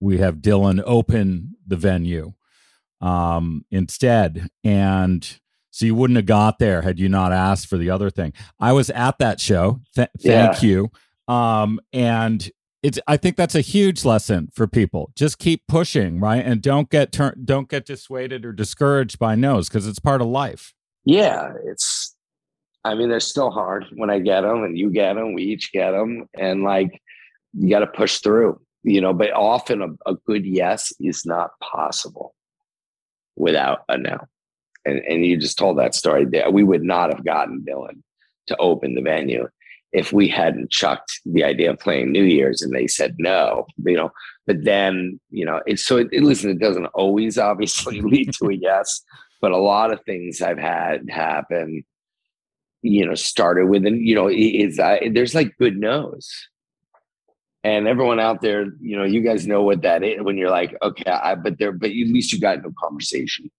we 0.00 0.18
have 0.18 0.36
Dylan 0.36 0.82
open 0.86 1.56
the 1.66 1.76
venue 1.76 2.32
um, 3.02 3.66
instead?" 3.70 4.48
And 4.64 5.38
so 5.70 5.86
you 5.86 5.94
wouldn't 5.94 6.16
have 6.16 6.26
got 6.26 6.58
there 6.58 6.82
had 6.82 6.98
you 6.98 7.08
not 7.08 7.32
asked 7.32 7.66
for 7.66 7.76
the 7.76 7.90
other 7.90 8.10
thing. 8.10 8.32
I 8.58 8.72
was 8.72 8.90
at 8.90 9.18
that 9.18 9.40
show. 9.40 9.80
Th- 9.94 10.08
thank 10.18 10.62
you. 10.62 10.90
Um, 11.28 11.80
and 11.92 12.50
it's 12.82 12.98
I 13.06 13.16
think 13.16 13.36
that's 13.36 13.54
a 13.54 13.60
huge 13.60 14.04
lesson 14.04 14.50
for 14.54 14.66
people. 14.66 15.12
Just 15.14 15.38
keep 15.38 15.66
pushing, 15.68 16.20
right? 16.20 16.44
And 16.44 16.62
don't 16.62 16.90
get 16.90 17.12
turn 17.12 17.42
don't 17.44 17.68
get 17.68 17.86
dissuaded 17.86 18.44
or 18.44 18.52
discouraged 18.52 19.18
by 19.18 19.34
no's 19.34 19.68
because 19.68 19.86
it's 19.86 19.98
part 19.98 20.20
of 20.20 20.28
life. 20.28 20.74
Yeah, 21.04 21.52
it's. 21.64 22.09
I 22.84 22.94
mean, 22.94 23.08
they're 23.08 23.20
still 23.20 23.50
hard 23.50 23.86
when 23.94 24.10
I 24.10 24.18
get 24.18 24.42
them, 24.42 24.64
and 24.64 24.76
you 24.76 24.90
get 24.90 25.14
them. 25.14 25.34
We 25.34 25.42
each 25.44 25.72
get 25.72 25.90
them, 25.90 26.28
and 26.38 26.62
like 26.62 27.00
you 27.52 27.68
got 27.68 27.80
to 27.80 27.86
push 27.86 28.18
through, 28.18 28.60
you 28.82 29.00
know. 29.00 29.12
But 29.12 29.32
often, 29.32 29.82
a, 29.82 30.10
a 30.10 30.14
good 30.26 30.46
yes 30.46 30.92
is 31.00 31.26
not 31.26 31.50
possible 31.60 32.34
without 33.36 33.80
a 33.88 33.98
no. 33.98 34.18
And 34.84 34.98
and 35.00 35.26
you 35.26 35.36
just 35.36 35.58
told 35.58 35.78
that 35.78 35.94
story 35.94 36.24
there. 36.24 36.50
We 36.50 36.64
would 36.64 36.82
not 36.82 37.12
have 37.12 37.24
gotten 37.24 37.64
Dylan 37.68 38.02
to 38.46 38.56
open 38.56 38.94
the 38.94 39.02
venue 39.02 39.48
if 39.92 40.12
we 40.12 40.28
hadn't 40.28 40.70
chucked 40.70 41.20
the 41.24 41.44
idea 41.44 41.70
of 41.70 41.78
playing 41.80 42.12
New 42.12 42.22
Year's 42.22 42.62
and 42.62 42.72
they 42.72 42.86
said 42.86 43.16
no, 43.18 43.66
you 43.84 43.96
know. 43.96 44.12
But 44.46 44.64
then, 44.64 45.20
you 45.30 45.44
know, 45.44 45.60
it's 45.66 45.84
so 45.84 45.98
it, 45.98 46.12
listen, 46.12 46.50
it 46.50 46.60
doesn't 46.60 46.86
always 46.86 47.38
obviously 47.50 48.00
lead 48.00 48.32
to 48.34 48.48
a 48.48 48.54
yes, 48.54 49.02
but 49.40 49.52
a 49.52 49.58
lot 49.58 49.92
of 49.92 50.02
things 50.04 50.40
I've 50.40 50.58
had 50.58 51.08
happen, 51.10 51.84
you 52.82 53.06
know, 53.06 53.14
started 53.14 53.66
with, 53.66 53.86
and 53.86 54.06
you 54.06 54.14
know, 54.14 54.28
is 54.28 54.76
there's 54.76 55.34
like 55.34 55.56
good 55.58 55.76
no's. 55.76 56.30
And 57.62 57.86
everyone 57.86 58.18
out 58.20 58.40
there, 58.40 58.66
you 58.80 58.96
know, 58.96 59.04
you 59.04 59.20
guys 59.20 59.46
know 59.46 59.62
what 59.62 59.82
that 59.82 60.02
is 60.02 60.22
when 60.22 60.38
you're 60.38 60.50
like, 60.50 60.74
okay, 60.80 61.10
I, 61.10 61.34
but 61.34 61.58
there, 61.58 61.72
but 61.72 61.90
at 61.90 61.96
least 61.96 62.32
you 62.32 62.40
got 62.40 62.62
no 62.62 62.72
conversation. 62.78 63.50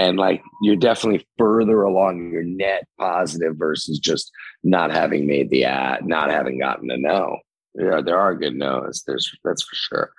and 0.00 0.16
like 0.16 0.42
you're 0.62 0.76
definitely 0.76 1.26
further 1.36 1.82
along 1.82 2.30
your 2.32 2.42
net 2.42 2.86
positive 2.98 3.56
versus 3.56 3.98
just 3.98 4.32
not 4.62 4.90
having 4.90 5.26
made 5.26 5.50
the 5.50 5.64
ad, 5.64 6.06
not 6.06 6.30
having 6.30 6.58
gotten 6.58 6.88
to 6.88 6.96
know. 6.96 7.36
Yeah, 7.74 8.00
there 8.00 8.18
are 8.18 8.34
good 8.34 8.54
no's. 8.54 9.02
There's 9.06 9.30
that's 9.44 9.62
for 9.62 9.74
sure. 9.74 10.10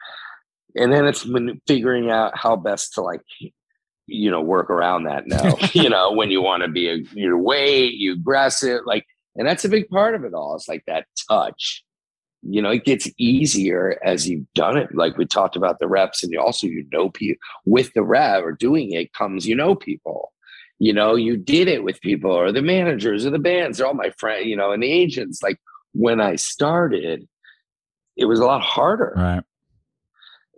And 0.75 0.93
then 0.93 1.05
it's 1.05 1.27
figuring 1.67 2.11
out 2.11 2.37
how 2.37 2.55
best 2.55 2.93
to 2.93 3.01
like, 3.01 3.21
you 4.11 4.29
know, 4.29 4.41
work 4.41 4.69
around 4.69 5.03
that 5.03 5.27
now 5.27 5.55
you 5.73 5.89
know, 5.89 6.11
when 6.11 6.31
you 6.31 6.41
want 6.41 6.63
to 6.63 6.69
be 6.69 6.89
a, 6.89 6.97
your 7.13 7.37
weight, 7.37 7.93
you 7.93 8.13
aggressive, 8.13 8.81
like, 8.85 9.05
and 9.35 9.47
that's 9.47 9.65
a 9.65 9.69
big 9.69 9.89
part 9.89 10.15
of 10.15 10.23
it 10.23 10.33
all. 10.33 10.55
It's 10.55 10.67
like 10.67 10.83
that 10.87 11.05
touch. 11.29 11.83
You 12.43 12.61
know, 12.61 12.71
it 12.71 12.85
gets 12.85 13.07
easier 13.17 13.99
as 14.03 14.27
you've 14.27 14.51
done 14.55 14.75
it. 14.75 14.93
Like 14.95 15.17
we 15.17 15.25
talked 15.25 15.55
about 15.55 15.79
the 15.79 15.87
reps, 15.87 16.23
and 16.23 16.31
you 16.31 16.41
also 16.41 16.67
you 16.67 16.85
know 16.91 17.09
people 17.09 17.39
with 17.65 17.93
the 17.93 18.03
rep 18.03 18.43
or 18.43 18.51
doing 18.51 18.91
it 18.91 19.13
comes 19.13 19.47
you 19.47 19.55
know 19.55 19.75
people. 19.75 20.33
You 20.79 20.93
know, 20.93 21.13
you 21.13 21.37
did 21.37 21.67
it 21.67 21.83
with 21.83 22.01
people 22.01 22.31
or 22.31 22.51
the 22.51 22.63
managers 22.63 23.25
or 23.25 23.29
the 23.29 23.37
bands. 23.37 23.77
They're 23.77 23.85
all 23.85 23.93
my 23.93 24.11
friends. 24.17 24.47
You 24.47 24.55
know, 24.55 24.71
and 24.71 24.81
the 24.81 24.91
agents. 24.91 25.43
Like 25.43 25.59
when 25.93 26.19
I 26.19 26.35
started, 26.35 27.27
it 28.17 28.25
was 28.25 28.39
a 28.39 28.45
lot 28.45 28.61
harder. 28.61 29.13
Right. 29.15 29.43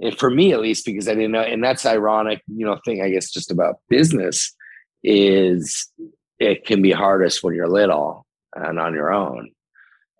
And 0.04 0.20
for 0.20 0.30
me, 0.30 0.52
at 0.52 0.60
least, 0.60 0.86
because 0.86 1.08
I 1.08 1.16
didn't 1.16 1.32
know, 1.32 1.40
and 1.40 1.64
that's 1.64 1.86
ironic, 1.86 2.42
you 2.48 2.66
know, 2.66 2.78
thing 2.84 3.02
I 3.02 3.10
guess 3.10 3.32
just 3.32 3.50
about 3.50 3.80
business 3.88 4.54
is 5.02 5.90
it 6.40 6.66
can 6.66 6.82
be 6.82 6.92
hardest 6.92 7.42
when 7.42 7.56
you're 7.56 7.70
little 7.70 8.26
and 8.54 8.80
on 8.80 8.94
your 8.94 9.14
own. 9.14 9.52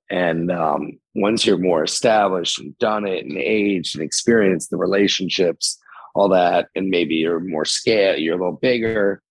And 0.10 0.50
um, 0.52 1.00
once 1.16 1.46
you're 1.46 1.58
more 1.58 1.84
established 1.84 2.60
and 2.60 2.78
done 2.78 3.06
it 3.06 3.26
and 3.26 3.38
aged 3.38 3.96
and 3.96 4.04
experienced 4.04 4.70
the 4.70 4.78
relationships, 4.78 5.78
all 6.16 6.30
that, 6.30 6.70
and 6.76 6.90
maybe 6.90 7.16
you're 7.16 7.42
more 7.42 7.66
scale, 7.66 8.18
you're 8.18 8.36
a 8.36 8.38
little 8.38 8.60
bigger. 8.62 9.22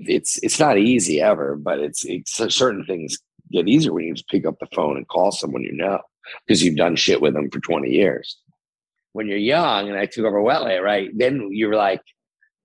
It's 0.00 0.38
it's 0.42 0.60
not 0.60 0.76
easy 0.76 1.22
ever, 1.22 1.56
but 1.56 1.78
it's, 1.78 2.04
it's 2.04 2.34
certain 2.54 2.84
things 2.84 3.16
get 3.50 3.68
easier 3.68 3.94
when 3.94 4.04
you 4.04 4.14
just 4.14 4.28
pick 4.28 4.44
up 4.44 4.58
the 4.58 4.66
phone 4.74 4.98
and 4.98 5.08
call 5.08 5.30
someone 5.30 5.62
you 5.62 5.72
know 5.72 6.00
because 6.46 6.62
you've 6.62 6.76
done 6.76 6.96
shit 6.96 7.22
with 7.22 7.34
them 7.34 7.50
for 7.50 7.60
20 7.60 7.88
years. 7.88 8.36
When 9.14 9.26
you're 9.26 9.38
young 9.38 9.88
and 9.88 9.96
I 9.96 10.04
took 10.04 10.26
over 10.26 10.42
Wetland, 10.42 10.82
right? 10.82 11.08
Then 11.16 11.48
you're 11.50 11.74
like, 11.74 12.02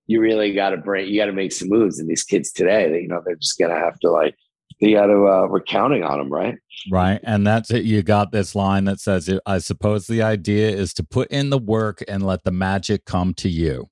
you 0.06 0.20
really 0.20 0.52
got 0.52 0.70
to 0.70 0.76
bring, 0.76 1.08
you 1.08 1.20
got 1.20 1.26
to 1.26 1.32
make 1.32 1.52
some 1.52 1.68
moves. 1.68 1.98
And 1.98 2.10
these 2.10 2.24
kids 2.24 2.50
today, 2.52 2.90
they, 2.90 3.00
you 3.02 3.08
know, 3.08 3.22
they're 3.24 3.36
just 3.36 3.58
going 3.58 3.70
to 3.70 3.78
have 3.78 3.98
to 4.00 4.10
like, 4.10 4.34
they 4.80 4.92
got 4.92 5.06
to, 5.06 5.26
uh, 5.26 5.46
we're 5.48 5.62
counting 5.62 6.02
on 6.02 6.18
them, 6.18 6.28
right? 6.28 6.56
Right. 6.90 7.20
And 7.22 7.46
that's 7.46 7.70
it. 7.70 7.84
You 7.84 8.02
got 8.02 8.32
this 8.32 8.54
line 8.54 8.84
that 8.86 8.98
says, 8.98 9.30
I 9.46 9.58
suppose 9.58 10.06
the 10.06 10.22
idea 10.22 10.70
is 10.70 10.92
to 10.94 11.04
put 11.04 11.30
in 11.30 11.50
the 11.50 11.58
work 11.58 12.02
and 12.08 12.26
let 12.26 12.42
the 12.42 12.50
magic 12.50 13.04
come 13.04 13.32
to 13.34 13.48
you. 13.48 13.88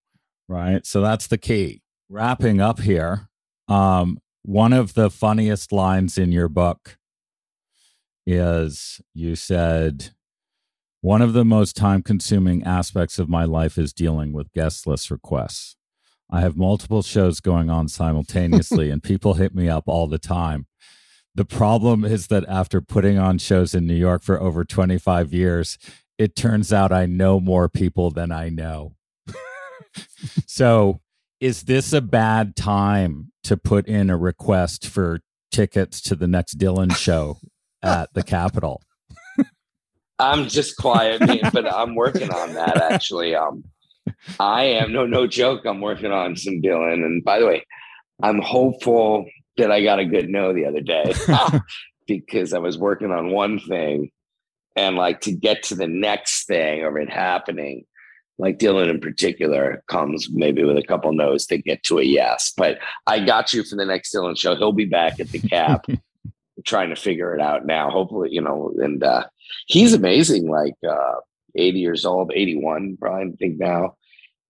Right. 0.48 0.84
So 0.84 1.00
that's 1.00 1.28
the 1.28 1.38
key. 1.38 1.82
Wrapping 2.08 2.60
up 2.60 2.80
here, 2.80 3.28
um, 3.68 4.18
one 4.42 4.72
of 4.72 4.94
the 4.94 5.10
funniest 5.10 5.72
lines 5.72 6.18
in 6.18 6.32
your 6.32 6.48
book 6.48 6.98
is 8.26 9.00
you 9.14 9.36
said 9.36 10.10
one 11.00 11.22
of 11.22 11.32
the 11.32 11.44
most 11.44 11.76
time 11.76 12.02
consuming 12.02 12.62
aspects 12.64 13.18
of 13.18 13.28
my 13.28 13.44
life 13.44 13.78
is 13.78 13.92
dealing 13.92 14.32
with 14.32 14.52
guest 14.52 14.86
list 14.86 15.10
requests. 15.10 15.76
I 16.30 16.40
have 16.40 16.56
multiple 16.56 17.02
shows 17.02 17.40
going 17.40 17.70
on 17.70 17.88
simultaneously, 17.88 18.90
and 18.92 19.02
people 19.02 19.34
hit 19.34 19.54
me 19.54 19.68
up 19.68 19.84
all 19.86 20.06
the 20.06 20.18
time. 20.18 20.66
The 21.34 21.44
problem 21.44 22.04
is 22.04 22.26
that 22.26 22.44
after 22.48 22.80
putting 22.80 23.18
on 23.18 23.38
shows 23.38 23.74
in 23.74 23.86
New 23.86 23.94
York 23.94 24.22
for 24.22 24.40
over 24.40 24.64
25 24.64 25.32
years, 25.32 25.78
it 26.18 26.34
turns 26.34 26.72
out 26.72 26.92
I 26.92 27.06
know 27.06 27.38
more 27.38 27.68
people 27.68 28.10
than 28.10 28.32
I 28.32 28.48
know. 28.48 28.96
so, 30.46 31.00
is 31.40 31.62
this 31.62 31.92
a 31.92 32.00
bad 32.00 32.56
time 32.56 33.30
to 33.44 33.56
put 33.56 33.86
in 33.86 34.10
a 34.10 34.16
request 34.16 34.84
for 34.86 35.20
tickets 35.50 36.00
to 36.02 36.14
the 36.14 36.28
next 36.28 36.58
Dylan 36.58 36.94
show 36.96 37.38
at 37.82 38.12
the 38.14 38.22
Capitol. 38.22 38.82
I'm 40.18 40.48
just 40.48 40.76
quiet, 40.76 41.20
but 41.52 41.72
I'm 41.72 41.94
working 41.94 42.30
on 42.30 42.54
that 42.54 42.76
actually. 42.92 43.34
Um, 43.34 43.64
I 44.40 44.64
am 44.64 44.92
no 44.92 45.06
no 45.06 45.26
joke. 45.26 45.64
I'm 45.64 45.80
working 45.80 46.12
on 46.12 46.36
some 46.36 46.60
Dylan, 46.60 47.04
and 47.04 47.24
by 47.24 47.38
the 47.38 47.46
way, 47.46 47.66
I'm 48.22 48.40
hopeful 48.40 49.26
that 49.56 49.70
I 49.70 49.82
got 49.82 49.98
a 49.98 50.04
good 50.04 50.28
no 50.28 50.52
the 50.52 50.64
other 50.64 50.80
day 50.80 51.14
because 52.06 52.52
I 52.52 52.58
was 52.58 52.78
working 52.78 53.12
on 53.12 53.30
one 53.30 53.60
thing, 53.60 54.10
and 54.76 54.96
like 54.96 55.20
to 55.22 55.32
get 55.32 55.62
to 55.64 55.74
the 55.74 55.88
next 55.88 56.46
thing 56.46 56.82
or 56.82 56.98
it 56.98 57.10
happening, 57.10 57.84
like 58.38 58.58
Dylan 58.58 58.88
in 58.90 59.00
particular 59.00 59.82
comes 59.88 60.28
maybe 60.32 60.64
with 60.64 60.78
a 60.78 60.82
couple 60.82 61.12
no's 61.12 61.46
to 61.46 61.58
get 61.58 61.82
to 61.84 61.98
a 61.98 62.04
yes. 62.04 62.52
But 62.56 62.78
I 63.06 63.20
got 63.20 63.52
you 63.52 63.62
for 63.62 63.76
the 63.76 63.84
next 63.84 64.14
Dylan 64.14 64.38
show. 64.38 64.56
He'll 64.56 64.72
be 64.72 64.84
back 64.84 65.20
at 65.20 65.28
the 65.28 65.38
cap 65.48 65.86
trying 66.68 66.90
to 66.90 66.96
figure 66.96 67.34
it 67.34 67.40
out 67.40 67.66
now. 67.66 67.90
Hopefully, 67.90 68.28
you 68.30 68.40
know, 68.40 68.72
and 68.78 69.02
uh, 69.02 69.24
he's 69.66 69.92
amazing. 69.92 70.48
Like 70.48 70.74
uh, 70.88 71.16
80 71.56 71.78
years 71.78 72.04
old, 72.04 72.32
81, 72.34 72.98
probably 73.00 73.32
I 73.32 73.36
think 73.36 73.58
now, 73.58 73.96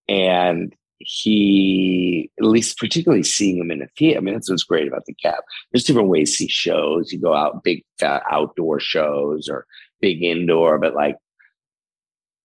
and 0.08 0.74
he 0.98 2.30
at 2.38 2.44
least 2.44 2.78
particularly 2.78 3.22
seeing 3.22 3.58
him 3.58 3.70
in 3.70 3.82
a 3.82 3.86
theater. 3.96 4.18
I 4.18 4.20
mean, 4.20 4.34
that's 4.34 4.50
what's 4.50 4.64
great 4.64 4.88
about 4.88 5.04
the 5.06 5.14
cap. 5.14 5.44
There's 5.72 5.84
different 5.84 6.08
ways 6.08 6.32
to 6.32 6.36
see 6.36 6.48
shows. 6.48 7.12
You 7.12 7.20
go 7.20 7.34
out 7.34 7.62
big 7.62 7.84
uh, 8.02 8.20
outdoor 8.30 8.80
shows 8.80 9.48
or 9.48 9.64
big 10.00 10.22
indoor, 10.22 10.78
but 10.78 10.94
like 10.94 11.16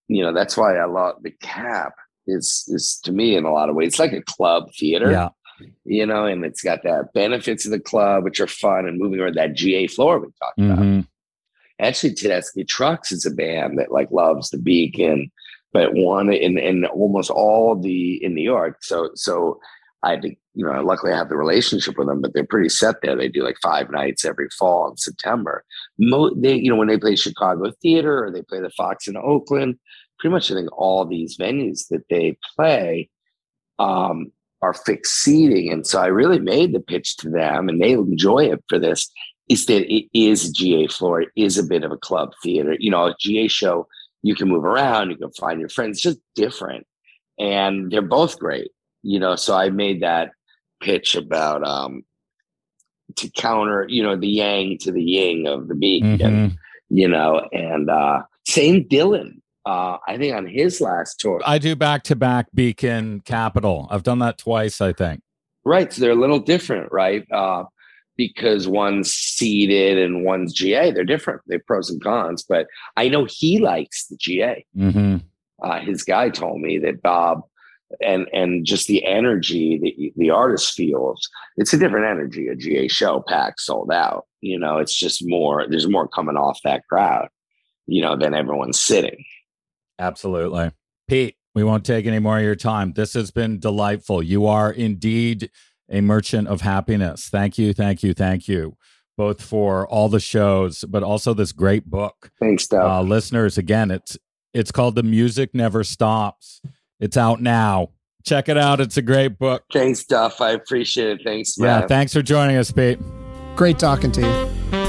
you 0.08 0.22
know, 0.22 0.34
that's 0.34 0.56
why 0.56 0.78
I 0.78 0.86
love 0.86 1.16
the 1.24 1.32
cap. 1.32 1.96
Is 2.26 2.64
is 2.68 3.02
to 3.04 3.12
me 3.12 3.36
in 3.36 3.44
a 3.44 3.52
lot 3.52 3.70
of 3.70 3.76
ways 3.76 3.88
it's 3.90 4.00
like 4.00 4.14
a 4.14 4.22
club 4.22 4.70
theater. 4.80 5.12
Yeah 5.12 5.30
you 5.86 6.06
know, 6.06 6.26
and 6.26 6.44
it's 6.46 6.62
got 6.62 6.84
the 6.84 7.08
benefits 7.14 7.66
of 7.66 7.72
the 7.72 7.80
club, 7.80 8.24
which 8.24 8.40
are 8.40 8.48
fun 8.48 8.88
and 8.88 9.00
moving 9.00 9.20
around 9.20 9.36
that 9.36 9.54
GA 9.54 9.88
floor 9.88 10.20
we 10.20 10.28
talked 10.40 10.60
mm-hmm. 10.60 10.72
about. 10.72 11.06
Actually, 11.80 12.14
Tedeschi 12.14 12.68
Trucks 12.68 13.12
is 13.12 13.26
a 13.26 13.32
band 13.32 13.80
that 13.80 13.92
like 13.92 14.12
loves 14.12 14.50
the 14.50 14.58
Beacon, 14.58 15.32
but 15.72 15.94
one 15.94 16.32
in 16.32 16.58
in 16.58 16.86
almost 16.86 17.30
all 17.30 17.76
the 17.76 18.24
in 18.24 18.34
New 18.36 18.44
York. 18.44 18.78
So 18.82 19.10
so 19.16 19.60
I 20.04 20.20
you 20.56 20.66
know, 20.66 20.82
luckily 20.84 21.12
I 21.12 21.18
have 21.18 21.30
the 21.30 21.38
relationship 21.38 21.98
with 21.98 22.08
them, 22.08 22.22
but 22.22 22.34
they're 22.34 22.46
pretty 22.46 22.70
set 22.70 23.02
there. 23.02 23.16
They 23.16 23.28
do 23.28 23.44
like 23.44 23.58
five 23.62 23.90
nights 23.90 24.24
every 24.24 24.50
fall 24.50 24.92
in 24.92 24.98
September. 24.98 25.64
Mo- 25.98 26.34
they, 26.36 26.56
you 26.56 26.70
know, 26.70 26.76
when 26.76 26.88
they 26.88 26.98
play 26.98 27.16
Chicago 27.16 27.72
Theater 27.82 28.24
or 28.24 28.32
they 28.32 28.44
play 28.44 28.60
the 28.60 28.70
Fox 28.70 29.08
in 29.08 29.18
Oakland, 29.18 29.80
pretty 30.20 30.32
much 30.32 30.52
I 30.52 30.56
think 30.56 30.70
all 30.78 31.06
these 31.06 31.38
venues 31.38 31.88
that 31.90 32.04
they 32.10 32.38
play, 32.56 33.10
um, 33.80 34.32
are 34.64 34.74
fixed 34.74 35.16
seating. 35.16 35.72
And 35.72 35.86
so 35.86 36.02
I 36.02 36.08
really 36.08 36.40
made 36.40 36.74
the 36.74 36.80
pitch 36.80 37.18
to 37.18 37.30
them 37.30 37.68
and 37.68 37.82
they 37.82 37.92
enjoy 37.92 38.46
it 38.46 38.64
for 38.70 38.80
this 38.80 39.12
is 39.50 39.66
that 39.66 39.94
it 39.94 40.08
is 40.14 40.52
GA 40.52 40.88
floor. 40.88 41.22
It 41.22 41.30
is 41.36 41.58
a 41.58 41.64
bit 41.64 41.84
of 41.84 41.92
a 41.92 41.98
club 41.98 42.32
theater. 42.42 42.78
You 42.80 42.90
know, 42.90 43.08
a 43.08 43.16
GA 43.20 43.50
show, 43.50 43.88
you 44.22 44.36
can 44.36 44.48
move 44.48 44.64
around, 44.64 45.10
you 45.10 45.18
can 45.18 45.34
find 45.34 45.60
your 45.60 45.68
friends, 45.68 46.02
just 46.02 46.18
different. 46.34 46.88
And 47.38 47.92
they're 47.92 48.02
both 48.02 48.40
great, 48.40 48.72
you 49.02 49.20
know. 49.20 49.36
So 49.36 49.54
I 49.54 49.70
made 49.70 50.02
that 50.02 50.32
pitch 50.82 51.16
about 51.16 51.68
um 51.68 52.06
to 53.18 53.30
counter, 53.32 53.86
you 53.90 54.02
know, 54.02 54.16
the 54.16 54.30
yang 54.30 54.78
to 54.80 54.94
the 54.94 55.04
yin 55.04 55.46
of 55.46 55.68
the 55.68 55.76
beat, 55.76 56.04
mm-hmm. 56.04 56.26
and, 56.26 56.58
you 56.90 57.10
know, 57.10 57.46
and 57.52 57.90
uh 57.90 58.22
same 58.48 58.86
Dylan 58.86 59.42
uh, 59.66 59.98
I 60.08 60.18
think 60.18 60.36
on 60.36 60.48
his 60.48 60.82
last 60.82 61.20
tour. 61.20 61.42
I 61.46 61.58
do 61.58 61.76
back 61.76 62.04
to 62.04 62.16
back 62.16 62.48
Beacon 62.54 63.22
Capitol. 63.22 63.88
I've 63.90 64.04
done 64.04 64.20
that 64.20 64.38
twice, 64.38 64.82
I 64.82 64.94
think. 64.94 65.22
Right. 65.66 65.92
So 65.92 66.02
they're 66.02 66.12
a 66.12 66.16
little 66.16 66.40
different, 66.40 66.92
right? 66.92 67.26
Uh, 67.32 67.64
because 68.18 68.68
one's 68.68 69.12
seated 69.12 69.98
and 69.98 70.24
one's 70.24 70.54
GA. 70.54 70.92
They're 70.92 71.04
different. 71.04 71.42
They 71.48 71.56
have 71.56 71.66
pros 71.66 71.90
and 71.90 72.04
cons, 72.04 72.44
but 72.44 72.68
I 72.98 73.10
know 73.10 73.26
he 73.28 73.60
likes 73.60 74.06
the 74.08 74.18
GA. 74.18 74.66
Mm-hmm. 74.78 75.18
Uh, 75.64 75.80
his 75.80 76.04
guy 76.04 76.30
told 76.30 76.62
me 76.62 76.78
that 76.80 77.02
Bob 77.02 77.42
and 78.02 78.28
and 78.34 78.66
just 78.66 78.88
the 78.88 79.06
energy 79.06 79.78
that 79.78 80.20
the 80.20 80.30
artist 80.30 80.74
feels, 80.74 81.30
it's 81.58 81.74
a 81.74 81.78
different 81.78 82.06
energy. 82.06 82.48
A 82.48 82.56
GA 82.56 82.88
show 82.88 83.24
packed 83.28 83.62
sold 83.62 83.92
out. 83.92 84.26
You 84.42 84.60
know, 84.60 84.78
it's 84.78 84.96
just 84.96 85.22
more. 85.26 85.66
There's 85.68 85.88
more 85.88 86.08
coming 86.08 86.38
off 86.38 86.60
that 86.64 86.84
crowd. 86.88 87.30
You 87.86 88.02
know, 88.02 88.16
than 88.16 88.34
everyone's 88.34 88.80
sitting. 88.80 89.24
Absolutely. 90.00 90.72
Pete, 91.08 91.36
we 91.56 91.64
won't 91.64 91.86
take 91.86 92.06
any 92.06 92.20
more 92.20 92.38
of 92.38 92.44
your 92.44 92.56
time. 92.56 92.94
This 92.94 93.14
has 93.14 93.32
been 93.32 93.60
delightful. 93.60 94.24
You 94.24 94.46
are 94.48 94.72
indeed 94.72 95.50
a 95.90 96.02
merchant 96.02 96.48
of 96.48 96.62
happiness. 96.62 97.30
Thank 97.30 97.58
you, 97.58 97.74
thank 97.74 98.04
you, 98.04 98.14
thank 98.14 98.48
you, 98.48 98.78
both 99.18 99.42
for 99.42 99.88
all 99.88 100.10
the 100.10 100.20
shows, 100.20 100.84
but 100.88 101.04
also 101.04 101.34
this 101.34 101.52
great 101.52 101.86
book. 101.86 102.32
Thanks, 102.40 102.68
Doug. 102.68 102.82
Uh, 102.82 103.02
listeners, 103.02 103.58
again, 103.58 103.92
it's 103.92 104.18
it's 104.54 104.72
called 104.72 104.96
The 104.96 105.04
Music 105.04 105.54
Never 105.54 105.84
Stops. 105.84 106.62
It's 107.00 107.18
out 107.18 107.42
now. 107.42 107.90
Check 108.24 108.48
it 108.50 108.58
out. 108.58 108.80
It's 108.80 108.98
a 108.98 109.02
great 109.02 109.38
book. 109.38 109.64
Thanks, 109.74 110.04
Duff. 110.06 110.40
I 110.40 110.52
appreciate 110.52 111.20
it. 111.20 111.22
Thanks, 111.24 111.58
man. 111.58 111.82
Yeah, 111.82 111.88
thanks 111.88 112.14
for 112.14 112.22
joining 112.22 112.56
us, 112.56 112.72
Pete. 112.72 113.00
Great 113.56 113.78
talking 113.78 114.12
to 114.14 114.22
you. 114.22 114.83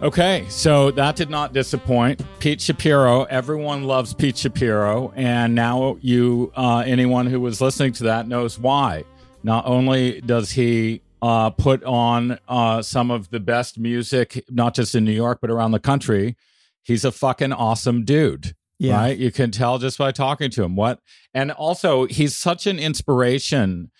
Okay, 0.00 0.46
so 0.48 0.92
that 0.92 1.16
did 1.16 1.28
not 1.28 1.52
disappoint. 1.52 2.22
Pete 2.38 2.60
Shapiro, 2.60 3.24
everyone 3.24 3.82
loves 3.82 4.14
Pete 4.14 4.38
Shapiro, 4.38 5.12
and 5.16 5.56
now 5.56 5.98
you, 6.00 6.52
uh, 6.56 6.84
anyone 6.86 7.26
who 7.26 7.40
was 7.40 7.60
listening 7.60 7.92
to 7.94 8.04
that 8.04 8.28
knows 8.28 8.60
why. 8.60 9.02
Not 9.42 9.66
only 9.66 10.20
does 10.20 10.52
he 10.52 11.02
uh, 11.20 11.50
put 11.50 11.82
on 11.82 12.38
uh, 12.46 12.80
some 12.80 13.10
of 13.10 13.30
the 13.30 13.40
best 13.40 13.76
music, 13.76 14.44
not 14.48 14.76
just 14.76 14.94
in 14.94 15.04
New 15.04 15.10
York 15.10 15.40
but 15.40 15.50
around 15.50 15.72
the 15.72 15.80
country, 15.80 16.36
he's 16.84 17.04
a 17.04 17.10
fucking 17.10 17.52
awesome 17.52 18.04
dude. 18.04 18.54
Yeah. 18.78 18.98
Right, 18.98 19.18
you 19.18 19.32
can 19.32 19.50
tell 19.50 19.78
just 19.78 19.98
by 19.98 20.12
talking 20.12 20.50
to 20.52 20.62
him. 20.62 20.76
What, 20.76 21.00
and 21.34 21.50
also 21.50 22.06
he's 22.06 22.36
such 22.36 22.68
an 22.68 22.78
inspiration 22.78 23.90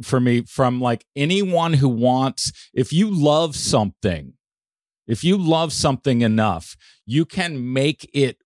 for 0.00 0.20
me 0.20 0.42
from 0.42 0.80
like 0.80 1.04
anyone 1.16 1.72
who 1.72 1.88
wants. 1.88 2.52
If 2.72 2.92
you 2.92 3.10
love 3.10 3.56
something 3.56 4.34
if 5.10 5.24
you 5.24 5.36
love 5.36 5.72
something 5.72 6.20
enough, 6.20 6.76
you 7.04 7.24
can 7.24 7.72
make 7.72 8.08
it 8.14 8.38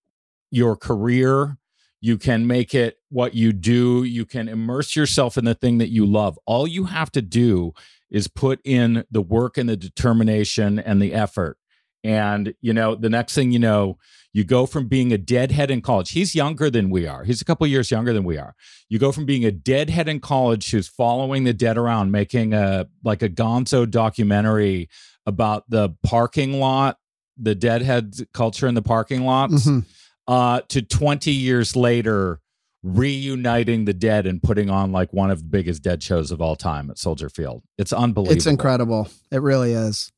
your 0.51 0.77
career. 0.77 1.59
You 2.01 2.19
can 2.19 2.47
make 2.47 2.75
it 2.75 2.99
what 3.09 3.35
you 3.35 3.53
do. 3.53 4.05
You 4.05 4.25
can 4.25 4.49
immerse 4.49 4.95
yourself 4.95 5.39
in 5.39 5.45
the 5.45 5.55
thing 5.55 5.79
that 5.79 5.91
you 5.91 6.05
love. 6.07 6.39
All 6.47 6.67
you 6.67 6.85
have 6.85 7.11
to 7.13 7.23
do 7.23 7.73
is 8.11 8.29
put 8.29 8.61
in 8.65 9.05
the 9.11 9.23
work 9.23 9.57
and 9.59 9.69
the 9.69 9.77
determination 9.77 10.79
and 10.79 11.01
the 11.01 11.13
effort. 11.13 11.59
And, 12.05 12.55
you 12.61 12.75
know, 12.75 12.95
the 12.95 13.09
next 13.09 13.35
thing 13.35 13.51
you 13.51 13.59
know, 13.59 13.97
you 14.35 14.45
go 14.45 14.67
from 14.67 14.89
being 14.89 15.13
a 15.13 15.19
deadhead 15.19 15.71
in 15.71 15.81
college. 15.81 16.11
He's 16.11 16.35
younger 16.35 16.69
than 16.69 16.91
we 16.91 17.07
are. 17.07 17.25
He's 17.25 17.41
a 17.41 17.45
couple 17.45 17.67
years 17.67 17.91
younger 17.91 18.13
than 18.13 18.25
we 18.25 18.37
are. 18.37 18.55
You 18.91 18.99
go 18.99 19.11
from 19.11 19.25
being 19.25 19.45
a 19.45 19.51
deadhead 19.51 20.09
in 20.09 20.21
college 20.21 20.71
who's 20.71 20.89
following 20.89 21.45
the 21.45 21.55
dead 21.55 21.79
around, 21.79 22.11
making 22.11 22.53
a 22.53 22.87
like 23.03 23.23
a 23.23 23.29
gonzo 23.31 23.91
documentary 23.91 24.91
about 25.27 25.69
the 25.69 25.91
parking 26.03 26.61
lot, 26.61 26.99
the 27.37 27.55
deadhead 27.55 28.15
culture 28.33 28.67
in 28.67 28.75
the 28.75 28.83
parking 28.83 29.25
lots, 29.25 29.67
Mhm. 29.67 29.85
uh, 30.29 30.61
to 30.69 30.83
20 30.83 31.31
years 31.33 31.75
later, 31.77 32.41
reuniting 32.83 33.87
the 33.87 33.95
dead 33.95 34.27
and 34.27 34.43
putting 34.43 34.69
on 34.71 34.93
like 34.93 35.13
one 35.13 35.31
of 35.31 35.39
the 35.39 35.45
biggest 35.49 35.83
dead 35.83 36.03
shows 36.03 36.31
of 36.31 36.41
all 36.41 36.55
time 36.55 36.91
at 36.91 36.99
Soldier 36.99 37.29
Field. 37.31 37.63
It's 37.79 37.93
unbelievable. 37.93 38.37
It's 38.37 38.47
incredible. 38.47 39.09
It 39.31 39.39
really 39.41 39.73
is. 39.73 40.13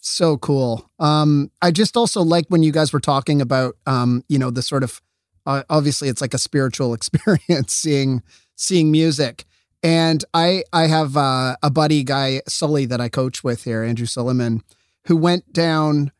So 0.00 0.38
cool. 0.38 0.90
Um, 0.98 1.50
I 1.60 1.70
just 1.70 1.96
also 1.96 2.22
like 2.22 2.46
when 2.48 2.62
you 2.62 2.72
guys 2.72 2.92
were 2.92 3.00
talking 3.00 3.42
about, 3.42 3.76
um, 3.86 4.24
you 4.30 4.38
know, 4.38 4.50
the 4.50 4.62
sort 4.62 4.82
of, 4.82 5.02
uh, 5.44 5.62
obviously 5.68 6.08
it's 6.08 6.22
like 6.22 6.32
a 6.32 6.38
spiritual 6.38 6.94
experience 6.98 7.74
seeing, 7.74 8.22
seeing 8.56 8.90
music. 8.90 9.44
And 9.82 10.24
I, 10.34 10.64
I 10.72 10.86
have 10.88 11.16
uh, 11.16 11.56
a 11.62 11.70
buddy 11.70 12.02
guy, 12.04 12.42
Sully, 12.46 12.86
that 12.86 13.00
I 13.00 13.08
coach 13.08 13.42
with 13.42 13.64
here, 13.64 13.82
Andrew 13.82 14.06
Sullivan, 14.06 14.62
who 15.06 15.16
went 15.16 15.52
down 15.52 16.12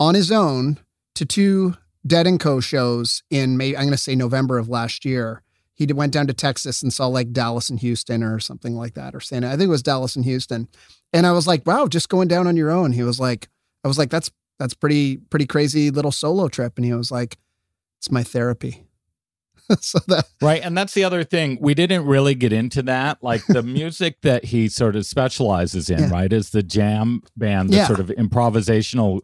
on 0.00 0.14
his 0.14 0.32
own 0.32 0.78
to 1.14 1.24
two 1.24 1.74
Dead 2.06 2.26
and 2.26 2.38
Co 2.40 2.60
shows 2.60 3.22
in 3.30 3.56
May. 3.56 3.74
I'm 3.74 3.84
going 3.84 3.90
to 3.92 3.96
say 3.96 4.14
November 4.14 4.58
of 4.58 4.68
last 4.68 5.04
year. 5.04 5.42
He 5.74 5.86
went 5.86 6.12
down 6.12 6.26
to 6.28 6.34
Texas 6.34 6.82
and 6.82 6.92
saw 6.92 7.06
like 7.06 7.32
Dallas 7.32 7.68
and 7.68 7.80
Houston 7.80 8.22
or 8.22 8.38
something 8.38 8.74
like 8.74 8.94
that, 8.94 9.14
or 9.14 9.20
Santa. 9.20 9.48
I 9.48 9.50
think 9.52 9.62
it 9.62 9.68
was 9.68 9.82
Dallas 9.82 10.14
and 10.14 10.24
Houston. 10.24 10.68
And 11.12 11.26
I 11.26 11.32
was 11.32 11.46
like, 11.46 11.66
wow, 11.66 11.86
just 11.86 12.08
going 12.08 12.28
down 12.28 12.46
on 12.46 12.56
your 12.56 12.70
own. 12.70 12.92
He 12.92 13.02
was 13.02 13.18
like, 13.18 13.48
I 13.84 13.88
was 13.88 13.98
like, 13.98 14.10
that's 14.10 14.30
that's 14.58 14.74
pretty 14.74 15.16
pretty 15.16 15.46
crazy 15.46 15.90
little 15.90 16.12
solo 16.12 16.48
trip. 16.48 16.74
And 16.76 16.84
he 16.84 16.92
was 16.92 17.10
like, 17.10 17.38
it's 17.98 18.10
my 18.10 18.22
therapy. 18.22 18.84
so 19.80 19.98
that 20.08 20.26
Right. 20.40 20.62
And 20.62 20.76
that's 20.76 20.94
the 20.94 21.04
other 21.04 21.24
thing. 21.24 21.58
We 21.60 21.74
didn't 21.74 22.04
really 22.06 22.34
get 22.34 22.52
into 22.52 22.82
that. 22.82 23.18
Like 23.22 23.46
the 23.46 23.62
music 23.80 24.18
that 24.22 24.46
he 24.46 24.68
sort 24.68 24.96
of 24.96 25.06
specializes 25.06 25.90
in, 25.90 25.98
Yeah. 26.00 26.10
right, 26.10 26.32
is 26.32 26.50
the 26.50 26.62
jam 26.62 27.22
band, 27.36 27.70
the 27.70 27.76
Yeah. 27.76 27.86
sort 27.86 28.00
of 28.00 28.08
improvisational 28.08 29.20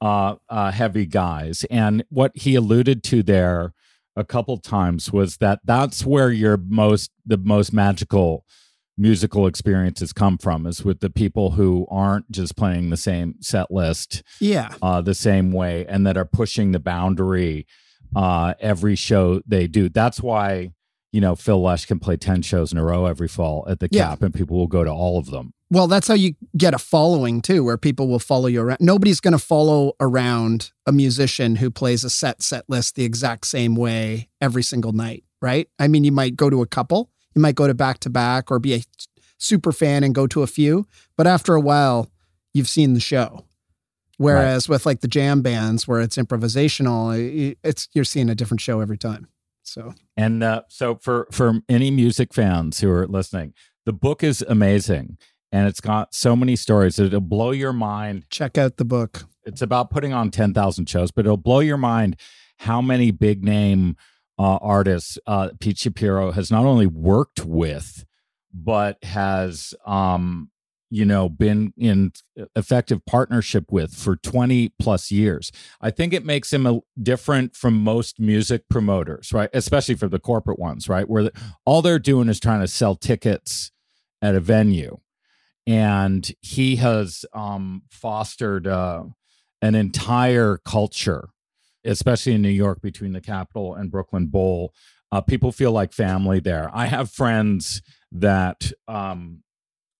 uh, 0.00 0.36
uh, 0.48 0.70
heavy 0.70 1.06
guys. 1.06 1.64
And 1.70 2.04
what 2.10 2.32
he 2.34 2.54
alluded 2.56 3.02
to 3.04 3.22
there 3.22 3.72
a 4.16 4.24
couple 4.24 4.58
times 4.58 5.12
was 5.12 5.38
that 5.38 5.60
that's 5.64 6.04
where 6.04 6.30
your 6.30 6.56
most, 6.56 7.10
the 7.24 7.38
most 7.38 7.72
magical 7.72 8.44
musical 8.96 9.46
experiences 9.46 10.12
come 10.12 10.38
from 10.38 10.66
is 10.66 10.84
with 10.84 11.00
the 11.00 11.10
people 11.10 11.52
who 11.52 11.84
aren't 11.90 12.30
just 12.30 12.54
playing 12.56 12.90
the 12.90 12.96
same 12.96 13.34
set 13.40 13.70
list 13.70 14.22
yeah. 14.40 14.72
uh, 14.82 15.00
the 15.00 15.14
same 15.14 15.50
way 15.50 15.84
and 15.88 16.06
that 16.06 16.16
are 16.16 16.24
pushing 16.24 16.70
the 16.70 16.78
boundary 16.78 17.66
uh, 18.14 18.54
every 18.60 18.94
show 18.96 19.40
they 19.46 19.66
do. 19.66 19.88
That's 19.88 20.20
why, 20.20 20.72
you 21.12 21.20
know, 21.20 21.34
Phil 21.34 21.60
Lesh 21.62 21.86
can 21.86 21.98
play 21.98 22.16
10 22.16 22.42
shows 22.42 22.72
in 22.72 22.78
a 22.78 22.84
row 22.84 23.06
every 23.06 23.28
fall 23.28 23.64
at 23.68 23.80
the 23.80 23.88
Yeah. 23.90 24.08
cap 24.10 24.22
and 24.22 24.34
people 24.34 24.56
will 24.56 24.66
go 24.66 24.84
to 24.84 24.90
all 24.90 25.18
of 25.18 25.26
them. 25.30 25.52
Well, 25.70 25.88
that's 25.88 26.06
how 26.06 26.14
you 26.14 26.34
get 26.56 26.74
a 26.74 26.78
following 26.78 27.40
too, 27.40 27.64
where 27.64 27.76
people 27.78 28.06
will 28.06 28.18
follow 28.20 28.46
you 28.46 28.60
around. 28.62 28.78
Nobody's 28.80 29.20
going 29.20 29.32
to 29.32 29.38
follow 29.38 29.94
around 29.98 30.70
a 30.86 30.92
musician 30.92 31.56
who 31.56 31.70
plays 31.70 32.04
a 32.04 32.10
set 32.10 32.42
set 32.42 32.64
list 32.68 32.94
the 32.94 33.04
exact 33.04 33.46
same 33.46 33.74
way 33.74 34.28
every 34.40 34.62
single 34.62 34.92
night, 34.92 35.24
right? 35.42 35.68
I 35.78 35.88
mean, 35.88 36.04
you 36.04 36.12
might 36.12 36.36
go 36.36 36.48
to 36.50 36.62
a 36.62 36.66
couple, 36.66 37.10
you 37.34 37.42
might 37.42 37.56
go 37.56 37.66
to 37.66 37.74
back 37.74 37.98
to 38.00 38.10
back 38.10 38.50
or 38.52 38.58
be 38.60 38.74
a 38.74 38.82
super 39.38 39.72
fan 39.72 40.04
and 40.04 40.14
go 40.14 40.26
to 40.28 40.42
a 40.42 40.46
few, 40.46 40.86
but 41.16 41.26
after 41.26 41.54
a 41.54 41.60
while, 41.60 42.08
you've 42.52 42.68
seen 42.68 42.94
the 42.94 43.00
show. 43.00 43.44
Whereas 44.18 44.68
with 44.68 44.86
like 44.86 45.00
the 45.00 45.08
jam 45.08 45.42
bands 45.42 45.88
where 45.88 46.00
it's 46.00 46.16
improvisational, 46.16 47.56
it's 47.62 47.88
you're 47.92 48.04
seeing 48.04 48.30
a 48.30 48.34
different 48.34 48.60
show 48.60 48.80
every 48.80 48.98
time. 48.98 49.28
So 49.62 49.94
And 50.16 50.42
uh, 50.42 50.62
so 50.68 50.96
for 50.96 51.26
for 51.32 51.60
any 51.68 51.90
music 51.90 52.34
fans 52.34 52.80
who 52.80 52.90
are 52.90 53.06
listening, 53.06 53.54
the 53.86 53.92
book 53.92 54.22
is 54.22 54.42
amazing 54.42 55.18
and 55.54 55.68
it's 55.68 55.80
got 55.80 56.14
so 56.14 56.34
many 56.34 56.56
stories 56.56 56.96
that 56.96 57.06
it'll 57.06 57.20
blow 57.20 57.52
your 57.52 57.72
mind 57.72 58.24
check 58.28 58.58
out 58.58 58.76
the 58.76 58.84
book. 58.84 59.26
it's 59.44 59.62
about 59.62 59.90
putting 59.90 60.12
on 60.12 60.30
10,000 60.30 60.88
shows, 60.88 61.12
but 61.12 61.24
it'll 61.24 61.36
blow 61.36 61.60
your 61.60 61.76
mind 61.76 62.16
how 62.58 62.82
many 62.82 63.12
big 63.12 63.44
name 63.44 63.96
uh, 64.36 64.56
artists 64.56 65.16
uh, 65.28 65.50
Pete 65.60 65.78
Shapiro 65.78 66.32
has 66.32 66.50
not 66.50 66.64
only 66.64 66.86
worked 66.86 67.44
with, 67.44 68.04
but 68.52 69.02
has, 69.04 69.74
um, 69.86 70.50
you 70.94 71.04
know, 71.04 71.28
been 71.28 71.72
in 71.76 72.12
effective 72.54 73.04
partnership 73.04 73.72
with 73.72 73.92
for 73.92 74.14
20 74.14 74.72
plus 74.78 75.10
years. 75.10 75.50
I 75.80 75.90
think 75.90 76.12
it 76.12 76.24
makes 76.24 76.52
him 76.52 76.66
a, 76.66 76.78
different 77.02 77.56
from 77.56 77.82
most 77.82 78.20
music 78.20 78.68
promoters, 78.70 79.32
right? 79.32 79.50
Especially 79.52 79.96
for 79.96 80.06
the 80.06 80.20
corporate 80.20 80.60
ones, 80.60 80.88
right? 80.88 81.08
Where 81.08 81.24
the, 81.24 81.32
all 81.66 81.82
they're 81.82 81.98
doing 81.98 82.28
is 82.28 82.38
trying 82.38 82.60
to 82.60 82.68
sell 82.68 82.94
tickets 82.94 83.72
at 84.22 84.36
a 84.36 84.40
venue. 84.40 84.98
And 85.66 86.30
he 86.42 86.76
has 86.76 87.24
um, 87.32 87.82
fostered 87.90 88.68
uh, 88.68 89.02
an 89.62 89.74
entire 89.74 90.58
culture, 90.64 91.28
especially 91.84 92.34
in 92.34 92.42
New 92.42 92.50
York 92.50 92.80
between 92.80 93.14
the 93.14 93.20
Capitol 93.20 93.74
and 93.74 93.90
Brooklyn 93.90 94.26
Bowl. 94.26 94.72
Uh, 95.10 95.20
people 95.20 95.50
feel 95.50 95.72
like 95.72 95.92
family 95.92 96.38
there. 96.38 96.70
I 96.72 96.86
have 96.86 97.10
friends 97.10 97.82
that 98.12 98.70
um, 98.86 99.40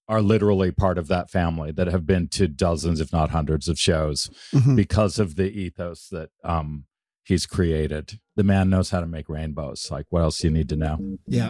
are 0.09 0.21
literally 0.23 0.71
part 0.71 0.99
of 0.99 1.09
that 1.09 1.31
family 1.31 1.73
that 1.73 1.87
have 1.87 2.07
been 2.07 2.29
to 2.29 2.47
dozens, 2.47 3.01
if 3.01 3.13
not 3.13 3.31
hundreds, 3.31 3.69
of 3.69 3.79
shows 3.79 4.29
Mhm. 4.53 4.77
because 4.77 5.19
of 5.19 5.37
the 5.37 5.51
ethos 5.51 6.09
that 6.11 6.29
um, 6.45 6.85
he's 7.25 7.47
created. 7.47 8.19
The 8.37 8.43
man 8.45 8.69
knows 8.69 8.91
how 8.91 9.01
to 9.01 9.07
make 9.07 9.29
rainbows. 9.31 9.89
Like, 9.91 10.07
what 10.11 10.21
else 10.23 10.39
do 10.39 10.49
you 10.49 10.53
need 10.53 10.69
to 10.69 10.77
know? 10.77 11.19
Yeah. 11.27 11.49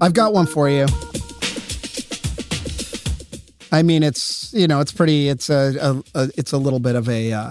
I've 0.00 0.14
got 0.14 0.32
one 0.32 0.46
for 0.46 0.68
you. 0.68 0.86
I 3.70 3.82
mean, 3.82 4.02
it's, 4.02 4.52
you 4.54 4.66
know, 4.66 4.80
it's 4.80 4.92
pretty, 4.92 5.28
it's 5.28 5.50
a, 5.50 6.02
a, 6.14 6.20
a 6.22 6.30
it's 6.36 6.52
a 6.52 6.58
little 6.58 6.78
bit 6.78 6.94
of 6.96 7.06
a, 7.08 7.32
uh, 7.32 7.50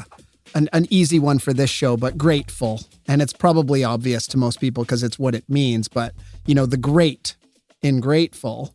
an, 0.56 0.68
an 0.74 0.88
easy 0.90 1.20
one 1.20 1.38
for 1.38 1.54
this 1.54 1.70
show, 1.70 1.96
but 1.96 2.18
grateful. 2.18 2.82
And 3.08 3.22
it's 3.22 3.34
probably 3.34 3.84
obvious 3.84 4.26
to 4.28 4.38
most 4.38 4.60
people 4.60 4.84
because 4.84 5.04
it's 5.04 5.20
what 5.20 5.36
it 5.36 5.44
means. 5.48 5.88
But, 5.88 6.14
you 6.48 6.56
know, 6.56 6.66
the 6.66 6.78
great 6.78 7.36
in 7.84 8.00
grateful, 8.00 8.74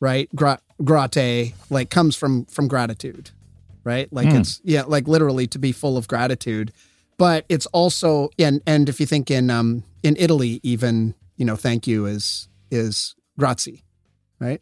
right? 0.00 0.28
Gra- 0.34 0.60
grate, 0.84 1.54
like 1.70 1.90
comes 1.90 2.16
from, 2.16 2.44
from 2.46 2.68
gratitude, 2.68 3.30
right? 3.84 4.12
Like 4.12 4.28
Hmm. 4.30 4.36
it's, 4.40 4.60
yeah, 4.64 4.82
like 4.82 5.08
literally 5.08 5.46
to 5.48 5.58
be 5.58 5.72
full 5.72 5.96
of 5.96 6.06
gratitude. 6.08 6.72
But 7.18 7.46
it's 7.48 7.66
also, 7.66 8.28
and, 8.38 8.60
and 8.66 8.88
if 8.88 9.00
you 9.00 9.06
think 9.06 9.30
in, 9.30 9.48
um, 9.50 9.84
in 10.02 10.16
Italy, 10.18 10.60
even, 10.62 11.14
you 11.36 11.44
know, 11.46 11.56
thank 11.56 11.86
you 11.86 12.04
is, 12.06 12.48
is 12.70 13.14
grazie, 13.38 13.84
right? 14.38 14.60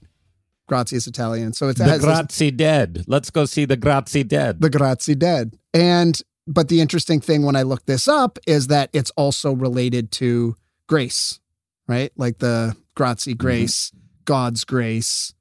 Grazie 0.69 0.97
is 0.97 1.07
Italian. 1.07 1.53
So 1.53 1.69
it's, 1.69 1.79
The 1.79 1.85
this- 1.85 2.03
Grazie 2.05 2.51
Dead. 2.53 3.05
Let's 3.07 3.31
go 3.31 3.45
see 3.45 3.65
the 3.65 3.77
Grazie 3.77 4.23
Dead. 4.23 4.61
the 4.61 4.71
Grazie 4.71 5.15
dead. 5.15 5.59
And 5.75 6.19
but 6.47 6.69
the 6.69 6.81
interesting 6.81 7.21
thing 7.21 7.43
when 7.43 7.57
I 7.57 7.63
looked 7.63 7.87
this 7.87 8.07
up 8.07 8.39
is 8.47 8.67
that 8.69 8.89
it's 8.93 9.11
also 9.17 9.53
related 9.53 10.11
to 10.13 10.55
grace, 10.87 11.41
right? 11.89 12.13
Like 12.17 12.39
the 12.39 12.77
Grazie 12.95 13.35
grace, 13.35 13.93
God's 14.25 14.65
grace. 14.65 15.35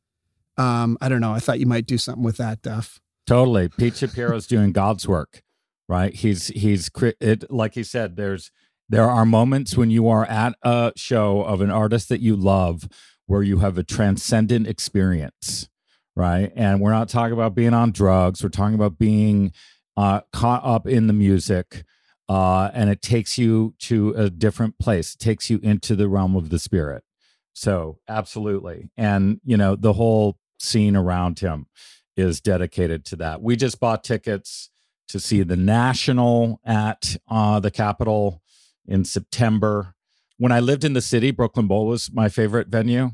Um, 0.58 0.98
I 1.02 1.10
don't 1.10 1.22
know. 1.22 1.34
I 1.34 1.40
thought 1.40 1.60
you 1.60 1.66
might 1.66 1.86
do 1.86 1.98
something 1.98 2.24
with 2.24 2.38
that, 2.38 2.62
Duff. 2.62 3.00
Totally. 3.26 3.70
Pete 3.70 3.96
Shapiro's 3.96 4.48
doing 4.48 4.72
God's 4.72 5.08
work, 5.08 5.42
right? 5.88 6.14
He's 6.14 6.48
he's 6.48 6.90
it 7.20 7.50
like 7.50 7.74
he 7.76 7.84
said 7.84 8.16
there's 8.16 8.52
there 8.90 9.10
are 9.10 9.26
moments 9.26 9.78
when 9.78 9.90
you 9.90 10.08
are 10.08 10.26
at 10.26 10.56
a 10.62 10.92
show 10.96 11.42
of 11.42 11.62
an 11.62 11.72
artist 11.72 12.10
that 12.10 12.20
you 12.20 12.36
love 12.36 12.88
where 13.26 13.42
you 13.42 13.60
have 13.60 13.78
a 13.78 13.84
transcendent 13.84 14.68
experience, 14.68 15.70
right? 16.16 16.52
And 16.56 16.82
we're 16.82 16.92
not 16.92 17.10
talking 17.10 17.34
about 17.34 17.56
being 17.56 17.74
on 17.74 17.92
drugs, 17.92 18.44
we're 18.44 18.50
talking 18.50 18.76
about 18.76 18.98
being 18.98 19.54
uh, 19.96 20.22
caught 20.34 20.64
up 20.66 20.86
in 20.86 21.08
the 21.08 21.14
music, 21.14 21.86
uh, 22.28 22.70
and 22.74 22.90
it 22.90 23.02
takes 23.02 23.38
you 23.38 23.74
to 23.80 24.10
a 24.12 24.30
different 24.30 24.78
place. 24.80 25.16
It 25.16 25.20
takes 25.20 25.50
you 25.50 25.60
into 25.64 25.96
the 25.96 26.10
realm 26.10 26.36
of 26.36 26.50
the 26.50 26.60
spirit. 26.60 27.04
So, 27.54 28.00
absolutely. 28.08 28.90
And, 28.98 29.40
you 29.44 29.58
know, 29.58 29.76
the 29.76 29.94
whole 29.94 30.38
scene 30.60 30.96
around 30.96 31.40
him 31.40 31.68
is 32.18 32.42
dedicated 32.42 33.06
to 33.06 33.16
that. 33.18 33.42
We 33.42 33.56
just 33.56 33.80
bought 33.80 34.04
tickets 34.04 34.70
to 35.10 35.20
see 35.20 35.44
the 35.44 35.56
National 35.58 36.60
at 36.66 37.16
uh, 37.30 37.60
the 37.60 37.72
Capitol 37.72 38.42
in 38.88 39.06
September. 39.06 39.94
When 40.38 40.52
I 40.52 40.60
lived 40.60 40.84
in 40.84 40.94
the 40.94 41.02
city, 41.02 41.32
Brooklyn 41.32 41.68
Bowl 41.68 41.86
was 41.88 42.12
my 42.12 42.30
favorite 42.30 42.68
venue, 42.70 43.12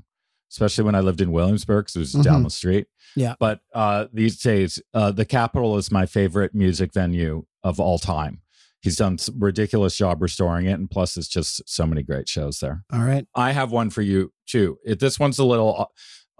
especially 0.51 0.83
when 0.85 0.95
I 0.95 1.01
lived 1.01 1.21
in 1.21 1.31
Williamsburg 1.31 1.85
because 1.85 1.95
it 1.95 1.99
was 1.99 2.25
down 2.25 2.41
Mhm. 2.41 2.45
the 2.45 2.49
street. 2.49 2.87
Yeah. 3.15 3.35
But 3.39 3.59
uh, 3.73 4.05
these 4.13 4.39
days, 4.39 4.81
uh, 4.93 5.11
the 5.11 5.25
Capitol 5.25 5.77
is 5.77 5.91
my 5.91 6.05
favorite 6.05 6.53
music 6.55 6.93
venue 6.93 7.45
of 7.63 7.79
all 7.79 7.99
time. 7.99 8.41
He's 8.81 8.95
done 8.95 9.17
a 9.27 9.31
ridiculous 9.37 9.97
job 9.97 10.21
restoring 10.21 10.65
it, 10.65 10.73
and 10.73 10.89
plus, 10.89 11.17
it's 11.17 11.27
just 11.27 11.61
so 11.67 11.85
many 11.85 12.01
great 12.01 12.29
shows 12.29 12.59
there. 12.59 12.83
All 12.93 13.03
right. 13.03 13.27
I 13.35 13.51
have 13.51 13.71
one 13.71 13.89
for 13.89 14.01
you 14.01 14.31
too. 14.47 14.77
It, 14.85 14.99
this 14.99 15.19
one's 15.19 15.39
a 15.39 15.45
little 15.45 15.75
uh, 15.77 15.85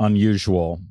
unusual. 0.03 0.81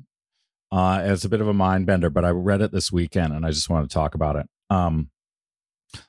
Uh, 0.71 1.01
it's 1.03 1.25
a 1.25 1.29
bit 1.29 1.41
of 1.41 1.47
a 1.47 1.53
mind 1.53 1.87
bender, 1.87 2.11
but 2.11 2.23
I 2.23 2.29
read 2.29 2.61
it 2.61 2.71
this 2.71 2.91
weekend 2.91 3.33
and 3.33 3.45
I 3.45 3.49
just 3.49 3.69
want 3.69 3.89
to 3.89 3.93
talk 3.93 4.13
about 4.13 4.35
it. 4.35 4.45
Um, 4.69 5.09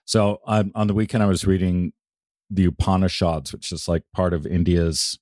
so 0.04 0.40
um, 0.46 0.72
on 0.74 0.86
the 0.86 0.94
weekend, 0.94 1.22
I 1.22 1.26
was 1.26 1.46
reading 1.46 1.92
the 2.50 2.66
Upanishads, 2.66 3.52
which 3.52 3.72
is 3.72 3.88
like 3.88 4.02
part 4.14 4.34
of 4.34 4.46
India's 4.46 5.18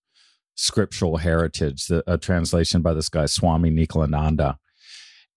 scriptural 0.57 1.19
heritage, 1.19 1.87
the, 1.87 2.03
a 2.07 2.19
translation 2.19 2.83
by 2.83 2.95
this 2.95 3.09
guy, 3.09 3.27
Swami 3.27 3.71
Nikhilananda. 3.71 4.57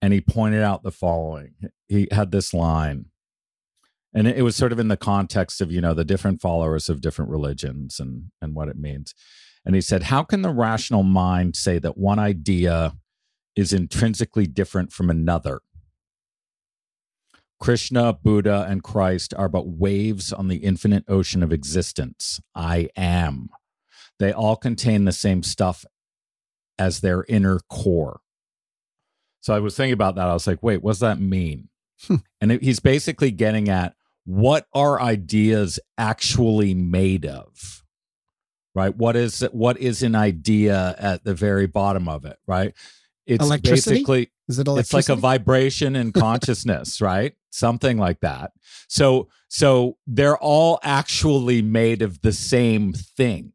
And 0.01 0.13
he 0.13 0.21
pointed 0.21 0.63
out 0.63 0.81
the 0.81 0.91
following. 0.91 1.53
He 1.87 2.07
had 2.11 2.31
this 2.31 2.55
line, 2.55 3.05
and 4.13 4.27
it, 4.27 4.37
it 4.37 4.41
was 4.41 4.55
sort 4.55 4.71
of 4.71 4.79
in 4.79 4.87
the 4.87 4.97
context 4.97 5.61
of, 5.61 5.71
you 5.71 5.81
know, 5.81 5.93
the 5.93 6.05
different 6.05 6.41
followers 6.41 6.89
of 6.89 7.01
different 7.01 7.31
religions 7.31 7.99
and, 7.99 8.31
and 8.41 8.55
what 8.55 8.67
it 8.67 8.77
means. 8.77 9.13
And 9.65 9.75
he 9.75 9.81
said, 9.81 10.03
How 10.03 10.23
can 10.23 10.41
the 10.41 10.49
rational 10.49 11.03
mind 11.03 11.55
say 11.55 11.79
that 11.79 11.97
one 11.97 12.19
idea 12.19 12.95
is 13.55 13.73
intrinsically 13.73 14.47
different 14.47 14.91
from 14.91 15.09
another? 15.09 15.61
Krishna, 17.59 18.13
Buddha, 18.13 18.65
and 18.67 18.81
Christ 18.81 19.35
are 19.37 19.49
but 19.49 19.67
waves 19.67 20.33
on 20.33 20.47
the 20.47 20.57
infinite 20.57 21.03
ocean 21.07 21.43
of 21.43 21.53
existence. 21.53 22.41
I 22.55 22.89
am. 22.97 23.49
They 24.17 24.33
all 24.33 24.55
contain 24.55 25.05
the 25.05 25.11
same 25.11 25.43
stuff 25.43 25.85
as 26.79 27.01
their 27.01 27.23
inner 27.29 27.59
core. 27.69 28.21
So 29.41 29.53
I 29.53 29.59
was 29.59 29.77
thinking 29.77 29.93
about 29.93 30.15
that. 30.15 30.27
I 30.27 30.33
was 30.33 30.47
like, 30.47 30.63
wait, 30.63 30.81
what 30.81 30.91
does 30.91 30.99
that 30.99 31.19
mean? 31.19 31.69
Hmm. 32.07 32.15
and 32.39 32.51
it, 32.51 32.63
he's 32.63 32.79
basically 32.79 33.29
getting 33.29 33.69
at 33.69 33.93
what 34.25 34.67
are 34.73 35.01
ideas 35.01 35.79
actually 35.97 36.73
made 36.73 37.25
of? 37.25 37.83
Right? 38.73 38.95
What 38.95 39.15
is 39.15 39.41
what 39.51 39.77
is 39.79 40.01
an 40.01 40.15
idea 40.15 40.95
at 40.97 41.23
the 41.23 41.33
very 41.33 41.67
bottom 41.67 42.07
of 42.07 42.25
it, 42.25 42.37
right? 42.47 42.73
It's 43.25 43.57
basically 43.57 44.31
Is 44.47 44.59
it 44.59 44.67
it's 44.67 44.93
like 44.93 45.09
a 45.09 45.15
vibration 45.15 45.95
in 45.95 46.11
consciousness 46.11 47.01
right 47.01 47.33
something 47.51 47.97
like 47.97 48.19
that 48.21 48.51
so 48.87 49.27
so 49.47 49.97
they're 50.07 50.37
all 50.37 50.79
actually 50.83 51.61
made 51.61 52.01
of 52.01 52.21
the 52.21 52.33
same 52.33 52.93
thing 52.93 53.53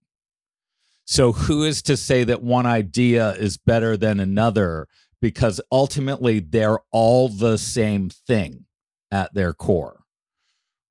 so 1.05 1.33
who 1.33 1.65
is 1.65 1.83
to 1.83 1.97
say 1.97 2.25
that 2.25 2.43
one 2.43 2.67
idea 2.67 3.33
is 3.33 3.57
better 3.57 3.97
than 3.97 4.21
another 4.21 4.89
because 5.21 5.61
ultimately 5.73 6.41
they're 6.41 6.81
all 6.91 7.29
the 7.29 7.57
same 7.59 8.09
thing 8.09 8.65
at 9.11 9.33
their 9.35 9.53
core 9.53 10.05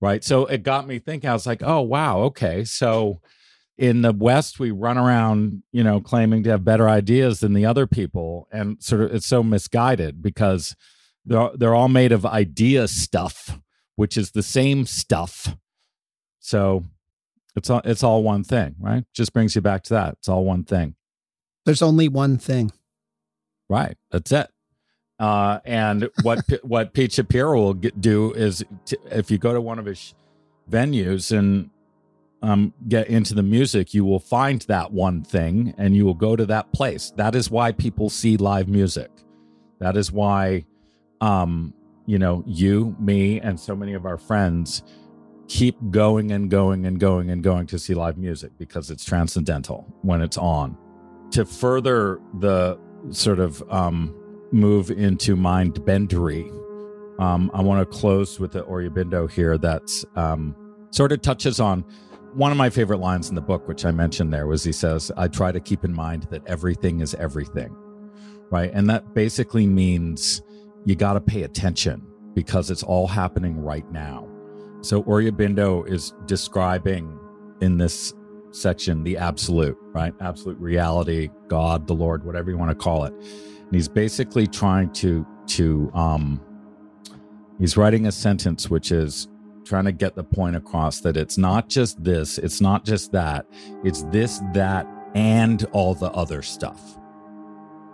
right 0.06 0.24
so 0.24 0.46
it 0.46 0.64
got 0.64 0.88
me 0.88 1.00
thinking 1.00 1.30
i 1.30 1.34
was 1.34 1.46
like 1.48 1.62
oh 1.64 1.82
wow 1.82 2.20
okay 2.20 2.64
so 2.64 3.20
in 3.78 4.02
the 4.02 4.14
west 4.14 4.60
we 4.60 4.72
run 4.72 4.98
around 4.98 5.64
you 5.72 5.84
know 5.84 6.00
claiming 6.00 6.44
to 6.44 6.50
have 6.50 6.64
better 6.64 6.88
ideas 6.88 7.40
than 7.40 7.54
the 7.54 7.66
other 7.66 7.88
people 7.88 8.48
and 8.52 8.82
sort 8.82 9.02
of 9.02 9.14
it's 9.14 9.26
so 9.26 9.44
misguided 9.44 10.22
because 10.22 10.76
they're, 11.26 11.50
they're 11.56 11.76
all 11.76 11.90
made 11.90 12.12
of 12.12 12.26
idea 12.26 12.88
stuff 12.88 13.60
which 13.96 14.16
is 14.16 14.32
the 14.32 14.44
same 14.44 14.86
stuff 14.86 15.58
so 16.40 16.84
it's 17.56 17.70
all 17.70 17.82
it's 17.84 18.04
all 18.04 18.24
one 18.24 18.44
thing 18.44 18.76
right 18.80 19.04
just 19.14 19.34
brings 19.34 19.56
you 19.56 19.62
back 19.62 19.84
to 19.84 19.94
that 19.94 20.14
it's 20.14 20.30
all 20.30 20.46
one 20.46 20.64
thing 20.64 20.96
There's 21.66 21.82
only 21.82 22.08
one 22.08 22.38
thing. 22.38 22.72
Right. 23.70 23.98
That's 24.12 24.32
it. 24.32 24.50
Uh, 25.20 25.60
and 25.66 26.10
what 26.24 26.40
what 26.64 26.94
Pete 26.94 27.14
Shapiro 27.14 27.60
will 27.60 27.74
get, 27.74 28.00
do 28.02 28.32
is 28.34 28.64
t- 28.86 28.98
if 29.12 29.32
you 29.32 29.38
go 29.38 29.54
to 29.54 29.62
one 29.62 29.80
of 29.80 29.86
his 29.86 30.14
venues 30.70 31.38
and 31.38 31.70
um, 32.42 32.74
get 32.88 33.08
into 33.08 33.34
the 33.34 33.44
music, 33.44 33.94
you 33.94 34.06
will 34.06 34.20
find 34.20 34.62
that 34.64 34.92
one 34.92 35.24
thing 35.24 35.74
and 35.78 35.96
you 35.96 36.06
will 36.06 36.14
go 36.14 36.36
to 36.36 36.46
that 36.46 36.72
place. 36.74 37.12
That 37.16 37.36
is 37.36 37.50
why 37.50 37.72
people 37.72 38.10
see 38.10 38.38
live 38.38 38.68
music. 38.68 39.10
That 39.80 39.98
is 39.98 40.12
why, 40.12 40.66
um, 41.22 41.74
you 42.06 42.20
know, 42.20 42.44
you, 42.46 42.96
me, 43.00 43.40
and 43.42 43.60
so 43.60 43.76
many 43.76 43.94
of 43.94 44.06
our 44.06 44.18
friends 44.18 44.84
keep 45.48 45.76
going 45.92 46.32
and 46.32 46.50
going 46.50 46.86
and 46.86 47.00
going 47.00 47.30
and 47.30 47.44
going 47.44 47.68
to 47.68 47.80
see 47.80 47.94
live 47.94 48.18
music 48.18 48.52
because 48.58 48.92
it's 48.92 49.04
transcendental 49.04 49.92
when 50.02 50.22
it's 50.22 50.38
on. 50.38 50.78
To 51.32 51.46
further 51.46 52.20
the 52.40 52.80
sort 53.10 53.40
of 53.40 53.64
um, 53.72 54.16
move 54.52 54.92
into 54.92 55.36
mind 55.36 55.76
bendery, 55.82 56.50
um, 57.20 57.50
I 57.54 57.62
want 57.62 57.80
to 57.80 57.98
close 57.98 58.40
with 58.40 58.52
the 58.52 58.64
Aurobindo 58.64 59.30
here 59.30 59.58
that's 59.58 60.06
um, 60.16 60.56
sort 60.92 61.12
of 61.12 61.22
touches 61.22 61.60
on 61.60 61.86
one 62.34 62.52
of 62.52 62.58
my 62.58 62.70
favorite 62.70 63.00
lines 63.00 63.30
in 63.30 63.36
the 63.36 63.42
book, 63.42 63.68
which 63.68 63.86
I 63.86 63.92
mentioned 63.92 64.34
there, 64.34 64.46
was 64.46 64.64
he 64.64 64.74
says, 64.74 65.12
I 65.16 65.30
try 65.30 65.54
to 65.54 65.60
keep 65.60 65.86
in 65.86 65.94
mind 65.94 66.28
that 66.32 66.46
everything 66.46 67.00
is 67.00 67.16
everything. 67.16 67.74
Right. 68.52 68.70
And 68.74 68.90
that 68.90 69.14
basically 69.14 69.66
means 69.66 70.42
you 70.86 70.96
got 70.96 71.14
to 71.14 71.22
pay 71.22 71.44
attention 71.44 72.06
because 72.34 72.70
it's 72.70 72.84
all 72.84 73.08
happening 73.08 73.60
right 73.60 73.90
now. 73.92 74.28
So 74.82 75.02
Aurobindo 75.04 75.88
is 75.90 76.14
describing 76.26 77.18
in 77.62 77.78
this 77.78 78.14
section 78.52 79.04
the 79.04 79.18
absolute, 79.18 79.78
right? 79.94 80.14
Absolute 80.20 80.60
reality, 80.60 81.30
God, 81.48 81.88
the 81.88 81.94
Lord, 81.94 82.26
whatever 82.26 82.52
you 82.52 82.58
want 82.58 82.72
to 82.72 82.76
call 82.76 83.06
it. 83.06 83.14
And 83.66 83.74
he's 83.74 83.88
basically 83.88 84.48
trying 84.48 84.92
to 84.94 85.26
to 85.48 85.92
um 85.94 86.42
he's 87.60 87.78
writing 87.78 88.08
a 88.08 88.12
sentence 88.12 88.70
which 88.70 88.92
is 88.92 89.28
trying 89.66 89.86
to 89.86 89.92
get 89.92 90.16
the 90.16 90.24
point 90.24 90.56
across 90.56 91.02
that 91.02 91.18
it's 91.18 91.38
not 91.38 91.68
just 91.70 92.02
this, 92.04 92.38
it's 92.38 92.62
not 92.62 92.86
just 92.86 93.12
that, 93.12 93.46
it's 93.84 94.04
this, 94.04 94.42
that, 94.54 94.88
and 95.16 95.66
all 95.72 95.96
the 95.96 96.12
other 96.12 96.42
stuff. 96.42 96.98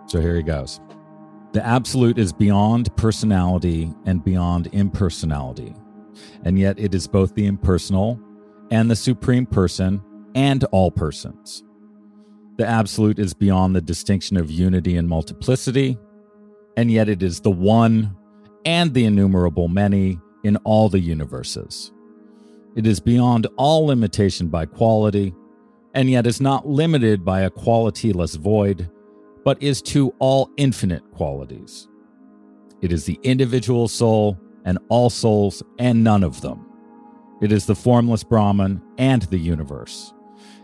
So 0.08 0.20
here 0.20 0.36
he 0.36 0.44
goes. 0.44 0.82
The 1.54 1.66
absolute 1.66 2.18
is 2.18 2.34
beyond 2.34 2.96
personality 2.96 3.94
and 4.06 4.24
beyond 4.24 4.68
impersonality. 4.74 5.74
And 6.44 6.60
yet 6.60 6.80
it 6.80 6.94
is 6.94 7.08
both 7.08 7.34
the 7.36 7.46
impersonal 7.46 8.20
and 8.70 8.90
the 8.90 8.96
supreme 8.96 9.46
person 9.46 10.02
and 10.36 10.64
all 10.66 10.92
persons. 10.92 11.64
The 12.58 12.68
absolute 12.68 13.20
is 13.20 13.34
beyond 13.34 13.76
the 13.76 13.82
distinction 13.82 14.38
of 14.38 14.52
unity 14.52 14.98
and 14.98 15.08
multiplicity, 15.08 15.98
and 16.78 16.92
yet 16.92 17.10
it 17.10 17.24
is 17.24 17.40
the 17.40 17.52
one 17.52 18.16
and 18.66 18.94
the 18.94 19.06
innumerable 19.06 19.68
many 19.68 20.20
in 20.44 20.58
all 20.58 20.90
the 20.90 21.00
universes. 21.00 21.92
It 22.76 22.86
is 22.88 23.00
beyond 23.00 23.48
all 23.58 23.88
limitation 23.88 24.48
by 24.48 24.66
quality, 24.66 25.34
and 25.94 26.10
yet 26.10 26.28
is 26.28 26.40
not 26.40 26.68
limited 26.68 27.26
by 27.26 27.42
a 27.42 27.50
qualityless 27.50 28.38
void, 28.38 28.90
but 29.44 29.62
is 29.62 29.82
to 29.82 30.14
all 30.20 30.50
infinite 30.58 31.04
qualities. 31.12 31.88
It 32.82 32.92
is 32.92 33.06
the 33.06 33.20
individual 33.24 33.88
soul 33.88 34.40
and 34.66 34.78
all 34.90 35.10
souls 35.10 35.64
and 35.80 36.04
none 36.04 36.24
of 36.24 36.42
them. 36.42 36.66
It 37.42 37.52
is 37.52 37.66
the 37.66 37.76
formless 37.76 38.24
Brahman 38.24 38.82
and 38.98 39.24
the 39.24 39.40
universe. 39.40 40.14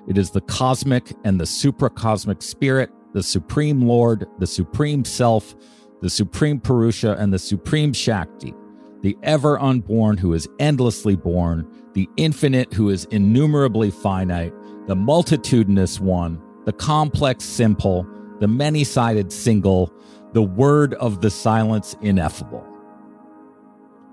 It 0.08 0.18
is 0.18 0.32
the 0.32 0.42
cosmic 0.42 1.14
and 1.24 1.40
the 1.40 1.46
supracosmic 1.46 2.42
spirit, 2.42 2.90
the 3.14 3.24
supreme 3.24 3.82
Lord, 3.82 4.26
the 4.40 4.48
supreme 4.48 5.04
self, 5.04 5.56
the 6.02 6.10
supreme 6.10 6.60
Purusha, 6.60 7.16
and 7.20 7.34
the 7.34 7.40
supreme 7.40 7.92
Shakti, 7.92 8.54
the 9.02 9.18
ever 9.24 9.60
unborn 9.60 10.18
who 10.18 10.34
is 10.34 10.48
endlessly 10.60 11.16
born, 11.16 11.70
the 11.94 12.08
infinite 12.16 12.74
who 12.74 12.90
is 12.90 13.06
innumerably 13.06 13.92
finite, 13.92 14.54
the 14.88 14.96
multitudinous 14.96 16.00
one, 16.00 16.42
the 16.66 16.74
complex 16.74 17.44
simple, 17.44 18.08
the 18.40 18.48
many 18.48 18.84
sided 18.84 19.32
single, 19.32 19.92
the 20.34 20.44
word 20.44 20.94
of 20.96 21.22
the 21.22 21.30
silence 21.30 21.96
ineffable. 22.02 22.66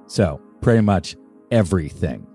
So, 0.07 0.40
pretty 0.61 0.80
much 0.80 1.16
everything. 1.51 2.26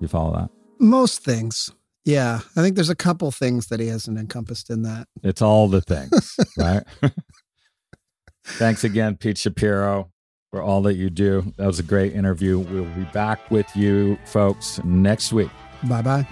You 0.00 0.08
follow 0.08 0.34
that? 0.36 0.50
Most 0.78 1.22
things. 1.22 1.70
Yeah. 2.04 2.40
I 2.56 2.62
think 2.62 2.74
there's 2.76 2.90
a 2.90 2.94
couple 2.94 3.30
things 3.30 3.68
that 3.68 3.80
he 3.80 3.86
hasn't 3.88 4.18
encompassed 4.18 4.68
in 4.70 4.82
that. 4.82 5.06
It's 5.22 5.40
all 5.42 5.68
the 5.68 5.80
things, 5.80 6.36
right? 6.58 6.82
Thanks 8.44 8.84
again, 8.84 9.16
Pete 9.16 9.38
Shapiro. 9.38 10.10
for 10.50 10.62
all 10.62 10.82
that 10.82 10.94
you 10.94 11.08
do. 11.10 11.52
That 11.56 11.66
was 11.66 11.78
a 11.78 11.82
great 11.82 12.12
interview. 12.14 12.58
We'll 12.58 12.84
be 12.94 13.04
back 13.12 13.50
with 13.50 13.74
you 13.74 14.18
folks 14.26 14.78
next 14.84 15.32
week. 15.32 15.50
Bye 15.88 16.02
bye. 16.02 16.26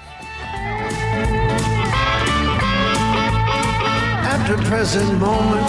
At 4.25 4.47
the 4.49 4.63
present 4.65 5.19
moment, 5.19 5.69